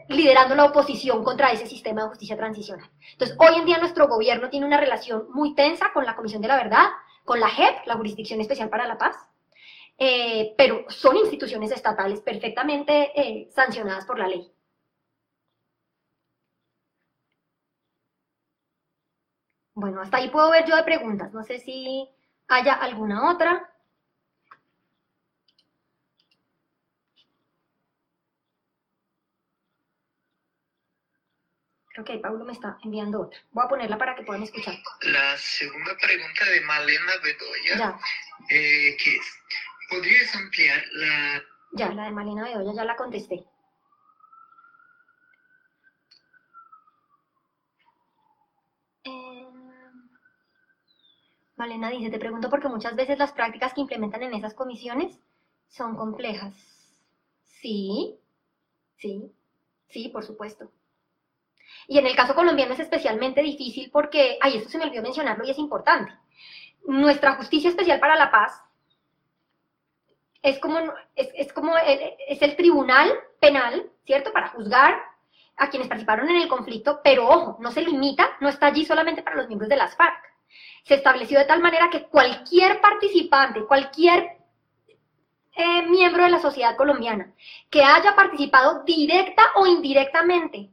liderando 0.08 0.56
la 0.56 0.65
oposición 0.65 1.23
contra 1.23 1.51
ese 1.51 1.67
sistema 1.67 2.03
de 2.03 2.10
justicia 2.10 2.38
transicional. 2.38 2.89
Entonces, 3.12 3.36
hoy 3.39 3.60
en 3.60 3.65
día 3.65 3.77
nuestro 3.80 4.08
gobierno 4.08 4.49
tiene 4.49 4.65
una 4.65 4.80
relación 4.80 5.27
muy 5.34 5.56
tensa 5.56 5.91
con 5.93 6.06
la 6.06 6.15
Comisión 6.15 6.41
de 6.41 6.47
la 6.47 6.56
Verdad, 6.56 6.86
con 7.25 7.39
la 7.39 7.49
JEP, 7.49 7.86
la 7.86 7.95
Jurisdicción 7.95 8.39
Especial 8.39 8.69
para 8.69 8.88
la 8.88 8.97
Paz, 8.97 9.17
eh, 9.97 10.53
pero 10.58 10.86
son 10.89 11.17
instituciones 11.17 11.71
estatales 11.71 12.21
perfectamente 12.21 13.12
eh, 13.19 13.49
sancionadas 13.53 14.06
por 14.06 14.19
la 14.19 14.27
ley. 14.27 14.50
Bueno, 19.78 20.02
hasta 20.02 20.17
ahí 20.17 20.32
puedo 20.32 20.50
ver 20.50 20.65
yo 20.65 20.75
de 20.75 20.82
preguntas. 20.82 21.32
No 21.34 21.44
sé 21.44 21.60
si 21.60 22.10
haya 22.48 22.73
alguna 22.73 23.30
otra. 23.30 23.71
Creo 31.90 32.06
que 32.06 32.17
Pablo 32.17 32.44
me 32.44 32.54
está 32.54 32.80
enviando 32.84 33.21
otra. 33.21 33.40
Voy 33.52 33.65
a 33.65 33.67
ponerla 33.67 34.00
para 34.00 34.15
que 34.15 34.23
puedan 34.23 34.42
escuchar. 34.42 34.73
La 35.02 35.38
segunda 35.38 35.96
pregunta 36.02 36.46
de 36.46 36.62
Malena 36.62 37.12
Bedoya, 37.23 38.00
eh, 38.50 38.98
que 38.98 39.15
es, 39.15 39.40
¿podrías 39.92 40.36
ampliar 40.36 40.84
la... 40.94 41.44
Ya, 41.73 41.90
la 41.90 42.06
de 42.06 42.12
Malena 42.13 42.46
Bedoya 42.46 42.73
ya 42.73 42.84
la 42.84 42.96
contesté. 42.96 43.46
Malena 51.58 51.89
dice, 51.89 52.12
te 52.12 52.19
pregunto 52.19 52.49
porque 52.49 52.67
muchas 52.67 52.95
veces 52.95 53.17
las 53.17 53.31
prácticas 53.31 53.73
que 53.73 53.81
implementan 53.81 54.21
en 54.23 54.35
esas 54.35 54.53
comisiones 54.53 55.19
son 55.67 55.95
complejas. 55.95 56.53
Sí, 57.43 58.15
sí, 58.97 59.31
sí, 59.89 60.10
por 60.10 60.23
supuesto. 60.23 60.71
Y 61.87 61.97
en 61.97 62.05
el 62.05 62.15
caso 62.15 62.35
colombiano 62.35 62.73
es 62.73 62.79
especialmente 62.79 63.41
difícil 63.41 63.89
porque, 63.91 64.37
ay, 64.39 64.58
esto 64.58 64.69
se 64.69 64.77
me 64.77 64.85
olvidó 64.85 65.01
mencionarlo 65.01 65.45
y 65.45 65.49
es 65.49 65.58
importante. 65.58 66.13
Nuestra 66.85 67.35
justicia 67.35 67.71
especial 67.71 67.99
para 67.99 68.15
la 68.15 68.29
paz 68.29 68.62
es 70.43 70.60
como, 70.60 70.79
es, 71.15 71.51
como 71.53 71.75
el, 71.77 72.13
es 72.27 72.41
el 72.41 72.55
tribunal 72.55 73.12
penal, 73.39 73.91
¿cierto? 74.05 74.31
Para 74.31 74.49
juzgar 74.49 75.01
a 75.58 75.69
quienes 75.69 75.87
participaron 75.87 76.29
en 76.29 76.37
el 76.37 76.47
conflicto, 76.47 77.01
pero 77.03 77.27
ojo, 77.27 77.58
no 77.60 77.71
se 77.71 77.81
limita, 77.81 78.37
no 78.41 78.47
está 78.47 78.67
allí 78.67 78.85
solamente 78.85 79.23
para 79.23 79.37
los 79.37 79.47
miembros 79.47 79.69
de 79.69 79.77
las 79.77 79.95
FARC. 79.95 80.37
Se 80.83 80.95
estableció 80.95 81.39
de 81.39 81.45
tal 81.45 81.62
manera 81.62 81.89
que 81.89 82.04
cualquier 82.04 82.79
participante, 82.81 83.65
cualquier 83.65 84.37
eh, 85.56 85.81
miembro 85.87 86.23
de 86.23 86.29
la 86.29 86.39
sociedad 86.39 86.75
colombiana 86.75 87.33
que 87.69 87.83
haya 87.83 88.15
participado 88.15 88.83
directa 88.83 89.43
o 89.56 89.65
indirectamente 89.65 90.69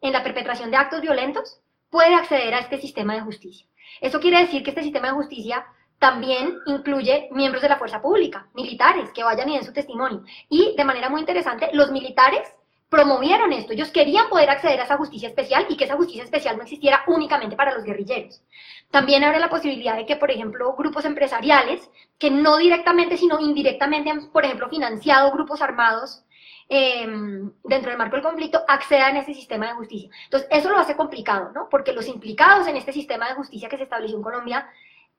en 0.00 0.12
la 0.12 0.22
perpetración 0.22 0.70
de 0.70 0.76
actos 0.76 1.00
violentos 1.00 1.60
puede 1.90 2.14
acceder 2.14 2.52
a 2.54 2.58
este 2.58 2.78
sistema 2.78 3.14
de 3.14 3.20
justicia. 3.20 3.66
Eso 4.00 4.20
quiere 4.20 4.40
decir 4.40 4.62
que 4.62 4.70
este 4.70 4.82
sistema 4.82 5.08
de 5.08 5.14
justicia 5.14 5.64
también 5.98 6.58
incluye 6.66 7.28
miembros 7.30 7.62
de 7.62 7.68
la 7.68 7.76
fuerza 7.76 8.02
pública, 8.02 8.48
militares, 8.54 9.10
que 9.12 9.22
vayan 9.22 9.48
y 9.48 9.54
den 9.54 9.64
su 9.64 9.72
testimonio. 9.72 10.24
Y 10.48 10.74
de 10.76 10.84
manera 10.84 11.08
muy 11.08 11.20
interesante, 11.20 11.70
los 11.72 11.90
militares 11.90 12.55
promovieron 12.88 13.52
esto. 13.52 13.72
Ellos 13.72 13.90
querían 13.90 14.28
poder 14.28 14.50
acceder 14.50 14.80
a 14.80 14.84
esa 14.84 14.96
justicia 14.96 15.28
especial 15.28 15.66
y 15.68 15.76
que 15.76 15.84
esa 15.84 15.96
justicia 15.96 16.24
especial 16.24 16.56
no 16.56 16.62
existiera 16.62 17.02
únicamente 17.06 17.56
para 17.56 17.74
los 17.74 17.84
guerrilleros. 17.84 18.42
También 18.90 19.24
abre 19.24 19.40
la 19.40 19.50
posibilidad 19.50 19.96
de 19.96 20.06
que, 20.06 20.16
por 20.16 20.30
ejemplo, 20.30 20.74
grupos 20.76 21.04
empresariales 21.04 21.90
que 22.18 22.30
no 22.30 22.58
directamente, 22.58 23.16
sino 23.16 23.40
indirectamente 23.40 24.10
han, 24.10 24.30
por 24.30 24.44
ejemplo, 24.44 24.68
financiado 24.68 25.32
grupos 25.32 25.60
armados 25.62 26.24
em, 26.68 27.52
dentro 27.64 27.90
del 27.90 27.98
marco 27.98 28.16
del 28.16 28.24
conflicto, 28.24 28.62
accedan 28.68 29.16
a 29.16 29.20
ese 29.20 29.34
sistema 29.34 29.66
de 29.66 29.74
justicia. 29.74 30.10
Entonces, 30.24 30.48
eso 30.50 30.70
lo 30.70 30.78
hace 30.78 30.96
complicado, 30.96 31.50
¿no? 31.52 31.68
Porque 31.68 31.92
los 31.92 32.06
implicados 32.08 32.66
en 32.68 32.76
este 32.76 32.92
sistema 32.92 33.28
de 33.28 33.34
justicia 33.34 33.68
que 33.68 33.76
se 33.76 33.84
estableció 33.84 34.16
en 34.16 34.22
Colombia 34.22 34.68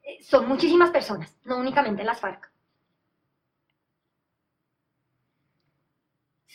eh, 0.04 0.18
son 0.24 0.48
muchísimas 0.48 0.90
personas, 0.92 1.36
no 1.44 1.58
únicamente 1.58 2.04
las 2.04 2.20
FARC. 2.22 2.50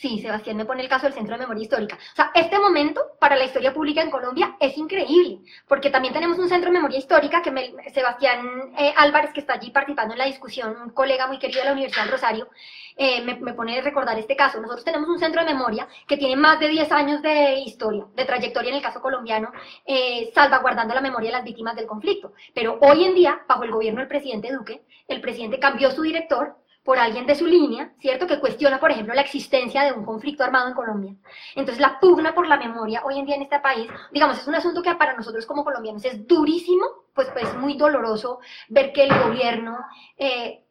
Sí, 0.03 0.19
Sebastián 0.19 0.57
me 0.57 0.65
pone 0.65 0.83
el 0.83 0.89
caso 0.89 1.05
del 1.05 1.13
Centro 1.13 1.35
de 1.35 1.43
Memoria 1.43 1.63
Histórica. 1.63 1.95
O 1.95 2.15
sea, 2.17 2.31
este 2.35 2.59
momento 2.59 2.99
para 3.21 3.37
la 3.37 3.45
historia 3.45 3.73
pública 3.73 4.01
en 4.01 4.11
Colombia 4.11 4.57
es 4.59 4.77
increíble, 4.77 5.39
porque 5.65 5.89
también 5.89 6.13
tenemos 6.13 6.37
un 6.37 6.49
Centro 6.49 6.69
de 6.69 6.73
Memoria 6.73 6.99
Histórica 6.99 7.41
que 7.41 7.73
Sebastián 7.93 8.73
eh, 8.77 8.93
Álvarez, 8.97 9.31
que 9.31 9.39
está 9.39 9.53
allí 9.53 9.71
participando 9.71 10.13
en 10.13 10.19
la 10.19 10.25
discusión, 10.25 10.75
un 10.75 10.89
colega 10.89 11.25
muy 11.27 11.39
querido 11.39 11.61
de 11.61 11.67
la 11.67 11.71
Universidad 11.71 12.03
del 12.03 12.11
Rosario, 12.11 12.49
eh, 12.97 13.21
me, 13.21 13.53
pone 13.53 13.79
a 13.79 13.81
recordar 13.81 14.19
este 14.19 14.35
caso. 14.35 14.59
Nosotros 14.59 14.83
tenemos 14.83 15.07
un 15.07 15.19
centro 15.19 15.39
de 15.39 15.53
memoria 15.53 15.87
que 16.05 16.17
tiene 16.17 16.35
más 16.35 16.59
de 16.59 16.67
10 16.67 16.91
años 16.91 17.21
de 17.21 17.59
historia, 17.59 18.05
de 18.13 18.25
trayectoria 18.25 18.71
en 18.71 18.75
el 18.75 18.83
caso 18.83 18.99
colombiano, 18.99 19.53
eh, 19.85 20.31
salvaguardando 20.35 20.93
la 20.93 20.99
memoria 20.99 21.29
de 21.29 21.37
las 21.37 21.45
víctimas 21.45 21.77
del 21.77 21.87
conflicto. 21.87 22.33
Pero 22.53 22.77
hoy 22.81 23.05
en 23.05 23.15
día, 23.15 23.41
bajo 23.47 23.63
el 23.63 23.71
gobierno 23.71 24.01
del 24.01 24.09
presidente 24.09 24.51
Duque, 24.51 24.81
el 25.07 25.21
presidente 25.21 25.59
cambió 25.59 25.91
su 25.91 26.01
director 26.01 26.57
por 26.83 26.99
alguien 26.99 27.25
de 27.25 27.35
su 27.35 27.47
línea, 27.47 27.93
¿cierto? 27.99 28.27
Que 28.27 28.39
cuestiona, 28.39 28.79
por 28.79 28.91
ejemplo, 28.91 29.13
la 29.13 29.21
existencia 29.21 29.83
de 29.83 29.93
un 29.93 30.03
conflicto 30.03 30.43
armado 30.43 30.67
en 30.67 30.73
Colombia. 30.73 31.15
Entonces, 31.55 31.79
la 31.81 31.99
pugna 31.99 32.35
por 32.35 32.47
la 32.47 32.57
memoria 32.57 33.03
hoy 33.05 33.19
en 33.19 33.25
día 33.25 33.35
en 33.35 33.43
este 33.43 33.59
país, 33.59 33.89
digamos, 34.11 34.37
es 34.37 34.47
un 34.47 34.55
asunto 34.55 34.81
que 34.81 34.93
para 34.95 35.15
nosotros 35.15 35.45
como 35.45 35.63
colombianos 35.63 36.03
es 36.03 36.27
durísimo, 36.27 36.85
pues, 37.13 37.29
pues 37.31 37.45
es 37.47 37.55
muy 37.55 37.77
doloroso 37.77 38.39
ver 38.67 38.91
que 38.91 39.03
el 39.05 39.17
gobierno 39.17 39.77
eh, 40.17 40.63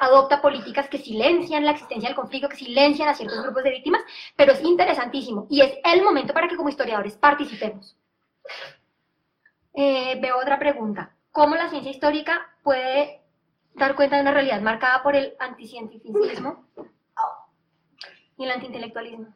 adopta 0.00 0.42
políticas 0.42 0.88
que 0.88 0.98
silencian 0.98 1.64
la 1.64 1.72
existencia 1.72 2.08
del 2.08 2.16
conflicto, 2.16 2.48
que 2.48 2.56
silencian 2.56 3.08
a 3.08 3.14
ciertos 3.14 3.42
grupos 3.42 3.62
de 3.62 3.70
víctimas, 3.70 4.02
pero 4.36 4.52
es 4.52 4.62
interesantísimo 4.62 5.46
y 5.48 5.60
es 5.60 5.78
el 5.84 6.02
momento 6.02 6.34
para 6.34 6.48
que 6.48 6.56
como 6.56 6.68
historiadores 6.68 7.16
participemos. 7.16 7.96
Eh, 9.72 10.18
veo 10.20 10.38
otra 10.38 10.58
pregunta. 10.58 11.14
¿Cómo 11.30 11.54
la 11.54 11.68
ciencia 11.68 11.92
histórica 11.92 12.50
puede 12.62 13.19
dar 13.80 13.96
cuenta 13.96 14.16
de 14.16 14.22
una 14.22 14.32
realidad 14.32 14.60
marcada 14.60 15.02
por 15.02 15.16
el 15.16 15.34
anticientificismo 15.38 16.66
y 18.36 18.44
el 18.44 18.50
antiintelectualismo. 18.50 19.34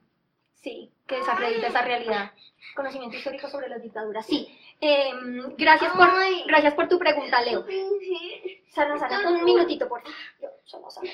Sí, 0.55 0.93
que 1.07 1.17
desacredita 1.17 1.67
esa 1.67 1.83
realidad. 1.83 2.33
Conocimiento 2.75 3.17
histórico 3.17 3.49
sobre 3.49 3.69
las 3.69 3.83
dictaduras. 3.83 4.25
Sí. 4.25 4.49
Em, 4.81 5.55
gracias, 5.57 5.93
por, 5.93 6.09
gracias 6.47 6.75
por 6.75 6.89
tu 6.89 6.99
pregunta, 6.99 7.43
Leo. 7.43 7.67
Sana, 8.71 8.99
sana, 8.99 9.29
un 9.31 9.45
minutito, 9.45 9.89
por 9.89 10.03
favor. 10.03 10.17
Yo, 10.41 10.49
solo 10.65 10.91
sana. 10.91 11.11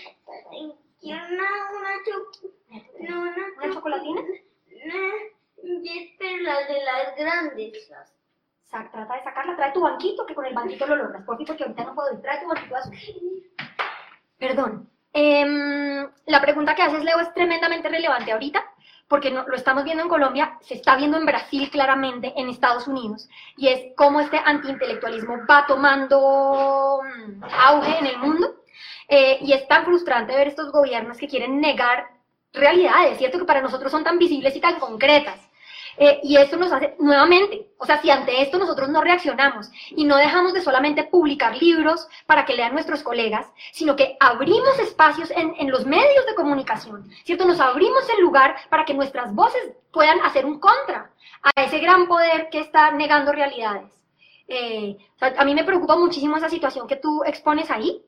Quiero 1.01 1.25
una, 1.27 1.45
una, 1.79 3.31
¿Una 3.57 3.75
chocolatina? 3.75 4.21
No, 4.21 4.99
pero 6.19 6.43
las 6.43 6.69
de 6.69 6.85
las 6.85 7.17
grandes 7.17 7.91
trata 8.71 9.15
de 9.15 9.25
sacarla, 9.25 9.57
trae 9.57 9.73
tu 9.73 9.81
banquito, 9.81 10.25
que 10.25 10.35
con 10.35 10.47
el 10.47 10.55
banquito 10.55 10.87
lo 10.87 10.97
logras, 10.97 11.25
por 11.25 11.37
porque 11.37 11.63
ahorita 11.65 11.85
no 11.85 11.95
puedo 11.95 12.13
ir, 12.13 12.23
trae 12.23 12.41
tu 12.41 12.49
banquito. 12.49 12.77
Perdón. 14.39 14.89
Em, 15.13 16.09
la 16.27 16.41
pregunta 16.41 16.75
que 16.75 16.83
haces, 16.83 17.03
Leo, 17.03 17.19
es 17.19 17.35
tremendamente 17.35 17.89
relevante 17.89 18.31
ahorita, 18.31 18.65
porque 19.09 19.33
no, 19.33 19.45
lo 19.49 19.57
estamos 19.57 19.83
viendo 19.83 20.05
en 20.05 20.09
Colombia, 20.09 20.57
se 20.61 20.75
está 20.75 20.95
viendo 20.97 21.19
en 21.19 21.27
Brasil 21.27 21.69
claramente, 21.71 22.33
en 22.37 22.49
Estados 22.49 22.87
Unidos, 22.87 23.29
y 23.57 23.69
es 23.69 23.93
cómo 23.97 24.21
este 24.21 24.39
antiintelectualismo 24.39 25.39
va 25.51 25.67
tomando 25.67 27.01
mm, 27.03 27.45
auge 27.45 27.99
en 27.99 28.07
el 28.07 28.19
mundo, 28.19 28.63
eh, 29.09 29.39
y 29.41 29.53
es 29.53 29.67
tan 29.67 29.85
frustrante 29.85 30.37
ver 30.37 30.47
estos 30.47 30.71
gobiernos 30.71 31.19
que 31.19 31.27
quieren 31.27 31.61
negar 31.61 32.07
realidades, 32.53 33.19
¿cierto? 33.19 33.39
Que 33.41 33.45
para 33.45 33.61
nosotros 33.63 33.91
son 33.91 34.05
tan 34.05 34.19
visibles 34.19 34.55
y 34.55 34.61
tan 34.61 34.79
concretas. 34.79 35.50
Eh, 36.03 36.19
y 36.23 36.39
esto 36.39 36.57
nos 36.57 36.73
hace, 36.73 36.97
nuevamente, 36.99 37.69
o 37.77 37.85
sea, 37.85 38.01
si 38.01 38.09
ante 38.09 38.41
esto 38.41 38.57
nosotros 38.57 38.89
no 38.89 39.03
reaccionamos 39.03 39.71
y 39.91 40.05
no 40.05 40.17
dejamos 40.17 40.55
de 40.55 40.63
solamente 40.63 41.05
publicar 41.05 41.55
libros 41.59 42.09
para 42.25 42.47
que 42.47 42.55
lean 42.55 42.73
nuestros 42.73 43.03
colegas, 43.03 43.47
sino 43.73 43.97
que 43.97 44.17
abrimos 44.19 44.79
espacios 44.79 45.31
en, 45.31 45.55
en 45.59 45.71
los 45.71 45.85
medios 45.85 46.25
de 46.25 46.35
comunicación, 46.35 47.11
¿cierto? 47.25 47.45
Nos 47.45 47.61
abrimos 47.61 48.09
el 48.17 48.23
lugar 48.23 48.57
para 48.71 48.87
que 48.87 48.95
nuestras 48.95 49.35
voces 49.35 49.75
puedan 49.93 50.23
hacer 50.23 50.47
un 50.47 50.59
contra 50.59 51.11
a 51.43 51.65
ese 51.65 51.79
gran 51.81 52.09
poder 52.09 52.49
que 52.49 52.61
está 52.61 52.93
negando 52.93 53.33
realidades. 53.33 53.93
Eh, 54.49 54.97
a 55.21 55.45
mí 55.45 55.55
me 55.55 55.65
preocupa 55.65 55.97
muchísimo 55.97 56.39
esa 56.39 56.49
situación 56.49 56.89
que 56.89 56.97
tú 56.97 57.25
expones 57.25 57.71
ahí, 57.71 58.03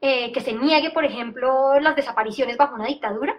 eh, 0.00 0.32
que 0.32 0.40
se 0.40 0.54
niegue, 0.54 0.92
por 0.92 1.04
ejemplo, 1.04 1.78
las 1.78 1.94
desapariciones 1.94 2.56
bajo 2.56 2.74
una 2.74 2.86
dictadura. 2.86 3.36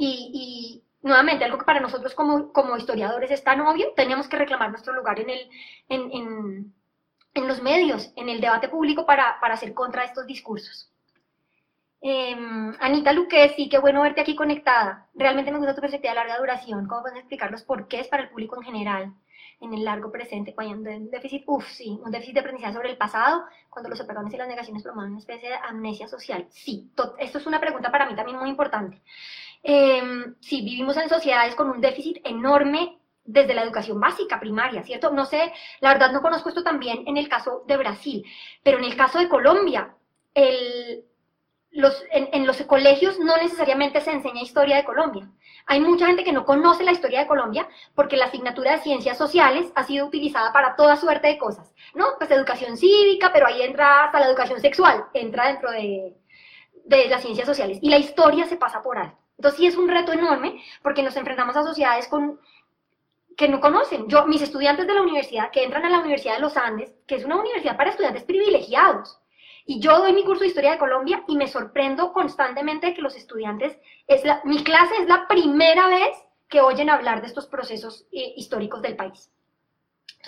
y, 0.00 0.84
nuevamente, 1.02 1.44
algo 1.44 1.58
que 1.58 1.64
para 1.64 1.80
nosotros 1.80 2.14
como, 2.14 2.52
como 2.52 2.76
historiadores 2.76 3.30
es 3.30 3.44
tan 3.44 3.60
obvio, 3.60 3.92
teníamos 3.94 4.28
que 4.28 4.36
reclamar 4.38 4.70
nuestro 4.70 4.92
lugar 4.92 5.20
en, 5.20 5.30
el, 5.30 5.50
en, 5.88 6.12
en, 6.12 6.74
en 7.34 7.48
los 7.48 7.62
medios, 7.62 8.12
en 8.16 8.28
el 8.28 8.40
debate 8.40 8.68
público 8.68 9.06
para, 9.06 9.38
para 9.40 9.54
hacer 9.54 9.74
contra 9.74 10.04
estos 10.04 10.26
discursos. 10.26 10.90
Em, 12.00 12.76
Anita 12.80 13.12
Luque, 13.12 13.48
sí, 13.56 13.68
qué 13.68 13.78
bueno 13.78 14.02
verte 14.02 14.20
aquí 14.20 14.36
conectada. 14.36 15.08
Realmente 15.14 15.50
me 15.50 15.58
gusta 15.58 15.74
tu 15.74 15.80
perspectiva 15.80 16.12
de 16.12 16.20
larga 16.20 16.38
duración. 16.38 16.86
¿Cómo 16.86 17.02
puedes 17.02 17.18
explicar 17.18 17.50
los 17.50 17.62
porqués 17.62 18.06
para 18.08 18.22
el 18.24 18.28
público 18.28 18.56
en 18.56 18.62
general 18.62 19.14
en 19.60 19.74
el 19.74 19.84
largo 19.84 20.12
presente? 20.12 20.54
Cuando 20.54 20.90
hay 20.90 20.96
un 20.96 21.10
déficit, 21.10 21.42
uff, 21.46 21.66
sí, 21.68 21.98
un 22.04 22.12
déficit 22.12 22.34
de 22.34 22.40
aprendizaje 22.40 22.74
sobre 22.74 22.90
el 22.90 22.96
pasado, 22.96 23.46
cuando 23.68 23.88
los 23.90 24.00
apagones 24.00 24.32
y 24.32 24.36
las 24.36 24.46
negaciones 24.46 24.84
promueven 24.84 25.12
una 25.12 25.20
especie 25.20 25.48
de 25.48 25.56
amnesia 25.56 26.06
social. 26.06 26.46
Sí, 26.50 26.88
esto 27.18 27.38
es 27.38 27.46
una 27.46 27.60
pregunta 27.60 27.90
para 27.90 28.06
mí 28.06 28.14
también 28.14 28.38
muy 28.38 28.48
importante. 28.48 29.02
Eh, 29.62 30.02
sí, 30.40 30.62
vivimos 30.62 30.96
en 30.96 31.08
sociedades 31.08 31.54
con 31.54 31.70
un 31.70 31.80
déficit 31.80 32.18
enorme 32.24 32.98
desde 33.28 33.54
la 33.54 33.62
educación 33.62 34.00
básica, 34.00 34.40
primaria, 34.40 34.82
¿cierto? 34.82 35.10
No 35.10 35.26
sé, 35.26 35.52
la 35.80 35.92
verdad 35.92 36.12
no 36.12 36.22
conozco 36.22 36.48
esto 36.48 36.62
también 36.62 37.04
en 37.06 37.18
el 37.18 37.28
caso 37.28 37.62
de 37.66 37.76
Brasil, 37.76 38.24
pero 38.62 38.78
en 38.78 38.84
el 38.84 38.96
caso 38.96 39.18
de 39.18 39.28
Colombia, 39.28 39.94
en, 40.34 41.04
los 42.46 42.62
colegios 42.62 43.18
no 43.18 43.36
necesariamente 43.36 44.00
se 44.00 44.12
enseña 44.12 44.40
historia 44.40 44.76
de 44.76 44.84
Colombia. 44.84 45.30
Hay 45.66 45.80
mucha 45.80 46.06
gente 46.06 46.24
que 46.24 46.32
no 46.32 46.46
conoce 46.46 46.84
la 46.84 46.92
historia 46.92 47.20
de 47.20 47.26
Colombia 47.26 47.68
porque 47.94 48.16
la 48.16 48.26
asignatura 48.26 48.72
de 48.72 48.82
ciencias 48.82 49.18
sociales 49.18 49.70
ha 49.74 49.84
sido 49.84 50.06
utilizada 50.06 50.52
para 50.52 50.74
toda 50.76 50.96
suerte 50.96 51.28
de 51.28 51.38
cosas, 51.38 51.74
¿no? 51.94 52.06
Pues 52.18 52.30
educación 52.30 52.78
cívica, 52.78 53.30
pero 53.32 53.46
ahí 53.46 53.62
entra 53.62 54.04
hasta 54.04 54.20
la 54.20 54.28
educación 54.28 54.60
sexual, 54.60 55.04
entra 55.12 55.48
dentro 55.48 55.70
de, 55.70 56.16
de 56.86 57.08
las 57.08 57.22
ciencias 57.22 57.46
sociales. 57.46 57.78
Y 57.82 57.90
la 57.90 57.98
historia 57.98 58.46
se 58.46 58.56
pasa 58.56 58.82
por 58.82 58.96
alto. 58.96 59.27
Entonces 59.38 59.58
sí 59.58 59.66
es 59.66 59.76
un 59.76 59.88
reto 59.88 60.12
enorme 60.12 60.62
porque 60.82 61.02
nos 61.02 61.16
enfrentamos 61.16 61.56
a 61.56 61.62
sociedades 61.62 62.08
con, 62.08 62.40
que 63.36 63.48
no 63.48 63.60
conocen. 63.60 64.08
Yo, 64.08 64.26
mis 64.26 64.42
estudiantes 64.42 64.86
de 64.86 64.94
la 64.94 65.02
universidad 65.02 65.50
que 65.52 65.62
entran 65.62 65.84
a 65.84 65.90
la 65.90 66.00
Universidad 66.00 66.34
de 66.34 66.40
los 66.40 66.56
Andes, 66.56 66.92
que 67.06 67.14
es 67.14 67.24
una 67.24 67.36
universidad 67.36 67.76
para 67.76 67.90
estudiantes 67.90 68.24
privilegiados, 68.24 69.20
y 69.64 69.80
yo 69.80 69.98
doy 69.98 70.12
mi 70.12 70.24
curso 70.24 70.40
de 70.40 70.48
Historia 70.48 70.72
de 70.72 70.78
Colombia 70.78 71.22
y 71.28 71.36
me 71.36 71.46
sorprendo 71.46 72.12
constantemente 72.12 72.88
de 72.88 72.94
que 72.94 73.02
los 73.02 73.14
estudiantes, 73.14 73.78
es 74.08 74.24
la, 74.24 74.40
mi 74.44 74.64
clase 74.64 74.94
es 75.00 75.08
la 75.08 75.28
primera 75.28 75.86
vez 75.86 76.16
que 76.48 76.60
oyen 76.60 76.90
hablar 76.90 77.20
de 77.20 77.28
estos 77.28 77.46
procesos 77.46 78.06
eh, 78.10 78.32
históricos 78.36 78.82
del 78.82 78.96
país. 78.96 79.30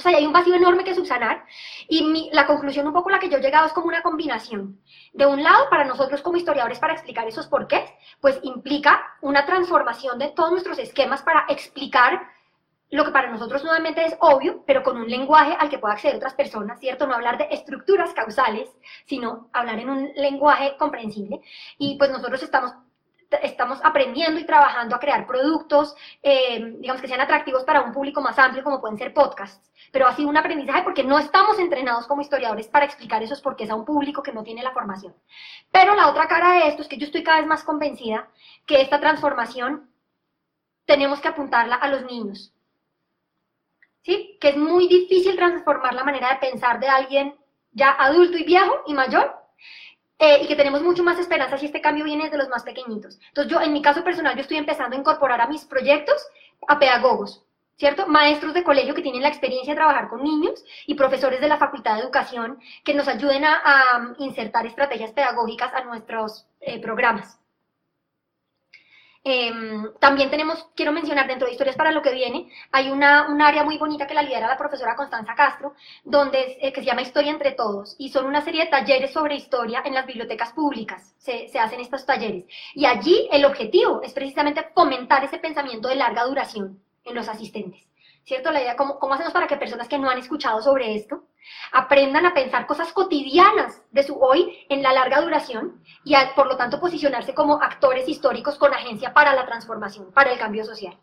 Entonces 0.01 0.17
ahí 0.17 0.23
hay 0.23 0.27
un 0.27 0.33
vacío 0.33 0.55
enorme 0.55 0.83
que 0.83 0.95
subsanar 0.95 1.45
y 1.87 2.31
la 2.33 2.47
conclusión 2.47 2.87
un 2.87 2.95
poco 2.95 3.11
la 3.11 3.19
que 3.19 3.29
yo 3.29 3.37
he 3.37 3.43
llegado 3.43 3.67
es 3.67 3.75
como 3.75 3.89
una 3.89 4.01
combinación. 4.01 4.81
De 5.13 5.27
un 5.27 5.43
lado, 5.43 5.69
para 5.69 5.85
nosotros 5.85 6.23
como 6.23 6.39
historiadores, 6.39 6.79
para 6.79 6.95
explicar 6.95 7.29
esos 7.29 7.49
porqués, 7.49 7.85
pues 8.19 8.41
implica 8.43 8.99
una 9.21 9.45
transformación 9.45 10.19
de 10.19 10.29
todos 10.29 10.53
nuestros 10.53 10.79
esquemas 10.79 11.23
para 11.23 11.45
explicar 11.51 12.23
lo 12.91 13.05
que 13.05 13.11
para 13.11 13.31
nosotros 13.31 13.63
nuevamente 13.63 14.03
es 14.03 14.17
obvio, 14.21 14.65
pero 14.67 14.83
con 14.83 14.97
un 14.97 15.11
lenguaje 15.11 15.55
al 15.59 15.69
que 15.69 15.79
pueda 15.79 15.93
acceder 15.93 16.17
otras 16.17 16.33
personas, 16.33 16.81
¿cierto? 16.81 17.07
No 17.07 17.15
hablar 17.15 17.37
de 17.37 17.49
estructuras 17.51 18.15
causales, 18.15 18.71
sino 19.05 19.51
hablar 19.53 19.81
en 19.81 19.91
un 19.91 20.13
lenguaje 20.17 20.77
comprensible. 20.79 21.43
Y 21.77 21.99
pues 21.99 22.11
nosotros 22.11 22.43
estamos 22.43 22.73
estamos 23.43 23.79
aprendiendo 23.85 24.41
y 24.41 24.45
trabajando 24.45 24.97
a 24.97 25.01
crear 25.01 25.27
productos, 25.27 25.95
eh, 26.23 26.75
digamos 26.79 27.01
que 27.01 27.09
sean 27.09 27.21
atractivos 27.21 27.65
para 27.65 27.83
un 27.83 27.93
público 27.93 28.21
más 28.21 28.39
amplio, 28.39 28.65
como 28.65 28.81
pueden 28.81 28.99
ser 28.99 29.15
podcasts. 29.15 29.71
Pero 29.93 30.07
ha 30.07 30.15
sido 30.15 30.29
un 30.29 30.37
aprendizaje 30.37 30.83
porque 30.83 31.05
no 31.05 31.19
estamos 31.19 31.59
entrenados 31.59 32.07
como 32.07 32.23
historiadores 32.23 32.69
para 32.69 32.85
explicar 32.85 33.23
esos 33.23 33.41
porqués 33.41 33.71
a 33.71 33.75
un 33.75 33.85
público 33.85 34.23
que 34.23 34.33
no 34.33 34.43
tiene 34.43 34.63
la 34.63 34.73
formación. 34.73 35.15
Pero 35.71 35.95
la 35.95 36.09
otra 36.09 36.29
cara 36.29 36.55
de 36.55 36.69
esto 36.69 36.83
es 36.83 36.89
que 36.89 36.97
yo 36.97 37.07
estoy 37.07 37.23
cada 37.23 37.39
vez 37.39 37.47
más 37.47 37.65
convencida 37.65 38.29
que 38.67 38.81
esta 38.81 39.01
transformación 39.01 39.91
tenemos 40.85 41.21
que 41.21 41.29
apuntarla 41.29 41.77
a 41.77 41.89
los 41.89 42.05
niños. 42.05 42.53
¿Sí? 44.03 44.39
Que 44.41 44.51
es 44.51 44.57
muy 44.57 44.89
difícil 44.89 45.37
transformar 45.37 45.95
la 45.95 46.05
manera 46.05 46.31
de 46.31 46.37
pensar 46.37 46.81
de 46.81 46.89
alguien 46.89 47.35
ya 47.73 47.91
adulto 47.93 48.37
y 48.37 48.45
viejo 48.45 48.83
y 48.87 48.95
mayor 48.95 49.41
eh, 50.21 50.41
y 50.43 50.47
que 50.47 50.55
tenemos 50.55 50.83
mucho 50.83 51.03
más 51.03 51.19
esperanza 51.19 51.57
si 51.57 51.65
este 51.67 51.81
cambio 51.81 52.05
viene 52.05 52.25
desde 52.25 52.37
los 52.37 52.51
más 52.51 52.63
pequeñitos. 52.63 53.19
Entonces 53.29 53.51
yo, 53.51 53.61
en 53.63 53.73
mi 53.73 53.81
caso 53.81 54.05
personal, 54.05 54.35
yo 54.37 54.43
estoy 54.43 54.59
empezando 54.59 54.95
a 54.95 54.99
incorporar 54.99 55.41
a 55.41 55.47
mis 55.47 55.65
proyectos 55.65 56.23
a 56.69 56.79
pedagogos, 56.79 57.43
¿cierto? 57.79 58.07
Maestros 58.07 58.53
de 58.53 58.63
colegio 58.63 58.95
que 58.95 59.01
tienen 59.01 59.23
la 59.23 59.29
experiencia 59.29 59.73
de 59.73 59.79
trabajar 59.79 60.11
con 60.11 60.23
niños 60.23 60.63
y 60.87 60.95
profesores 60.95 61.41
de 61.41 61.49
la 61.49 61.57
Facultad 61.57 61.95
de 61.95 62.03
Educación 62.03 62.61
que 62.85 62.93
nos 62.93 63.09
ayuden 63.09 63.47
a, 63.47 64.15
insertar 64.19 64.67
estrategias 64.67 65.13
pedagógicas 65.13 65.73
a 65.73 65.85
nuestros 65.85 66.47
eh, 66.61 66.79
programas. 66.83 67.40
Em, 69.23 69.93
también 69.99 70.31
tenemos, 70.31 70.67
quiero 70.75 70.93
mencionar 70.93 71.27
dentro 71.27 71.47
de 71.47 71.53
Historias 71.53 71.77
para 71.77 71.93
lo 71.93 72.01
que 72.01 72.15
viene, 72.15 72.51
hay 72.73 72.91
una, 72.91 73.29
un 73.29 73.43
área 73.43 73.65
muy 73.65 73.77
bonita 73.77 74.07
que 74.07 74.15
la 74.15 74.23
lidera 74.23 74.49
la 74.49 74.57
profesora 74.57 74.97
Constanza 74.97 75.35
Castro, 75.35 75.75
donde 76.05 76.57
eh, 76.61 76.73
que 76.73 76.81
se 76.81 76.87
llama 76.87 77.03
Historia 77.03 77.31
entre 77.31 77.53
Todos, 77.53 77.97
y 77.99 78.09
son 78.09 78.25
una 78.25 78.41
serie 78.41 78.65
de 78.65 78.71
talleres 78.71 79.13
sobre 79.13 79.37
historia 79.37 79.83
en 79.85 79.95
las 79.95 80.07
bibliotecas 80.07 80.53
públicas, 80.53 81.15
se, 81.19 81.49
se 81.49 81.59
hacen 81.59 81.81
estos 81.81 82.07
talleres. 82.07 82.47
Y 82.75 82.87
allí 82.87 83.29
el 83.31 83.45
objetivo 83.45 84.01
es 84.03 84.15
precisamente 84.15 84.67
fomentar 84.75 85.23
ese 85.23 85.39
pensamiento 85.39 85.89
de 85.89 85.97
larga 85.97 86.25
duración 86.25 86.83
en 87.05 87.15
los 87.15 87.29
asistentes. 87.29 87.90
¿Cierto? 88.25 88.51
La 88.51 88.61
idea, 88.61 88.77
¿cómo, 88.77 88.99
¿cómo 88.99 89.15
hacemos 89.15 89.33
para 89.33 89.47
que 89.47 89.57
personas 89.57 89.89
que 89.89 89.99
no 89.99 90.09
han 90.09 90.19
escuchado 90.19 90.61
sobre 90.63 90.95
esto 90.95 91.25
aprendan 91.73 92.27
a 92.27 92.35
pensar 92.35 92.67
cosas 92.67 92.93
cotidianas 92.93 93.83
de 93.91 94.03
su 94.03 94.19
hoy 94.19 94.67
en 94.69 94.83
la 94.83 94.93
larga 94.93 95.21
duración 95.21 95.83
y 96.05 96.15
por 96.37 96.47
lo 96.47 96.57
tanto 96.57 96.81
posicionarse 96.81 97.35
como 97.35 97.63
actores 97.63 98.09
históricos 98.09 98.59
con 98.59 98.73
agencia 98.73 99.13
para 99.13 99.35
la 99.35 99.47
transformación, 99.47 100.13
para 100.13 100.33
el 100.33 100.39
cambio 100.39 100.65
social? 100.65 100.97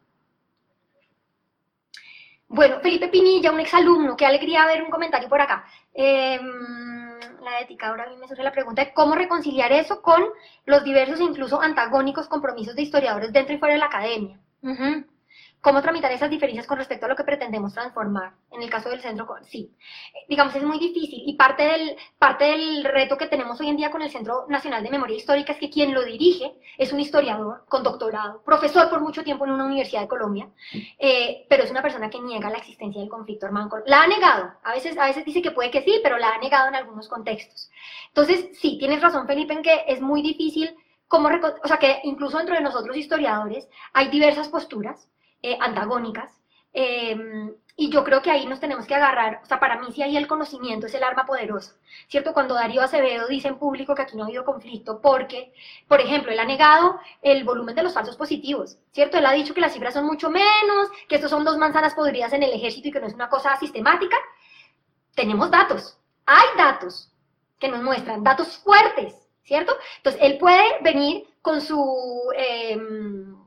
Bueno, 2.50 2.80
Felipe 2.80 3.10
Pinilla, 3.10 3.52
un 3.52 3.60
exalumno, 3.60 4.16
qué 4.16 4.26
alegría 4.26 4.66
ver 4.66 4.82
un 4.82 4.90
comentario 4.90 5.28
por 5.28 5.42
acá. 5.42 5.66
Em, 5.94 7.20
la 7.42 7.60
ética, 7.60 7.88
ahora 7.88 8.06
a 8.06 8.10
mí 8.10 8.16
me 8.16 8.28
surge 8.28 8.44
la 8.44 8.54
pregunta 8.54 8.86
de 8.86 8.94
cómo 8.94 9.16
reconciliar 9.16 9.72
eso 9.74 10.02
con 10.02 10.24
los 10.66 10.84
diversos 10.84 11.20
e 11.20 11.24
incluso 11.24 11.62
antagónicos 11.62 12.30
compromisos 12.30 12.76
de 12.76 12.84
historiadores 12.84 13.34
dentro 13.34 13.54
y 13.54 13.58
fuera 13.58 13.74
de 13.74 13.80
la 13.80 13.88
academia. 13.88 14.40
¿Cómo 15.60 15.82
tramitar 15.82 16.12
esas 16.12 16.30
diferencias 16.30 16.68
con 16.68 16.78
respecto 16.78 17.06
a 17.06 17.10
lo 17.10 17.16
que 17.16 17.24
pretendemos 17.24 17.74
transformar? 17.74 18.34
En 18.52 18.62
el 18.62 18.70
caso 18.70 18.90
del 18.90 19.02
centro, 19.02 19.28
sí. 19.42 19.76
Digamos, 20.30 20.56
es 20.56 20.64
muy 20.64 20.80
difícil 20.80 21.24
y 21.26 21.34
parte 21.36 21.64
del, 21.64 21.98
parte 22.20 22.46
del 22.46 22.84
reto 22.84 23.18
que 23.18 23.28
tenemos 23.28 23.60
hoy 23.60 23.70
en 23.70 23.78
día 23.78 23.90
con 23.90 24.02
el 24.02 24.12
Centro 24.12 24.46
Nacional 24.48 24.84
de 24.84 24.92
Memoria 24.92 25.18
Histórica 25.18 25.54
es 25.54 25.60
que 25.60 25.70
quien 25.70 25.94
lo 25.94 26.04
dirige 26.04 26.54
es 26.78 26.94
un 26.94 27.00
historiador 27.00 27.66
con 27.68 27.84
doctorado, 27.84 28.44
profesor 28.44 28.90
por 28.90 29.02
mucho 29.02 29.24
tiempo 29.24 29.46
en 29.46 29.52
una 29.52 29.66
universidad 29.66 30.02
de 30.02 30.08
Colombia, 30.08 30.48
eh, 31.00 31.46
pero 31.50 31.64
es 31.64 31.72
una 31.72 31.82
persona 31.82 32.10
que 32.10 32.22
niega 32.22 32.50
la 32.50 32.60
existencia 32.60 33.02
del 33.02 33.10
conflicto 33.10 33.48
armado. 33.48 33.84
La 33.88 34.04
ha 34.04 34.08
negado. 34.08 34.54
A 34.64 34.74
veces, 34.74 34.98
a 34.98 35.06
veces 35.06 35.26
dice 35.26 35.42
que 35.42 35.52
puede 35.52 35.72
que 35.72 35.82
sí, 35.82 36.00
pero 36.04 36.18
la 36.18 36.30
ha 36.30 36.38
negado 36.38 36.68
en 36.68 36.76
algunos 36.76 37.10
contextos. 37.10 37.70
Entonces, 38.10 38.58
sí, 38.60 38.78
tienes 38.78 39.02
razón, 39.02 39.28
Felipe, 39.28 39.54
en 39.54 39.64
que 39.64 39.86
es 39.88 40.02
muy 40.02 40.22
difícil 40.22 40.76
cómo, 41.08 41.30
o 41.64 41.68
sea, 41.68 41.78
que 41.78 42.00
incluso 42.04 42.38
dentro 42.38 42.56
de 42.56 42.62
nosotros 42.62 42.96
historiadores 42.96 43.68
hay 43.94 44.10
diversas 44.10 44.50
posturas 44.50 45.10
eh, 45.42 45.58
antagónicas. 45.60 46.32
Em, 46.74 47.54
y 47.76 47.90
yo 47.92 48.04
creo 48.04 48.22
que 48.22 48.32
ahí 48.32 48.46
nos 48.48 48.60
tenemos 48.60 48.88
que 48.88 48.96
agarrar, 48.96 49.42
o 49.44 49.46
sea, 49.46 49.60
para 49.60 49.80
mí 49.80 49.92
sí 49.92 50.02
ahí 50.02 50.18
el 50.18 50.28
conocimiento 50.28 50.88
es 50.88 50.94
el 50.96 51.04
arma 51.04 51.26
poderosa, 51.26 51.76
¿cierto? 52.08 52.34
Cuando 52.34 52.56
Darío 52.56 52.82
Acevedo 52.82 53.28
dice 53.28 53.48
en 53.48 53.60
público 53.60 53.94
que 53.94 54.02
aquí 54.02 54.16
no 54.16 54.24
ha 54.24 54.26
habido 54.26 54.46
conflicto, 54.46 55.00
porque, 55.02 55.54
por 55.88 56.02
ejemplo, 56.02 56.32
él 56.32 56.40
ha 56.40 56.46
negado 56.46 57.00
el 57.22 57.44
volumen 57.44 57.76
de 57.76 57.84
los 57.84 57.94
falsos 57.94 58.16
positivos, 58.18 58.78
¿cierto? 58.92 59.18
Él 59.18 59.26
ha 59.28 59.32
dicho 59.34 59.54
que 59.54 59.62
las 59.62 59.74
cifras 59.74 59.94
son 59.94 60.06
mucho 60.06 60.30
menos, 60.30 60.90
que 61.08 61.16
estos 61.16 61.30
son 61.30 61.46
dos 61.46 61.58
manzanas 61.58 61.94
podridas 61.94 62.34
en 62.34 62.44
el 62.44 62.54
ejército 62.54 62.88
y 62.88 62.92
que 62.92 63.00
no 63.00 63.08
es 63.08 63.14
una 63.14 63.30
cosa 63.30 63.56
sistemática. 63.58 64.18
Tenemos 65.16 65.52
datos, 65.52 66.00
hay 66.26 66.48
datos 66.58 67.12
que 67.60 67.70
nos 67.70 67.84
muestran, 67.84 68.24
datos 68.24 68.58
fuertes, 68.58 69.16
¿cierto? 69.44 69.76
Entonces, 69.98 70.22
él 70.24 70.38
puede 70.38 70.82
venir 70.82 71.28
con 71.42 71.62
su... 71.62 72.32
Em, 72.36 73.47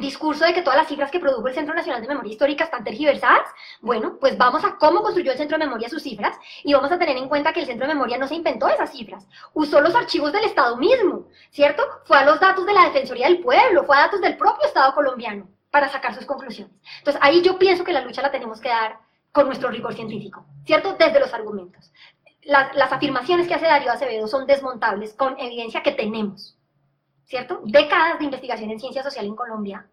discurso 0.00 0.44
de 0.44 0.54
que 0.54 0.62
todas 0.62 0.78
las 0.78 0.88
cifras 0.88 1.10
que 1.10 1.20
produjo 1.20 1.46
el 1.48 1.54
Centro 1.54 1.74
Nacional 1.74 2.02
de 2.02 2.08
Memoria 2.08 2.32
Histórica 2.32 2.64
están 2.64 2.84
tergiversadas, 2.84 3.48
bueno, 3.80 4.16
pues 4.20 4.36
vamos 4.36 4.64
a 4.64 4.76
cómo 4.76 5.02
construyó 5.02 5.32
el 5.32 5.38
Centro 5.38 5.58
de 5.58 5.64
Memoria 5.64 5.88
sus 5.88 6.02
cifras 6.02 6.38
y 6.64 6.72
vamos 6.72 6.90
a 6.92 6.98
tener 6.98 7.16
en 7.16 7.28
cuenta 7.28 7.52
que 7.52 7.60
el 7.60 7.66
Centro 7.66 7.86
de 7.86 7.94
Memoria 7.94 8.18
no 8.18 8.26
se 8.26 8.34
inventó 8.34 8.68
esas 8.68 8.90
cifras, 8.90 9.26
usó 9.54 9.80
los 9.80 9.94
archivos 9.94 10.32
del 10.32 10.44
Estado 10.44 10.76
mismo, 10.76 11.26
¿cierto? 11.50 11.82
Fue 12.04 12.18
a 12.18 12.24
los 12.24 12.40
datos 12.40 12.66
de 12.66 12.72
la 12.72 12.84
Defensoría 12.84 13.26
del 13.28 13.40
Pueblo, 13.40 13.84
fue 13.84 13.96
a 13.96 14.00
datos 14.00 14.20
del 14.20 14.36
propio 14.36 14.66
Estado 14.66 14.94
colombiano 14.94 15.48
para 15.70 15.88
sacar 15.88 16.14
sus 16.14 16.26
conclusiones. 16.26 16.74
Entonces 16.98 17.22
ahí 17.22 17.42
yo 17.42 17.58
pienso 17.58 17.84
que 17.84 17.92
la 17.92 18.00
lucha 18.00 18.22
la 18.22 18.30
tenemos 18.30 18.60
que 18.60 18.68
dar 18.68 18.98
con 19.32 19.46
nuestro 19.46 19.70
rigor 19.70 19.94
científico, 19.94 20.44
¿cierto? 20.64 20.96
Desde 20.98 21.20
los 21.20 21.32
argumentos. 21.32 21.92
Las, 22.42 22.74
las 22.74 22.92
afirmaciones 22.92 23.46
que 23.46 23.54
hace 23.54 23.66
Darío 23.66 23.92
Acevedo 23.92 24.26
son 24.26 24.46
desmontables 24.46 25.14
con 25.14 25.38
evidencia 25.38 25.82
que 25.82 25.92
tenemos. 25.92 26.57
¿Cierto? 27.28 27.60
Décadas 27.64 28.18
de 28.18 28.24
investigación 28.24 28.70
en 28.70 28.80
ciencia 28.80 29.02
social 29.02 29.26
en 29.26 29.36
Colombia 29.36 29.86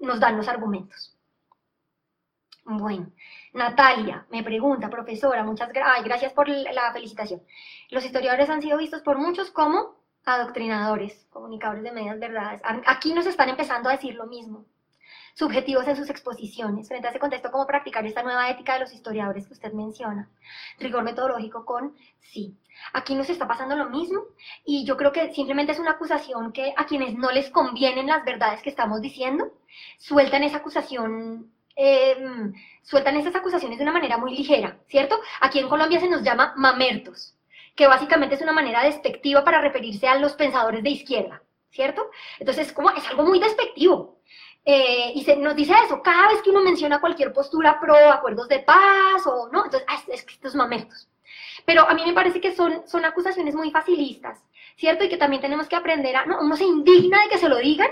nos 0.00 0.20
dan 0.20 0.36
los 0.36 0.48
argumentos. 0.48 1.16
Bueno, 2.66 3.10
Natalia 3.52 4.26
me 4.30 4.42
pregunta, 4.42 4.88
profesora, 4.88 5.42
muchas 5.42 5.70
gracias 5.72 6.32
por 6.32 6.48
la 6.48 6.92
felicitación. 6.92 7.42
Los 7.90 8.04
historiadores 8.04 8.48
han 8.48 8.62
sido 8.62 8.78
vistos 8.78 9.02
por 9.02 9.18
muchos 9.18 9.50
como 9.50 9.96
adoctrinadores, 10.24 11.26
comunicadores 11.30 11.82
de 11.82 11.92
medias 11.92 12.18
verdades. 12.18 12.62
Aquí 12.86 13.12
nos 13.12 13.26
están 13.26 13.48
empezando 13.48 13.88
a 13.88 13.92
decir 13.92 14.14
lo 14.14 14.26
mismo 14.26 14.64
subjetivos 15.34 15.86
en 15.88 15.96
sus 15.96 16.08
exposiciones. 16.10 16.88
Frente 16.88 17.08
a 17.08 17.10
ese 17.10 17.18
contexto, 17.18 17.50
¿cómo 17.50 17.66
practicar 17.66 18.06
esta 18.06 18.22
nueva 18.22 18.48
ética 18.48 18.74
de 18.74 18.80
los 18.80 18.92
historiadores 18.92 19.46
que 19.46 19.52
usted 19.52 19.72
menciona? 19.72 20.30
Rigor 20.78 21.02
metodológico 21.02 21.64
con 21.64 21.94
sí. 22.20 22.56
Aquí 22.92 23.14
nos 23.14 23.28
está 23.30 23.46
pasando 23.46 23.76
lo 23.76 23.90
mismo 23.90 24.22
y 24.64 24.84
yo 24.84 24.96
creo 24.96 25.12
que 25.12 25.32
simplemente 25.32 25.72
es 25.72 25.78
una 25.78 25.92
acusación 25.92 26.52
que 26.52 26.72
a 26.76 26.86
quienes 26.86 27.14
no 27.14 27.30
les 27.30 27.50
convienen 27.50 28.06
las 28.06 28.24
verdades 28.24 28.62
que 28.62 28.70
estamos 28.70 29.00
diciendo, 29.00 29.52
sueltan 29.98 30.42
esa 30.44 30.58
acusación 30.58 31.52
em, 31.76 32.52
sueltan 32.82 33.16
esas 33.16 33.34
acusaciones 33.34 33.78
de 33.78 33.84
una 33.84 33.92
manera 33.92 34.18
muy 34.18 34.36
ligera, 34.36 34.78
¿cierto? 34.88 35.18
Aquí 35.40 35.58
en 35.58 35.68
Colombia 35.68 35.98
se 36.00 36.08
nos 36.08 36.22
llama 36.22 36.52
mamertos, 36.56 37.34
que 37.74 37.88
básicamente 37.88 38.36
es 38.36 38.42
una 38.42 38.52
manera 38.52 38.84
despectiva 38.84 39.42
para 39.44 39.60
referirse 39.60 40.06
a 40.06 40.16
los 40.16 40.34
pensadores 40.34 40.82
de 40.84 40.90
izquierda, 40.90 41.42
¿cierto? 41.70 42.10
Entonces, 42.38 42.72
como 42.72 42.90
es 42.90 43.06
algo 43.08 43.24
muy 43.24 43.40
despectivo. 43.40 44.20
Eh, 44.66 45.12
y 45.14 45.24
se 45.24 45.36
nos 45.36 45.54
dice 45.54 45.74
eso, 45.84 46.02
cada 46.02 46.28
vez 46.28 46.40
que 46.42 46.50
uno 46.50 46.62
menciona 46.62 47.00
cualquier 47.00 47.32
postura 47.32 47.78
pro 47.78 47.94
acuerdos 47.94 48.48
de 48.48 48.60
paz 48.60 49.26
o 49.26 49.50
no, 49.52 49.66
entonces, 49.66 49.86
ah, 49.88 50.00
es, 50.08 50.24
que 50.24 50.34
estos 50.34 50.54
mamertos. 50.54 51.08
Pero 51.66 51.88
a 51.88 51.94
mí 51.94 52.02
me 52.06 52.14
parece 52.14 52.40
que 52.40 52.54
son, 52.54 52.86
son 52.88 53.04
acusaciones 53.04 53.54
muy 53.54 53.70
facilistas, 53.70 54.42
¿cierto? 54.76 55.04
Y 55.04 55.08
que 55.08 55.16
también 55.16 55.42
tenemos 55.42 55.68
que 55.68 55.76
aprender 55.76 56.16
a, 56.16 56.26
no, 56.26 56.40
uno 56.40 56.56
se 56.56 56.64
indigna 56.64 57.22
de 57.22 57.28
que 57.28 57.38
se 57.38 57.48
lo 57.48 57.56
digan, 57.56 57.88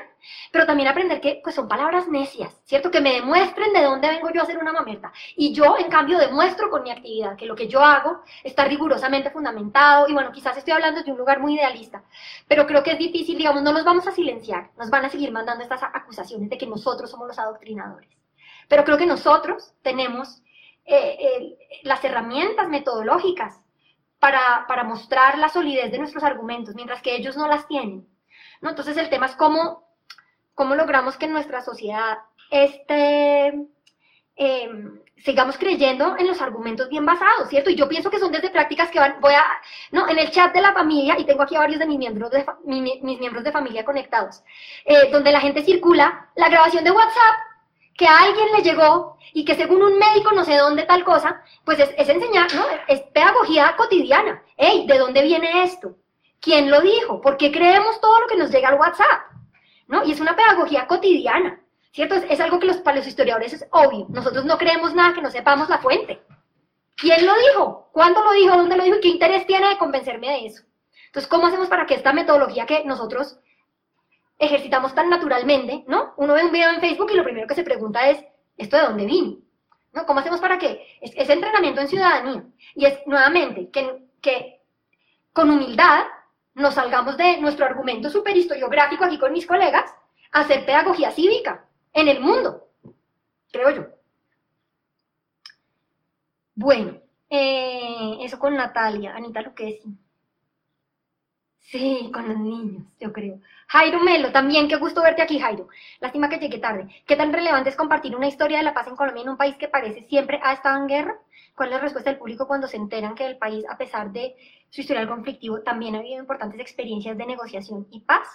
pero 0.51 0.67
también 0.67 0.89
aprender 0.89 1.21
que 1.21 1.41
pues 1.43 1.55
son 1.55 1.69
palabras 1.69 2.09
necias, 2.09 2.61
¿cierto? 2.65 2.91
Que 2.91 3.01
me 3.01 3.15
demuestren 3.15 3.73
de 3.73 3.83
dónde 3.83 4.09
vengo 4.09 4.31
yo 4.33 4.41
a 4.41 4.45
hacer 4.45 4.59
una 4.59 4.73
mamerta. 4.73 5.13
Y 5.37 5.53
yo, 5.53 5.77
en 5.79 5.89
cambio, 5.91 6.19
demuestro 6.19 6.71
con 6.71 6.83
mi 6.83 6.91
actividad 6.91 7.37
que 7.37 7.47
lo 7.47 7.55
que 7.55 7.69
yo 7.69 7.81
hago 7.81 8.23
está 8.45 8.65
rigurosamente 8.65 9.31
fundamentado. 9.31 10.09
Y 10.09 10.13
bueno, 10.13 10.33
quizás 10.33 10.57
estoy 10.57 10.75
hablando 10.75 11.03
de 11.03 11.11
un 11.11 11.19
lugar 11.19 11.41
muy 11.41 11.55
idealista, 11.55 12.05
pero 12.47 12.67
creo 12.67 12.83
que 12.83 12.93
es 12.93 12.99
difícil, 12.99 13.39
digamos, 13.39 13.63
no 13.63 13.73
nos 13.73 13.85
vamos 13.85 14.07
a 14.07 14.13
silenciar, 14.13 14.71
nos 14.77 14.91
van 14.91 15.05
a 15.05 15.09
seguir 15.09 15.33
mandando 15.33 15.63
estas 15.63 15.83
acusaciones 15.83 16.51
de 16.51 16.59
que 16.59 16.67
nosotros 16.67 17.11
somos 17.11 17.29
los 17.29 17.39
adoctrinadores. 17.39 18.11
Pero 18.69 18.85
creo 18.85 18.99
que 18.99 19.07
nosotros 19.07 19.75
tenemos 19.83 20.43
eh, 20.85 21.57
las 21.85 22.05
herramientas 22.05 22.69
metodológicas 22.69 23.62
para, 24.23 24.67
para, 24.69 24.85
mostrar 24.85 25.37
la 25.37 25.49
solidez 25.49 25.91
de 25.91 25.99
nuestros 25.99 26.23
argumentos, 26.23 26.77
mientras 26.77 27.03
que 27.03 27.17
ellos 27.17 27.37
no 27.37 27.49
las 27.49 27.67
tienen. 27.67 28.07
¿no? 28.61 28.71
Entonces 28.71 28.97
el 28.97 29.11
tema 29.11 29.27
es 29.27 29.35
cómo, 29.35 29.83
cómo 30.55 30.77
logramos 30.77 31.17
que 31.17 31.25
en 31.25 31.33
nuestra 31.33 31.61
sociedad 31.61 32.19
este, 32.49 33.49
em, 34.37 35.01
sigamos 35.17 35.59
creyendo 35.59 36.17
en 36.17 36.29
los 36.29 36.41
argumentos 36.41 36.89
bien 36.89 37.05
basados, 37.05 37.49
¿cierto? 37.49 37.71
Y 37.71 37.75
yo 37.75 37.89
pienso 37.89 38.11
que 38.11 38.21
son 38.21 38.31
desde 38.31 38.51
prácticas 38.51 38.93
que 38.93 39.01
van, 39.01 39.21
voy 39.21 39.35
a, 39.35 39.45
no, 39.91 40.09
en 40.09 40.17
el 40.21 40.31
chat 40.31 40.55
de 40.55 40.61
la 40.61 40.73
familia, 40.73 41.19
y 41.19 41.25
tengo 41.25 41.43
aquí 41.43 41.57
a 41.57 41.61
varios 41.61 41.81
de 41.81 41.87
mis 41.87 41.99
miembros 41.99 42.31
de, 42.31 42.47
mis 42.65 43.03
miembros 43.19 43.43
de 43.43 43.51
familia 43.51 43.85
conectados, 43.85 44.45
eh, 44.85 45.11
donde 45.11 45.33
la 45.33 45.41
gente 45.41 45.65
circula 45.65 46.31
la 46.37 46.49
grabación 46.49 46.85
de 46.85 46.93
WhatsApp 46.93 47.52
que 47.97 48.07
a 48.07 48.19
alguien 48.19 48.53
le 48.57 48.63
llegó 48.63 49.19
y 49.33 49.45
que 49.45 49.55
según 49.55 49.83
un 49.83 49.99
médico 49.99 50.33
no 50.33 50.45
sé 50.45 50.57
dónde 50.57 50.85
tal 50.85 51.05
cosa, 51.05 51.43
pues 51.65 51.79
es, 51.79 51.91
es 51.97 52.09
enseñar, 52.09 52.53
¿no? 52.55 52.65
Es 52.89 53.01
pedagogía 53.13 53.75
cotidiana. 53.77 54.43
¡Ey! 54.57 54.87
¿De 54.87 54.99
dónde 54.99 55.23
viene 55.23 55.65
esto? 55.65 55.97
¿Quién 56.41 56.71
lo 56.71 56.81
dijo? 56.81 57.21
¿Por 57.21 57.37
qué 57.37 57.53
creemos 57.53 58.01
todo 58.01 58.21
lo 58.21 58.27
que 58.27 58.37
nos 58.37 58.51
llega 58.51 58.69
al 58.69 58.79
WhatsApp? 58.79 59.33
¿No? 59.87 60.05
Y 60.05 60.13
es 60.13 60.21
una 60.21 60.35
pedagogía 60.35 60.87
cotidiana. 60.87 61.61
¿Cierto? 61.93 62.15
Es, 62.15 62.41
algo 62.41 62.59
que 62.59 62.67
los, 62.67 62.79
para 62.79 62.97
los 62.97 63.07
historiadores 63.07 63.53
es 63.53 63.67
obvio. 63.71 64.07
Nosotros 64.09 64.45
no 64.47 64.57
creemos 64.57 64.95
nada 64.95 65.15
que 65.15 65.21
no 65.21 65.31
sepamos 65.31 65.69
la 65.69 65.79
fuente. 65.79 66.23
¿Quién 66.97 67.27
lo 67.27 67.33
dijo? 67.37 67.91
¿Cuándo 67.93 68.25
lo 68.25 68.33
dijo? 68.33 68.57
¿Dónde 68.57 68.77
lo 68.77 68.85
dijo? 68.85 68.97
¿Y 68.97 69.01
qué 69.01 69.09
interés 69.09 69.47
tiene 69.47 69.69
de 69.69 69.79
convencerme 69.79 70.29
de 70.29 70.47
eso? 70.47 70.63
Entonces, 71.07 71.29
¿cómo 71.29 71.47
hacemos 71.47 71.69
para 71.69 71.85
que 71.87 71.95
esta 71.95 72.13
metodología 72.13 72.65
que 72.65 72.85
nosotros 72.85 73.39
ejercitamos 74.43 74.93
tan 74.93 75.09
naturalmente, 75.09 75.85
¿no? 75.87 76.15
Uno 76.17 76.35
ve 76.35 76.45
un 76.45 76.53
video 76.53 76.71
en 76.71 76.81
Facebook 76.81 77.11
y 77.13 77.17
lo 77.17 77.23
primero 77.23 77.47
que 77.47 77.55
se 77.55 77.63
pregunta 77.63 78.11
es, 78.11 78.25
¿esto 78.57 78.77
de 78.77 78.83
dónde 78.83 79.07
vino? 79.07 79.39
¿No? 79.93 80.05
¿Cómo 80.05 80.19
hacemos 80.19 80.41
para 80.41 80.59
que 80.59 80.85
ese 81.01 81.33
entrenamiento 81.33 81.81
en 81.81 81.89
ciudadanía? 81.89 82.45
Y 82.75 82.87
es, 82.87 82.99
nuevamente, 83.07 83.71
que, 83.71 84.03
que 84.21 84.61
con 85.33 85.49
humildad 85.49 86.07
nos 86.55 86.75
salgamos 86.75 87.17
de 87.17 87.41
nuestro 87.41 87.65
argumento 87.67 88.11
superhistoriográfico 88.11 89.05
aquí 89.05 89.17
con 89.17 89.33
mis 89.33 89.47
colegas 89.47 89.95
a 90.33 90.41
hacer 90.41 90.67
pedagogía 90.67 91.13
cívica 91.13 91.69
en 91.93 92.09
el 92.09 92.21
mundo, 92.21 92.69
creo 93.53 93.71
yo. 93.71 93.87
Bueno, 96.57 96.99
eh, 97.31 98.19
eso 98.23 98.41
con 98.41 98.57
Natalia, 98.57 99.15
Anita 99.15 99.41
Luquesi. 99.41 99.97
Sí, 101.73 102.11
con 102.13 102.29
los 102.29 102.37
niños, 102.39 102.83
yo 103.01 103.15
creo. 103.15 103.41
Jairo 103.69 104.01
Melo, 104.01 104.31
también, 104.31 104.69
qué 104.69 104.77
gusto 104.77 105.01
verte 105.01 105.23
aquí, 105.23 105.39
Jairo. 105.39 105.69
Lástima 106.01 106.29
que 106.29 106.37
llegué 106.37 106.59
tarde. 106.59 106.87
¿Qué 107.07 107.17
tan 107.17 107.33
relevante 107.33 107.71
es 107.71 107.77
compartir 107.77 108.15
una 108.15 108.29
historia 108.29 108.59
de 108.59 108.65
la 108.65 108.75
paz 108.75 108.89
en 108.89 108.97
Colombia 108.97 109.23
en 109.23 109.31
un 109.31 109.39
país 109.39 109.57
que 109.57 109.69
parece 109.69 110.03
siempre 110.03 110.39
ha 110.43 110.53
estado 110.53 110.77
en 110.77 110.87
guerra? 110.87 111.19
¿Cuál 111.57 111.71
es 111.71 111.77
la 111.77 111.81
respuesta 111.81 112.11
del 112.11 112.19
público 112.19 112.47
cuando 112.47 112.69
se 112.69 112.77
enteran 112.77 113.15
que 113.15 113.25
el 113.25 113.39
país, 113.39 113.65
a 113.71 113.79
pesar 113.79 114.13
de 114.13 114.37
su 114.69 114.83
historial 114.83 115.09
conflictivo, 115.09 115.63
también 115.63 115.95
ha 115.95 116.01
habido 116.01 116.21
importantes 116.21 116.61
experiencias 116.61 117.17
de 117.17 117.25
negociación 117.25 117.87
y 117.91 118.01
paz? 118.01 118.29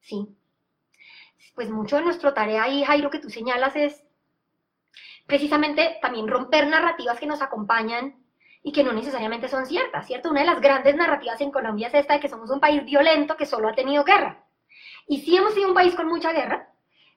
Sí, 0.00 0.26
pues 1.54 1.70
mucho 1.70 1.94
de 1.94 2.02
nuestra 2.02 2.34
tarea 2.34 2.64
ahí, 2.64 2.82
Jairo, 2.82 3.08
que 3.08 3.20
tú 3.20 3.30
señalas 3.30 3.76
es 3.76 4.04
precisamente 5.28 5.98
también 6.02 6.26
romper 6.26 6.66
narrativas 6.66 7.20
que 7.20 7.26
nos 7.26 7.40
acompañan 7.40 8.16
y 8.62 8.72
que 8.72 8.84
no 8.84 8.92
necesariamente 8.92 9.48
son 9.48 9.66
ciertas, 9.66 10.06
¿cierto? 10.06 10.30
Una 10.30 10.40
de 10.40 10.46
las 10.46 10.60
grandes 10.60 10.94
narrativas 10.94 11.40
en 11.40 11.50
Colombia 11.50 11.88
es 11.88 11.94
esta 11.94 12.14
de 12.14 12.20
que 12.20 12.28
somos 12.28 12.50
un 12.50 12.60
país 12.60 12.84
violento 12.84 13.36
que 13.36 13.46
solo 13.46 13.68
ha 13.68 13.74
tenido 13.74 14.04
guerra. 14.04 14.44
Y 15.06 15.20
sí 15.20 15.36
hemos 15.36 15.54
sido 15.54 15.68
un 15.68 15.74
país 15.74 15.94
con 15.94 16.06
mucha 16.06 16.32
guerra, 16.32 16.68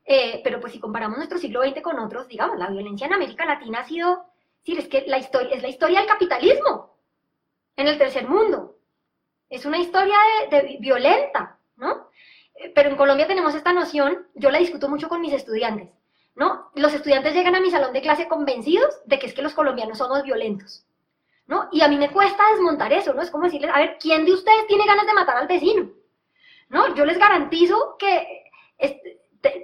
eh, 0.06 0.42
pero 0.44 0.60
pues 0.60 0.74
si 0.74 0.80
comparamos 0.80 1.18
nuestro 1.18 1.38
siglo 1.38 1.64
XX 1.64 1.82
con 1.82 2.00
otros, 2.00 2.28
digamos, 2.28 2.58
la 2.58 2.70
violencia 2.70 3.08
en 3.08 3.14
América 3.14 3.46
Latina 3.46 3.80
ha 3.80 3.88
sido, 3.88 4.26
sí, 4.64 4.76
es 4.78 4.88
que 4.88 5.04
la 5.08 5.18
historia, 5.18 5.56
es 5.56 5.62
la 5.62 5.70
historia 5.70 6.00
del 6.00 6.10
capitalismo 6.10 6.98
en 7.76 7.88
el 7.88 7.98
tercer 7.98 8.28
mundo. 8.28 8.78
Es 9.50 9.66
una 9.66 9.78
historia 9.78 10.18
de 10.50 10.78
violenta, 10.80 11.60
¿no? 11.78 12.10
pero 12.74 12.90
en 12.90 12.96
Colombia 12.96 13.28
tenemos 13.28 13.54
esta 13.56 13.74
noción, 13.74 14.28
yo 14.34 14.50
la 14.50 14.60
discuto 14.60 14.90
mucho 14.90 15.10
con 15.10 15.22
mis 15.22 15.34
estudiantes, 15.34 15.90
¿no? 16.36 16.72
Los 16.76 16.94
estudiantes 16.94 17.34
llegan 17.34 17.56
a 17.56 17.60
mi 17.60 17.70
salón 17.70 17.94
de 17.94 18.02
clase 18.02 18.28
convencidos 18.28 19.02
de 19.06 19.20
que 19.20 19.28
es 19.28 19.34
que 19.34 19.42
los 19.42 19.54
colombianos 19.54 19.98
somos 19.98 20.24
violentos, 20.24 20.85
¿no? 21.48 21.70
Y 21.72 21.82
a 21.82 21.88
mí 21.88 21.98
me 21.98 22.12
cuesta 22.12 22.44
desmontar 22.52 22.92
eso, 22.94 23.14
¿no? 23.14 23.22
Es 23.22 23.32
como 23.32 23.46
decirles, 23.46 23.72
a 23.74 23.80
ver, 23.80 23.98
¿quién 24.00 24.26
de 24.26 24.34
ustedes 24.34 24.68
tiene 24.68 24.86
ganas 24.86 25.06
de 25.06 25.14
matar 25.14 25.38
al 25.38 25.48
vecino? 25.48 25.90
¿No? 26.70 26.96
Yo 26.96 27.06
les 27.06 27.18
garantizo 27.18 27.96
que 28.00 28.44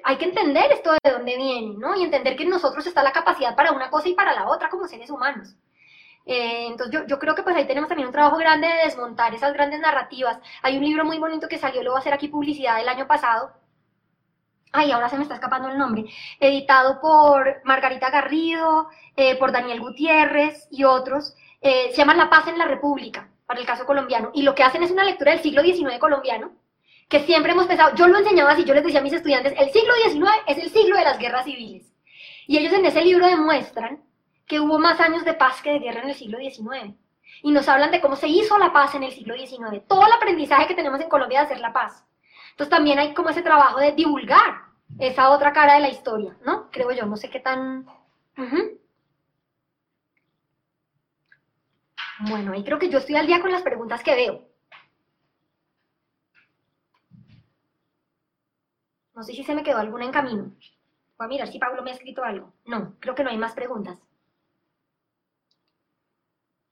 hay 0.04 0.18
que 0.18 0.26
entender 0.26 0.72
esto 0.72 0.92
de 1.04 1.12
dónde 1.12 1.36
viene, 1.36 1.76
¿no? 1.78 1.96
Y 1.96 2.04
entender 2.04 2.36
que 2.36 2.44
en 2.44 2.50
nosotros 2.50 2.86
está 2.86 3.04
la 3.04 3.12
capacidad 3.12 3.56
para 3.56 3.72
una 3.72 3.90
cosa 3.90 4.10
y 4.10 4.14
para 4.14 4.34
la 4.34 4.48
otra 4.48 4.70
como 4.70 4.88
seres 4.88 5.10
humanos. 5.10 5.56
Eh, 6.26 6.68
entonces 6.68 6.94
yo, 6.94 7.08
yo, 7.08 7.18
creo 7.18 7.34
que 7.34 7.42
pues 7.42 7.56
ahí 7.56 7.66
tenemos 7.66 7.90
también 7.90 8.08
un 8.08 8.14
trabajo 8.14 8.38
grande 8.38 8.68
de 8.68 8.86
desmontar 8.86 9.34
esas 9.34 9.54
grandes 9.54 9.80
narrativas. 9.80 10.40
Hay 10.62 10.78
un 10.78 10.84
libro 10.84 11.04
muy 11.04 11.18
bonito 11.18 11.48
que 11.48 11.58
salió, 11.58 11.82
lo 11.82 11.92
voy 11.92 11.98
a 11.98 12.02
hacer 12.02 12.14
aquí 12.14 12.28
publicidad 12.28 12.80
el 12.80 12.90
año 12.90 13.08
pasado. 13.08 13.54
Ay, 14.74 14.92
ahora 14.92 15.10
se 15.10 15.18
me 15.18 15.24
está 15.24 15.36
escapando 15.36 15.68
el 15.68 15.78
nombre. 15.78 16.06
Editado 16.40 17.02
por 17.02 17.62
Margarita 17.66 18.10
Garrido, 18.10 18.88
eh, 19.18 19.36
por 19.38 19.52
Daniel 19.52 19.82
Gutiérrez 19.82 20.68
y 20.72 20.86
otros. 20.86 21.36
Eh, 21.62 21.89
se 21.91 21.97
llama 21.97 22.16
La 22.16 22.30
paz 22.30 22.47
en 22.47 22.57
la 22.57 22.66
República, 22.66 23.30
para 23.45 23.59
el 23.59 23.66
caso 23.66 23.86
colombiano. 23.86 24.32
Y 24.34 24.41
lo 24.41 24.55
que 24.55 24.64
hacen 24.64 24.84
es 24.84 24.91
una 24.91 25.03
lectura 25.03 25.32
del 25.32 25.41
siglo 25.41 25.62
XIX 25.62 25.99
colombiano, 25.99 26.53
que 27.07 27.20
siempre 27.22 27.51
hemos 27.51 27.68
pensado, 27.68 27.93
yo 27.95 28.07
lo 28.07 28.18
enseñaba 28.18 28.51
así, 28.51 28.64
yo 28.64 28.74
les 28.74 28.84
decía 28.84 28.99
a 28.99 29.03
mis 29.03 29.14
estudiantes, 29.14 29.53
el 29.57 29.70
siglo 29.70 29.93
XIX 30.03 30.32
es 30.47 30.57
el 30.57 30.70
siglo 30.70 30.97
de 30.97 31.03
las 31.03 31.20
guerras 31.20 31.45
civiles. 31.45 31.93
Y 32.47 32.57
ellos 32.57 32.74
en 32.74 32.86
ese 32.86 33.01
libro 33.01 33.28
demuestran 33.28 34.01
que 34.47 34.59
hubo 34.59 34.80
más 34.80 34.99
años 34.99 35.24
de 35.24 35.34
paz 35.34 35.62
que 35.62 35.72
de 35.72 35.80
guerra 35.80 36.01
en 36.01 36.09
el 36.09 36.16
siglo 36.16 36.39
XIX. 36.39 36.95
Y 37.43 37.51
nos 37.51 37.68
hablan 37.70 37.91
de 37.91 38.01
cómo 38.01 38.16
se 38.16 38.28
hizo 38.28 38.57
la 38.57 38.74
paz 38.74 38.95
en 38.95 39.03
el 39.03 39.12
siglo 39.12 39.36
XIX, 39.36 39.86
todo 39.88 40.05
el 40.05 40.12
aprendizaje 40.12 40.68
que 40.68 40.76
tenemos 40.76 40.99
en 40.99 41.09
Colombia 41.09 41.39
de 41.39 41.45
hacer 41.45 41.59
la 41.59 41.74
paz. 41.74 42.05
Entonces 42.51 42.70
también 42.70 42.99
hay 42.99 43.14
como 43.14 43.30
ese 43.30 43.41
trabajo 43.41 43.80
de 43.80 43.91
divulgar 43.93 44.62
esa 44.99 45.30
otra 45.30 45.53
cara 45.53 45.76
de 45.76 45.80
la 45.82 45.89
historia, 45.89 46.36
¿no? 46.45 46.70
Creo 46.72 46.91
yo, 46.91 47.05
no 47.05 47.16
sé 47.18 47.30
qué 47.30 47.39
tan... 47.39 47.86
Bueno, 52.30 52.54
ahí 52.54 52.64
creo 52.64 52.78
que 52.80 52.90
yo 52.90 53.00
estoy 53.00 53.16
al 53.16 53.28
día 53.28 53.42
con 53.42 53.52
las 53.52 53.64
preguntas 53.64 54.04
que 54.04 54.16
veo. 54.16 54.48
No 59.16 59.24
sé 59.24 59.34
si 59.34 59.44
se 59.44 59.56
me 59.56 59.64
quedó 59.64 59.78
alguna 59.78 60.06
en 60.06 60.12
camino. 60.12 60.52
Voy 61.18 61.26
a 61.26 61.28
mirar 61.28 61.48
si 61.48 61.60
Pablo 61.60 61.84
me 61.84 61.92
ha 61.92 61.94
escrito 61.94 62.24
algo. 62.24 62.54
No, 62.66 62.96
creo 63.00 63.16
que 63.16 63.24
no 63.24 63.30
hay 63.30 63.38
más 63.38 63.54
preguntas. 63.54 64.00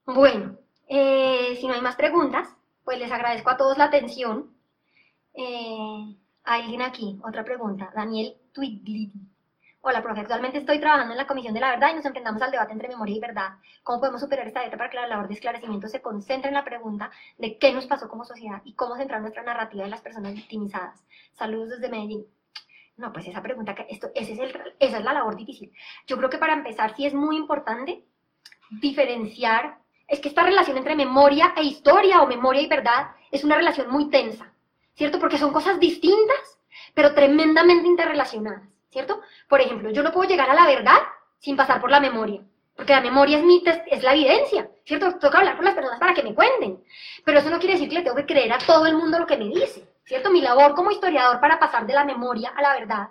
Bueno, 0.06 0.56
eh, 0.88 1.56
si 1.60 1.66
no 1.66 1.74
hay 1.74 1.80
más 1.80 1.96
preguntas, 1.96 2.48
pues 2.84 2.98
les 2.98 3.12
agradezco 3.12 3.50
a 3.50 3.56
todos 3.56 3.78
la 3.78 3.84
atención. 3.84 4.52
Eh, 5.34 6.16
alguien 6.44 6.82
aquí, 6.82 7.20
otra 7.22 7.44
pregunta. 7.44 7.92
Daniel 7.94 8.36
Twigley. 8.52 9.12
Hola, 9.82 10.02
profe. 10.02 10.20
Actualmente 10.20 10.58
estoy 10.58 10.78
trabajando 10.78 11.14
en 11.14 11.16
la 11.16 11.26
Comisión 11.26 11.54
de 11.54 11.60
la 11.60 11.70
Verdad 11.70 11.92
y 11.92 11.94
nos 11.94 12.04
enfrentamos 12.04 12.42
al 12.42 12.50
debate 12.50 12.72
entre 12.74 12.88
memoria 12.88 13.16
y 13.16 13.20
verdad. 13.20 13.54
¿Cómo 13.82 13.98
podemos 13.98 14.20
superar 14.20 14.46
esta 14.46 14.60
dieta 14.60 14.76
para 14.76 14.90
que 14.90 14.96
la 14.96 15.06
labor 15.06 15.26
de 15.26 15.32
esclarecimiento 15.32 15.88
se 15.88 16.02
concentre 16.02 16.48
en 16.48 16.54
la 16.54 16.66
pregunta 16.66 17.10
de 17.38 17.56
qué 17.56 17.72
nos 17.72 17.86
pasó 17.86 18.06
como 18.06 18.26
sociedad 18.26 18.60
y 18.64 18.74
cómo 18.74 18.96
centrar 18.96 19.22
nuestra 19.22 19.42
narrativa 19.42 19.84
de 19.84 19.88
las 19.88 20.02
personas 20.02 20.34
victimizadas? 20.34 21.02
Saludos 21.32 21.70
desde 21.70 21.88
Medellín. 21.88 22.26
No, 22.98 23.10
pues 23.10 23.26
esa 23.26 23.40
pregunta, 23.40 23.74
que 23.74 23.86
esto, 23.88 24.10
ese 24.14 24.34
es 24.34 24.38
el, 24.38 24.50
esa 24.78 24.98
es 24.98 25.02
la 25.04 25.14
labor 25.14 25.34
difícil. 25.34 25.72
Yo 26.06 26.18
creo 26.18 26.28
que 26.28 26.36
para 26.36 26.52
empezar 26.52 26.94
sí 26.94 27.06
es 27.06 27.14
muy 27.14 27.38
importante 27.38 28.04
diferenciar 28.82 29.78
es 30.06 30.20
que 30.20 30.28
esta 30.28 30.42
relación 30.42 30.76
entre 30.76 30.94
memoria 30.94 31.54
e 31.56 31.62
historia 31.62 32.20
o 32.20 32.26
memoria 32.26 32.60
y 32.60 32.66
verdad 32.66 33.12
es 33.30 33.44
una 33.44 33.56
relación 33.56 33.90
muy 33.90 34.10
tensa, 34.10 34.52
¿cierto? 34.94 35.18
Porque 35.18 35.38
son 35.38 35.54
cosas 35.54 35.80
distintas, 35.80 36.60
pero 36.92 37.14
tremendamente 37.14 37.88
interrelacionadas, 37.88 38.68
¿cierto? 38.90 39.20
Por 39.48 39.60
ejemplo, 39.60 39.90
yo 39.90 40.02
no 40.02 40.12
puedo 40.12 40.28
llegar 40.28 40.50
a 40.50 40.54
la 40.54 40.66
verdad 40.66 40.98
sin 41.38 41.56
pasar 41.56 41.80
por 41.80 41.90
la 41.90 42.00
memoria, 42.00 42.42
porque 42.76 42.92
la 42.92 43.00
memoria 43.00 43.38
es, 43.38 43.44
mi 43.44 43.62
es 43.86 44.02
la 44.02 44.14
evidencia, 44.14 44.68
¿cierto? 44.84 45.18
Que 45.18 45.36
hablar 45.36 45.56
con 45.56 45.64
las 45.64 45.74
personas 45.74 45.98
para 45.98 46.14
que 46.14 46.22
me 46.22 46.34
cuenten, 46.34 46.82
pero 47.24 47.38
eso 47.38 47.50
no 47.50 47.58
quiere 47.58 47.74
decir 47.74 47.88
que 47.88 47.96
le 47.96 48.02
tengo 48.02 48.16
que 48.16 48.26
creer 48.26 48.52
a 48.52 48.58
todo 48.58 48.86
el 48.86 48.96
mundo 48.96 49.18
lo 49.18 49.26
que 49.26 49.36
me 49.36 49.46
dice, 49.46 49.88
¿cierto? 50.04 50.30
Mi 50.30 50.40
labor 50.40 50.74
como 50.74 50.90
historiador 50.90 51.40
para 51.40 51.58
pasar 51.58 51.86
de 51.86 51.94
la 51.94 52.04
memoria 52.04 52.52
a 52.56 52.62
la 52.62 52.74
verdad 52.74 53.08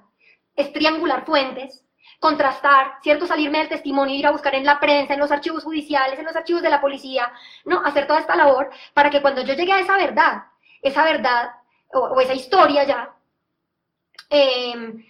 es 0.56 0.74
triangular 0.74 1.26
fuentes, 1.26 1.86
contrastar, 2.20 2.98
¿cierto? 3.02 3.26
Salirme 3.26 3.60
del 3.60 3.70
testimonio, 3.70 4.16
ir 4.16 4.28
a 4.28 4.32
buscar 4.32 4.54
en 4.56 4.66
la 4.66 4.80
prensa, 4.80 5.14
en 5.14 5.20
los 5.20 5.32
archivos 5.32 5.64
judiciales, 5.64 6.20
en 6.20 6.26
los 6.26 6.36
archivos 6.36 6.62
de 6.62 6.70
la 6.70 6.82
policía, 6.82 7.32
¿no? 7.66 7.82
Hacer 7.86 8.08
toda 8.08 8.20
esta 8.20 8.36
labor 8.36 8.70
para 8.94 9.10
que 9.10 9.22
cuando 9.22 9.42
yo 9.42 9.54
llegue 9.54 9.72
a 9.72 9.80
esa 9.80 9.96
verdad, 9.96 10.44
esa 10.82 11.04
verdad 11.04 11.52
o, 11.94 12.20
esa 12.20 12.34
historia 12.34 12.84
ya, 12.84 13.16
em, 14.30 15.06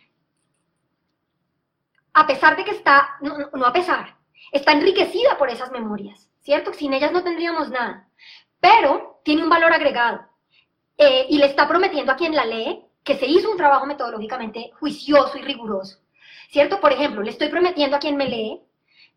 a 2.19 2.27
pesar 2.27 2.55
de 2.55 2.63
que 2.63 2.71
está, 2.71 3.17
no, 3.21 3.65
a 3.65 3.73
pesar, 3.73 4.17
está 4.51 4.71
enriquecida 4.71 5.37
por 5.37 5.49
esas 5.49 5.71
memorias, 5.71 6.29
¿cierto? 6.41 6.73
Sin 6.73 6.93
ellas 6.93 7.11
no 7.11 7.23
tendríamos 7.23 7.69
nada, 7.69 8.07
pero 8.59 9.21
tiene 9.23 9.43
un 9.43 9.49
valor 9.49 9.73
agregado 9.73 10.21
eh, 10.97 11.25
y 11.29 11.37
le 11.37 11.45
está 11.45 11.67
prometiendo 11.67 12.11
a 12.11 12.15
quien 12.15 12.35
la 12.35 12.45
lee 12.45 12.85
que 13.03 13.17
se 13.17 13.25
hizo 13.25 13.49
un 13.51 13.57
trabajo 13.57 13.85
metodológicamente 13.85 14.71
juicioso 14.79 15.37
y 15.37 15.41
riguroso. 15.41 15.99
¿cierto? 16.49 16.79
Por 16.79 16.91
ejemplo, 16.91 17.21
le 17.21 17.31
estoy 17.31 17.49
prometiendo 17.49 17.95
a 17.95 17.99
quien 17.99 18.17
me 18.17 18.27
lee 18.27 18.61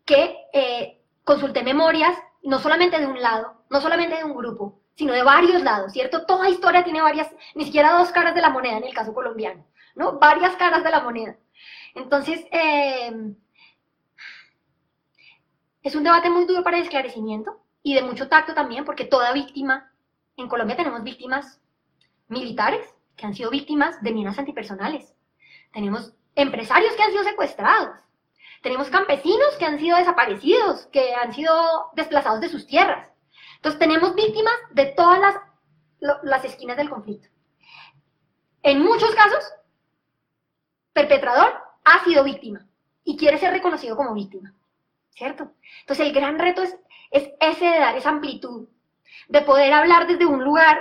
que 0.05 0.37
eh, 0.53 1.01
consulté 1.23 1.63
memorias 1.63 2.15
no 2.43 2.59
solamente 2.59 2.99
de 2.99 3.07
un 3.07 3.21
lado, 3.21 3.63
no 3.69 3.81
solamente 3.81 4.17
de 4.17 4.23
un 4.23 4.35
grupo, 4.35 4.79
sino 4.95 5.13
de 5.13 5.23
varios 5.23 5.63
lados, 5.63 5.91
¿cierto? 5.93 6.25
Toda 6.25 6.49
historia 6.49 6.83
tiene 6.83 7.01
varias, 7.01 7.29
ni 7.55 7.65
siquiera 7.65 7.93
dos 7.93 8.11
caras 8.11 8.35
de 8.35 8.41
la 8.41 8.49
moneda 8.49 8.77
en 8.77 8.83
el 8.83 8.93
caso 8.93 9.13
colombiano, 9.13 9.65
¿no? 9.95 10.19
Varias 10.19 10.55
caras 10.57 10.83
de 10.83 10.91
la 10.91 10.99
moneda. 10.99 11.37
Entonces, 11.95 12.45
em, 12.51 13.35
es 15.81 15.95
un 15.95 16.03
debate 16.03 16.29
muy 16.29 16.45
duro 16.45 16.63
para 16.63 16.77
el 16.77 16.83
esclarecimiento 16.83 17.61
y 17.83 17.93
de 17.95 18.01
mucho 18.01 18.29
tacto 18.29 18.53
también, 18.53 18.85
porque 18.85 19.05
toda 19.05 19.33
víctima, 19.33 19.91
en 20.37 20.47
Colombia 20.47 20.75
tenemos 20.77 21.03
víctimas 21.03 21.61
militares 22.27 22.87
que 23.15 23.25
han 23.25 23.35
sido 23.35 23.51
víctimas 23.51 24.01
de 24.01 24.11
minas 24.11 24.39
antipersonales. 24.39 25.13
Tenemos 25.71 26.13
empresarios 26.35 26.95
que 26.95 27.03
han 27.03 27.11
sido 27.11 27.23
secuestrados. 27.23 27.99
Tenemos 28.61 28.89
campesinos 28.89 29.55
que 29.59 29.65
han 29.65 29.77
sido 29.77 29.97
desaparecidos, 29.97 30.87
que 30.87 31.13
han 31.13 31.33
sido 31.33 31.53
desplazados 31.93 32.39
de 32.39 32.49
sus 32.49 32.65
tierras. 32.65 33.11
Entonces 33.57 33.79
tenemos 33.79 34.15
víctimas 34.15 34.55
de 34.71 34.85
todas 34.87 35.19
las, 35.19 35.35
las 36.23 36.45
esquinas 36.45 36.77
del 36.77 36.89
conflicto. 36.89 37.27
En 38.63 38.81
muchos 38.81 39.13
casos, 39.13 39.43
perpetrador 40.93 41.61
ha 41.83 42.03
sido 42.03 42.23
víctima 42.23 42.65
y 43.03 43.17
quiere 43.17 43.37
ser 43.37 43.51
reconocido 43.51 43.95
como 43.95 44.13
víctima. 44.13 44.53
¿Cierto? 45.11 45.51
Entonces 45.81 46.07
el 46.07 46.13
gran 46.13 46.39
reto 46.39 46.63
es, 46.63 46.75
es 47.11 47.29
ese 47.39 47.65
de 47.65 47.79
dar 47.79 47.95
esa 47.95 48.09
amplitud, 48.09 48.67
de 49.27 49.41
poder 49.41 49.71
hablar 49.73 50.07
desde 50.07 50.25
un 50.25 50.43
lugar 50.43 50.79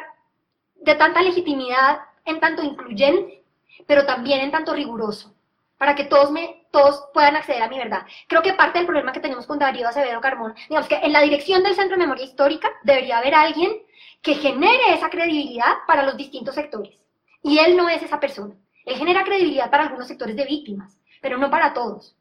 de 0.77 0.95
tanta 0.95 1.23
legitimidad 1.23 2.01
en 2.25 2.41
tanto 2.41 2.63
incluyente, 2.63 3.45
pero 3.87 4.07
también 4.07 4.41
en 4.41 4.51
tanto 4.51 4.73
riguroso, 4.75 5.35
para 5.77 5.95
que 5.95 6.05
todos, 6.05 6.31
me, 6.31 6.67
todos 6.71 7.09
puedan 7.13 7.37
acceder 7.37 7.63
a 7.63 7.69
mi 7.69 7.79
verdad. 7.79 8.07
Creo 8.27 8.43
que 8.43 8.55
parte 8.55 8.79
del 8.79 8.87
problema 8.87 9.13
que 9.13 9.21
tenemos 9.21 9.47
con 9.47 9.59
Darío 9.59 9.89
Acevedo 9.89 10.21
Carmón, 10.21 10.55
digamos 10.69 10.89
que 10.89 10.97
en 10.97 11.13
la 11.13 11.21
dirección 11.21 11.63
del 11.63 11.75
Centro 11.75 11.97
de 11.97 12.05
Memoria 12.05 12.25
Histórica 12.25 12.71
debería 12.83 13.19
haber 13.19 13.35
alguien 13.35 13.83
que 14.23 14.35
genere 14.35 14.95
esa 14.95 15.11
credibilidad 15.11 15.79
para 15.87 16.05
los 16.05 16.17
distintos 16.17 16.55
sectores. 16.55 16.95
Y 17.43 17.59
él 17.59 17.77
no 17.77 17.89
es 17.89 18.03
esa 18.03 18.21
persona. 18.21 18.55
Él 18.85 18.97
genera 18.97 19.25
credibilidad 19.25 19.71
para 19.71 19.85
algunos 19.85 20.09
sectores 20.09 20.37
de 20.37 20.45
víctimas, 20.45 20.99
pero 21.21 21.39
no 21.39 21.51
para 21.51 21.73
todos. 21.73 22.17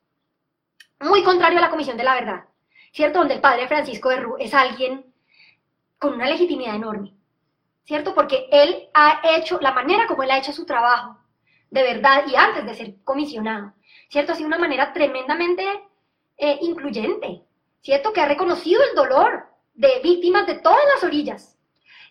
Muy 1.00 1.24
contrario 1.24 1.58
a 1.58 1.62
la 1.62 1.70
Comisión 1.70 1.98
de 1.98 2.04
la 2.04 2.16
Verdad, 2.16 2.46
¿cierto? 2.92 3.20
Donde 3.20 3.36
el 3.36 3.42
padre 3.42 3.68
Francisco 3.68 4.10
de 4.10 4.18
Rú 4.18 4.36
es 4.40 4.54
alguien 4.54 5.06
con 5.98 6.14
una 6.14 6.28
legitimidad 6.28 6.76
enorme. 6.76 7.14
¿cierto? 7.92 8.14
Porque 8.14 8.48
él 8.52 8.90
ha 8.94 9.22
hecho, 9.36 9.60
la 9.60 9.74
manera 9.74 10.08
como 10.08 10.24
él 10.24 10.32
ha 10.32 10.38
hecho 10.38 10.54
su 10.54 10.66
trabajo, 10.66 11.18
de 11.70 11.84
verdad, 11.84 12.24
y 12.28 12.36
antes 12.36 12.66
de 12.66 12.76
ser 12.76 12.96
comisionado, 13.04 13.74
¿cierto? 14.10 14.32
Ha 14.32 14.36
sido 14.36 14.48
una 14.48 14.58
manera 14.58 14.94
tremendamente 14.94 15.66
eh, 16.38 16.58
incluyente, 16.62 17.44
¿cierto? 17.82 18.14
Que 18.14 18.22
ha 18.22 18.28
reconocido 18.28 18.82
el 18.84 18.96
dolor 18.96 19.46
de 19.74 20.00
víctimas 20.04 20.48
de 20.48 20.60
todas 20.60 20.80
las 20.94 21.04
orillas, 21.04 21.58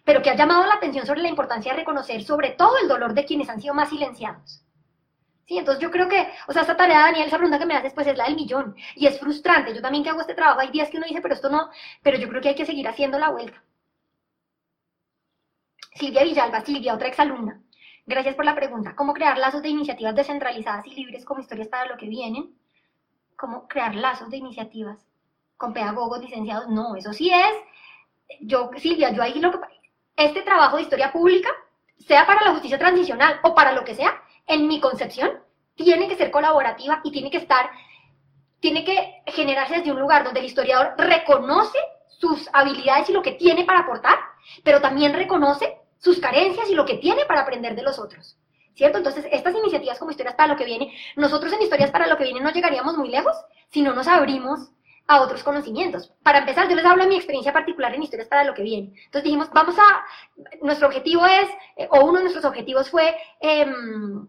pero 0.05 0.23
que 0.23 0.31
ha 0.31 0.37
llamado 0.37 0.67
la 0.67 0.75
atención 0.75 1.07
sobre 1.07 1.23
la 1.23 1.29
importancia 1.29 1.73
de 1.73 1.79
reconocer 1.79 2.23
sobre 2.23 2.51
todo 2.51 2.79
el 2.79 2.89
dolor 2.89 3.15
de 3.15 3.25
quienes 3.25 3.49
han 3.49 3.61
sido 3.61 3.75
más 3.75 3.89
silenciados. 3.91 4.65
Sí, 5.47 5.59
entonces 5.59 5.83
yo 5.83 5.91
creo 5.91 6.09
que, 6.09 6.29
o 6.47 6.53
sea, 6.53 6.63
esta 6.63 6.77
tarea, 6.77 7.01
Daniel, 7.01 7.27
esa 7.27 7.37
pregunta 7.37 7.59
que 7.59 7.67
me 7.67 7.75
haces, 7.75 7.93
pues 7.93 8.07
es 8.07 8.17
la 8.17 8.25
del 8.27 8.37
millón. 8.37 8.77
Y 8.95 9.07
es 9.07 9.19
frustrante. 9.19 9.75
Yo 9.75 9.83
también 9.83 10.05
que 10.05 10.11
hago 10.11 10.21
este 10.21 10.35
trabajo, 10.35 10.61
hay 10.61 10.71
días 10.71 10.89
que 10.91 10.97
uno 10.97 11.07
dice, 11.09 11.21
pero 11.21 11.35
esto 11.35 11.51
no, 11.51 11.71
pero 12.03 12.19
yo 12.19 12.29
creo 12.29 12.41
que 12.41 12.51
hay 12.51 12.55
que 12.55 12.67
seguir 12.67 12.87
haciendo 12.87 13.19
la 13.19 13.31
vuelta. 13.31 13.61
Silvia 15.95 16.23
Villalba, 16.23 16.61
Silvia, 16.61 16.95
otra 16.95 17.09
exalumna. 17.09 17.61
Gracias 18.07 18.35
por 18.37 18.45
la 18.45 18.55
pregunta. 18.55 18.95
¿Cómo 18.95 19.13
crear 19.13 19.39
lazos 19.39 19.63
de 19.63 19.69
iniciativas 19.71 20.15
descentralizadas 20.15 20.87
y 20.87 20.95
libres 20.95 21.25
como 21.25 21.41
historias 21.41 21.69
para 21.69 21.87
lo 21.87 21.97
que 21.97 22.09
vienen? 22.09 22.55
¿Cómo 23.37 23.67
crear 23.69 23.95
lazos 23.95 24.31
de 24.31 24.37
iniciativas 24.37 25.05
con 25.57 25.73
pedagogos 25.73 26.21
licenciados? 26.21 26.69
No, 26.69 26.95
eso 26.97 27.13
sí 27.13 27.31
es. 27.33 27.55
Yo, 28.41 28.71
Silvia, 28.77 29.11
yo 29.11 29.23
ahí 29.23 29.41
lo 29.41 29.51
que. 29.51 29.59
Este 30.21 30.43
trabajo 30.43 30.77
de 30.77 30.83
historia 30.83 31.11
pública, 31.11 31.49
sea 32.07 32.27
para 32.27 32.45
la 32.45 32.51
justicia 32.51 32.79
transicional 32.79 33.41
o 33.43 33.55
para 33.55 33.73
lo 33.73 33.85
que 33.85 33.95
sea, 33.95 34.23
en 34.47 34.69
mi 34.69 34.79
concepción, 34.79 35.31
tiene 35.75 36.09
que 36.09 36.17
ser 36.17 36.31
colaborativa 36.31 37.01
y 37.05 37.11
tiene 37.11 37.31
que 37.31 37.39
estar. 37.39 37.71
Tiene 38.61 38.85
que 38.85 39.23
generarse 39.29 39.77
desde 39.77 39.93
un 39.93 39.99
lugar 39.99 40.23
donde 40.23 40.41
el 40.41 40.45
historiador 40.45 40.93
reconoce 40.99 41.79
sus 42.07 42.51
habilidades 42.53 43.09
y 43.09 43.15
lo 43.15 43.23
que 43.23 43.33
tiene 43.33 43.65
para 43.65 43.81
aportar, 43.81 44.19
pero 44.63 44.83
también 44.83 45.15
reconoce 45.15 45.79
sus 45.97 46.21
carencias 46.21 46.69
y 46.69 46.75
lo 46.75 46.85
que 46.85 46.99
tiene 46.99 47.25
para 47.25 47.41
aprender 47.41 47.75
de 47.75 47.83
los 47.83 47.99
otros. 47.99 48.37
¿Cierto? 48.75 48.99
Entonces, 48.99 49.27
estas 49.33 49.55
iniciativas 49.55 49.99
como 49.99 50.11
Historias 50.11 50.35
para 50.35 50.53
lo 50.53 50.59
que 50.59 50.67
viene, 50.67 50.93
nosotros 51.17 51.51
en 51.55 51.63
Historias 51.63 51.91
para 51.91 52.07
lo 52.07 52.19
que 52.19 52.25
viene 52.25 52.41
no 52.41 52.53
llegaríamos 52.53 52.99
muy 52.99 53.09
lejos 53.09 53.35
si 53.71 53.81
no 53.81 53.95
nos 53.95 54.07
abrimos 54.07 54.71
a 55.11 55.23
otros 55.23 55.43
conocimientos. 55.43 56.13
Para 56.23 56.39
empezar, 56.39 56.69
yo 56.69 56.77
les 56.77 56.85
hablo 56.85 57.03
de 57.03 57.09
mi 57.09 57.17
experiencia 57.17 57.53
particular 57.53 57.93
en 57.93 58.05
Historias 58.05 58.29
para 58.29 58.45
lo 58.45 58.55
que 58.55 58.63
viene. 58.63 58.93
Entonces 59.07 59.25
dijimos, 59.25 59.51
vamos 59.53 59.75
a, 59.77 60.05
nuestro 60.63 60.87
objetivo 60.87 61.27
es, 61.27 61.49
eh, 61.77 61.89
o 61.91 62.05
uno 62.05 62.19
de 62.19 62.23
nuestros 62.23 62.45
objetivos 62.45 62.89
fue 62.89 63.17
em, 63.41 64.29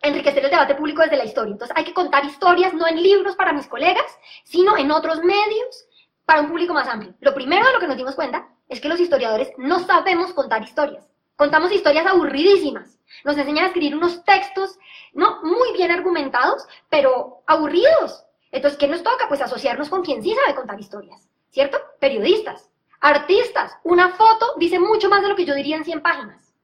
enriquecer 0.00 0.44
el 0.44 0.50
debate 0.52 0.76
público 0.76 1.02
desde 1.02 1.16
la 1.16 1.24
historia. 1.24 1.50
Entonces 1.50 1.76
hay 1.76 1.82
que 1.82 1.92
contar 1.92 2.24
historias 2.24 2.72
no 2.72 2.86
en 2.86 3.02
libros 3.02 3.34
para 3.34 3.52
mis 3.52 3.66
colegas, 3.66 4.06
sino 4.44 4.76
en 4.76 4.92
otros 4.92 5.24
medios 5.24 5.88
para 6.24 6.42
un 6.42 6.50
público 6.50 6.72
más 6.72 6.86
amplio. 6.86 7.12
Lo 7.18 7.34
primero 7.34 7.66
de 7.66 7.72
lo 7.72 7.80
que 7.80 7.88
nos 7.88 7.96
dimos 7.96 8.14
cuenta 8.14 8.48
es 8.68 8.80
que 8.80 8.88
los 8.88 9.00
historiadores 9.00 9.50
no 9.58 9.80
sabemos 9.80 10.32
contar 10.34 10.62
historias. 10.62 11.04
Contamos 11.34 11.72
historias 11.72 12.06
aburridísimas. 12.06 12.96
Nos 13.24 13.36
enseñan 13.36 13.64
a 13.64 13.68
escribir 13.68 13.96
unos 13.96 14.24
textos, 14.24 14.78
no 15.12 15.42
muy 15.42 15.72
bien 15.72 15.90
argumentados, 15.90 16.64
pero 16.88 17.42
aburridos. 17.48 18.25
Entonces, 18.50 18.78
¿qué 18.78 18.88
nos 18.88 19.02
toca? 19.02 19.28
Pues 19.28 19.40
asociarnos 19.40 19.88
con 19.88 20.02
quien 20.02 20.22
sí 20.22 20.34
sabe 20.34 20.54
contar 20.54 20.78
historias, 20.78 21.28
¿cierto? 21.50 21.78
Periodistas, 22.00 22.70
artistas. 23.00 23.76
Una 23.84 24.10
foto 24.10 24.54
dice 24.58 24.78
mucho 24.78 25.08
más 25.08 25.22
de 25.22 25.28
lo 25.28 25.36
que 25.36 25.44
yo 25.44 25.54
diría 25.54 25.76
en 25.76 25.84
100 25.84 26.02
páginas. 26.02 26.54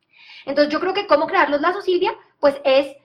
Entonces, 0.45 0.73
yo 0.73 0.81
creo 0.81 0.95
que 0.95 1.07
cómo 1.07 1.27
crear 1.27 1.51
los 1.51 1.61
lazos, 1.61 1.85
Silvia, 1.85 2.15
pues 2.41 2.61
es 2.65 2.97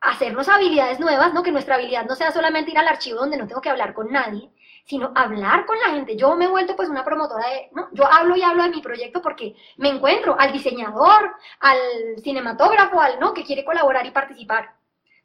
hacernos 0.00 0.48
habilidades 0.48 0.98
nuevas, 0.98 1.34
¿no? 1.34 1.42
Que 1.42 1.52
nuestra 1.52 1.74
habilidad 1.74 2.06
no 2.06 2.14
sea 2.14 2.32
solamente 2.32 2.70
ir 2.70 2.78
al 2.78 2.88
archivo 2.88 3.20
donde 3.20 3.36
no 3.36 3.46
tengo 3.46 3.60
que 3.60 3.70
hablar 3.70 3.92
con 3.92 4.10
nadie, 4.10 4.50
sino 4.84 5.12
hablar 5.14 5.66
con 5.66 5.78
la 5.78 5.90
gente. 5.94 6.16
Yo 6.16 6.34
me 6.36 6.46
he 6.46 6.48
vuelto 6.48 6.74
pues 6.74 6.88
una 6.88 7.04
promotora 7.04 7.46
de, 7.48 7.68
¿no? 7.72 7.88
Yo 7.92 8.10
hablo 8.10 8.36
y 8.36 8.42
hablo 8.42 8.62
de 8.62 8.70
mi 8.70 8.80
proyecto 8.80 9.20
porque 9.20 9.54
me 9.76 9.90
encuentro 9.90 10.36
al 10.38 10.52
diseñador, 10.52 11.34
al 11.60 11.78
cinematógrafo, 12.22 13.00
al, 13.00 13.20
¿no? 13.20 13.34
Que 13.34 13.44
quiere 13.44 13.64
colaborar 13.64 14.06
y 14.06 14.10
participar. 14.10 14.79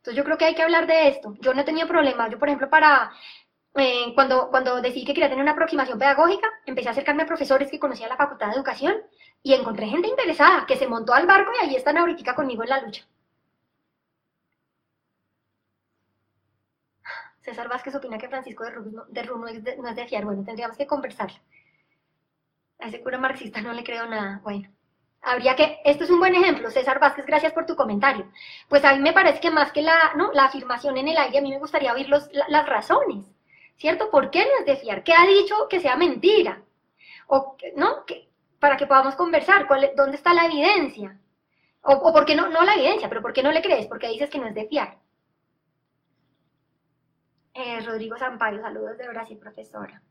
Entonces 0.06 0.18
yo 0.18 0.24
creo 0.24 0.38
que 0.38 0.46
hay 0.46 0.54
que 0.54 0.62
hablar 0.62 0.86
de 0.86 1.08
esto. 1.08 1.36
Yo 1.42 1.56
no 1.56 1.62
he 1.62 1.64
tenido 1.64 1.88
problema. 1.88 2.30
Yo, 2.30 2.38
por 2.38 2.48
ejemplo, 2.48 2.70
para, 2.70 3.12
eh, 3.74 4.14
cuando, 4.14 4.52
cuando 4.52 4.80
decidí 4.80 5.04
que 5.04 5.16
quería 5.16 5.30
tener 5.30 5.42
una 5.42 5.54
aproximación 5.54 5.98
pedagógica, 5.98 6.48
empecé 6.68 6.90
a 6.90 6.92
acercarme 6.92 7.24
a 7.24 7.26
profesores 7.26 7.72
que 7.72 7.80
conocía 7.80 8.08
la 8.08 8.16
Facultad 8.16 8.50
de 8.50 8.54
Educación 8.54 8.98
y 9.42 9.56
encontré 9.56 9.88
gente 9.88 10.08
interesada 10.08 10.68
que 10.68 10.78
se 10.78 10.88
montó 10.88 11.16
al 11.16 11.26
barco 11.26 11.52
y 11.56 11.66
ahí 11.66 11.76
están 11.76 11.98
ahorita 11.98 12.36
conmigo 12.36 12.62
en 12.62 12.70
la 12.70 12.82
lucha. 12.82 13.04
César 17.42 17.68
Vázquez 17.68 17.96
opina 17.96 18.20
que 18.20 18.30
Francisco 18.30 18.64
de 18.64 18.72
Runo, 18.72 19.06
de 19.08 19.24
no, 19.24 19.48
es 19.48 19.64
de, 19.96 20.08
fiar. 20.08 20.24
Bueno, 20.26 20.44
tendríamos 20.46 20.78
que 20.78 20.86
conversar. 20.86 21.32
A 22.80 22.90
ese 22.90 23.02
cura 23.02 23.18
marxista 23.18 23.60
no 23.62 23.74
le 23.74 23.84
creo 23.84 24.06
nada. 24.06 24.40
Bueno, 24.44 24.70
habría 25.26 25.56
que, 25.56 25.80
esto 25.84 26.04
es 26.04 26.10
un 26.10 26.20
buen 26.20 26.36
ejemplo, 26.36 26.70
César 26.70 27.00
Vázquez, 27.00 27.26
gracias 27.26 27.52
por 27.54 27.66
tu 27.66 27.76
comentario. 27.76 28.32
Pues 28.70 28.86
a 28.86 28.94
mí 28.96 29.02
me 29.02 29.14
parece 29.14 29.40
que 29.40 29.52
más 29.52 29.72
que 29.72 29.82
la, 29.82 30.14
¿no? 30.16 30.32
la 30.34 30.46
afirmación 30.46 30.98
en 30.98 31.08
el 31.08 31.18
aire, 31.18 31.40
a 31.40 31.42
mí 31.42 31.50
me 31.50 31.60
gustaría 31.60 31.94
oír 31.94 32.08
los, 32.08 32.30
las 32.32 32.66
razones, 32.68 33.26
¿cierto? 33.76 34.10
¿Por 34.12 34.30
qué 34.30 34.46
no 34.46 34.60
es 34.60 34.66
de 34.66 34.78
fiar? 34.78 35.04
¿Qué 35.04 35.14
ha 35.14 35.26
dicho 35.26 35.68
que 35.70 35.80
sea 35.80 35.96
mentira? 35.96 36.62
O, 37.28 37.58
¿no? 37.76 38.06
Que, 38.06 38.30
para 38.60 38.78
que 38.78 38.88
podamos 38.88 39.16
conversar, 39.16 39.68
¿dónde 39.96 40.16
está 40.16 40.34
la 40.34 40.46
evidencia? 40.46 41.20
O, 41.82 42.14
por 42.14 42.26
qué 42.26 42.36
no, 42.36 42.50
no 42.50 42.64
la 42.64 42.76
evidencia, 42.76 43.10
pero 43.10 43.22
¿por 43.22 43.34
qué 43.34 43.44
no 43.44 43.52
le 43.52 43.62
crees? 43.62 43.88
Porque 43.88 44.08
dices 44.08 44.30
que 44.30 44.40
no 44.40 44.48
es 44.48 44.56
de 44.56 44.68
fiar. 44.68 44.98
Eh, 47.54 47.80
Rodrigo 47.82 48.18
Zampario, 48.18 48.62
saludos 48.62 48.98
de 48.98 49.08
Brasil, 49.08 49.38
profesora. 49.38 50.02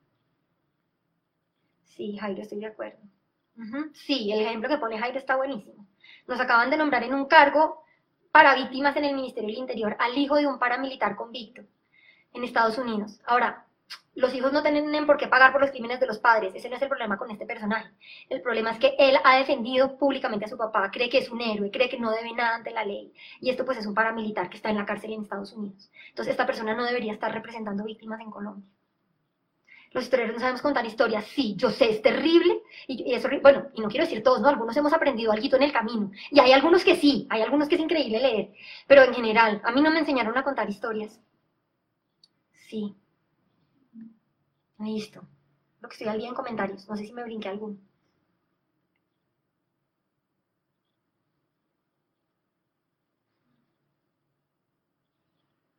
Sí, 1.85 2.17
Jairo, 2.17 2.43
estoy 2.43 2.61
de 2.61 2.67
acuerdo. 2.67 2.99
Sí, 3.93 4.33
el 4.33 4.41
ejemplo 4.41 4.69
que 4.69 4.79
pone 4.79 4.99
Jairo 4.99 5.19
está 5.19 5.37
buenísimo. 5.37 5.87
Nos 6.27 6.41
acaban 6.41 6.71
de 6.71 6.77
nombrar 6.77 7.03
en 7.05 7.15
un 7.15 7.27
cargo 7.27 7.85
para 8.33 8.55
víctimas 8.55 8.97
en 8.97 9.05
el 9.05 9.15
Ministerio 9.15 9.49
del 9.49 9.59
Interior 9.59 9.97
al 9.99 10.19
hijo 10.19 10.37
de 10.37 10.47
un 10.47 10.59
paramilitar 10.59 11.15
convicto 11.17 11.63
en 12.33 12.45
Estados 12.45 12.79
Unidos. 12.79 13.21
Ahora, 13.25 13.65
los 14.15 14.33
hijos 14.35 14.53
no 14.53 14.63
tienen 14.63 15.07
por 15.07 15.17
qué 15.17 15.27
pagar 15.27 15.53
por 15.53 15.61
los 15.61 15.71
crímenes 15.71 16.01
de 16.01 16.07
los 16.07 16.19
padres. 16.19 16.55
Ese 16.55 16.69
no 16.69 16.77
es 16.77 16.83
el 16.83 16.89
problema 16.89 17.17
con 17.17 17.31
este 17.31 17.47
personaje. 17.47 17.91
El 18.29 18.43
problema 18.43 18.71
es 18.71 18.79
que 18.79 18.95
él 18.99 19.17
ha 19.25 19.37
defendido 19.39 19.97
públicamente 19.99 20.45
a 20.45 20.49
su 20.49 20.57
papá, 20.57 20.91
cree 20.91 21.09
que 21.09 21.19
es 21.19 21.31
un 21.31 21.41
héroe, 21.41 21.71
cree 21.71 21.89
que 21.89 21.99
no 21.99 22.11
debe 22.11 22.33
nada 22.33 22.57
ante 22.57 22.71
la 22.71 22.85
ley. 22.85 23.13
Y 23.41 23.51
esto 23.51 23.65
pues 23.65 23.79
es 23.79 23.87
un 23.87 23.95
paramilitar 23.95 24.49
que 24.51 24.57
está 24.57 24.71
en 24.71 24.79
la 24.79 24.87
cárcel 24.87 25.13
en 25.13 25.23
Estados 25.23 25.53
Unidos. 25.53 25.91
Entonces 26.09 26.33
esta 26.33 26.47
persona 26.47 26.75
no 26.75 26.85
debería 26.85 27.13
estar 27.13 27.33
representando 27.33 27.85
víctimas 27.85 28.21
en 28.21 28.31
Colombia. 28.31 28.69
Los 29.95 30.05
historiadores 30.05 30.35
no 30.37 30.41
sabemos 30.41 30.61
contar 30.63 30.85
historias. 30.85 31.25
Sí, 31.29 31.55
yo 31.57 31.71
sé, 31.71 31.89
es 31.91 32.03
terrible. 32.03 32.61
Y, 32.87 33.15
y 33.15 33.41
bueno, 33.41 33.69
y 33.75 33.81
no 33.81 33.89
quiero 33.89 34.05
decir 34.05 34.23
todos, 34.23 34.41
¿no? 34.43 34.49
Algunos 34.49 34.77
hemos 34.77 34.93
aprendido 34.93 35.33
algo 35.33 35.57
en 35.57 35.63
el 35.63 35.73
camino. 35.73 36.11
Y 36.31 36.39
hay 36.41 36.53
algunos 36.53 36.85
que 36.85 36.97
sí, 36.97 37.27
hay 37.31 37.41
algunos 37.43 37.69
que 37.69 37.77
es 37.77 37.81
increíble 37.81 38.21
leer. 38.21 38.53
Pero 38.87 39.05
en 39.05 39.15
general, 39.15 39.63
a 39.65 39.73
mí 39.73 39.81
no 39.81 39.91
me 39.91 40.01
enseñaron 40.01 40.37
a 40.37 40.45
contar 40.45 40.69
historias. 40.69 41.19
Sí, 42.69 42.97
Listo. 44.79 45.27
Lo 45.81 45.89
que 45.89 45.95
estoy 45.95 46.07
al 46.07 46.19
día 46.19 46.29
en 46.29 46.35
comentarios. 46.37 46.89
No 46.89 46.97
sé 46.97 47.05
si 47.07 47.13
me 47.13 47.25
brinqué 47.25 47.49
alguno. 47.49 47.77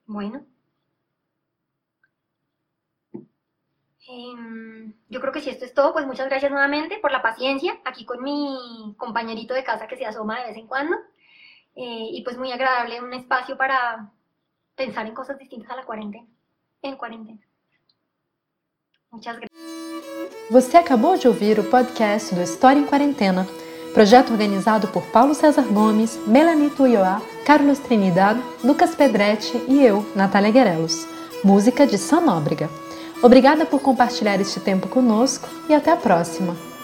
Bueno. 0.07 0.47
Em, 4.08 4.93
yo 5.10 5.20
creo 5.20 5.34
que 5.34 5.41
si 5.41 5.49
esto 5.49 5.66
es 5.66 5.74
todo, 5.74 5.93
pues 5.93 6.06
muchas 6.06 6.28
gracias 6.28 6.51
nuevamente 6.51 6.99
por 6.99 7.12
la 7.12 7.22
paciencia, 7.22 7.80
aquí 7.86 8.06
con 8.06 8.22
mi 8.22 8.93
compañerito 8.97 9.53
de 9.53 9.64
casa 9.64 9.88
que 9.88 9.97
se 9.97 10.06
asoma 10.06 10.39
de 10.39 10.47
vez 10.47 10.58
en 10.58 10.68
cuando. 10.68 10.95
Eh, 11.76 12.10
y 12.12 12.22
pues 12.24 12.38
muy 12.38 12.51
agradable, 12.51 13.01
un 13.01 13.14
espacio 13.14 13.58
para 13.58 14.12
pensar 14.76 15.08
en 15.08 15.14
cosas 15.14 15.38
distintas 15.38 15.72
a 15.72 15.76
la 15.76 15.86
cuarentena, 15.86 16.26
en 16.82 16.95
cuarentena. 16.95 17.41
Muchas 19.12 19.38
gracias. 19.38 19.56
Você 20.49 20.78
acabou 20.78 21.18
de 21.18 21.28
ouvir 21.28 21.60
o 21.60 21.64
podcast 21.64 22.34
do 22.34 22.41
História 22.41 22.80
em 22.80 22.86
Quarentena, 22.86 23.47
projeto 23.93 24.32
organizado 24.32 24.88
por 24.89 25.03
Paulo 25.12 25.34
César 25.34 25.66
Gomes, 25.66 26.18
Melanie 26.28 26.70
Tuioá, 26.70 27.20
Carlos 27.45 27.80
Trinidad, 27.80 28.38
Lucas 28.64 28.93
Pedretti 28.93 29.58
e 29.68 29.84
eu, 29.84 30.06
Natália 30.16 30.51
Guerelos. 30.51 31.08
Música 31.43 31.88
de 31.88 31.97
Sam 31.97 32.22
Nóbrega. 32.22 32.84
Obrigada 33.26 33.65
por 33.65 33.82
compartilhar 33.82 34.39
este 34.39 34.59
tempo 34.59 34.88
conosco 34.88 35.49
e 35.67 35.73
até 35.73 35.91
a 35.91 35.97
próxima! 35.97 36.74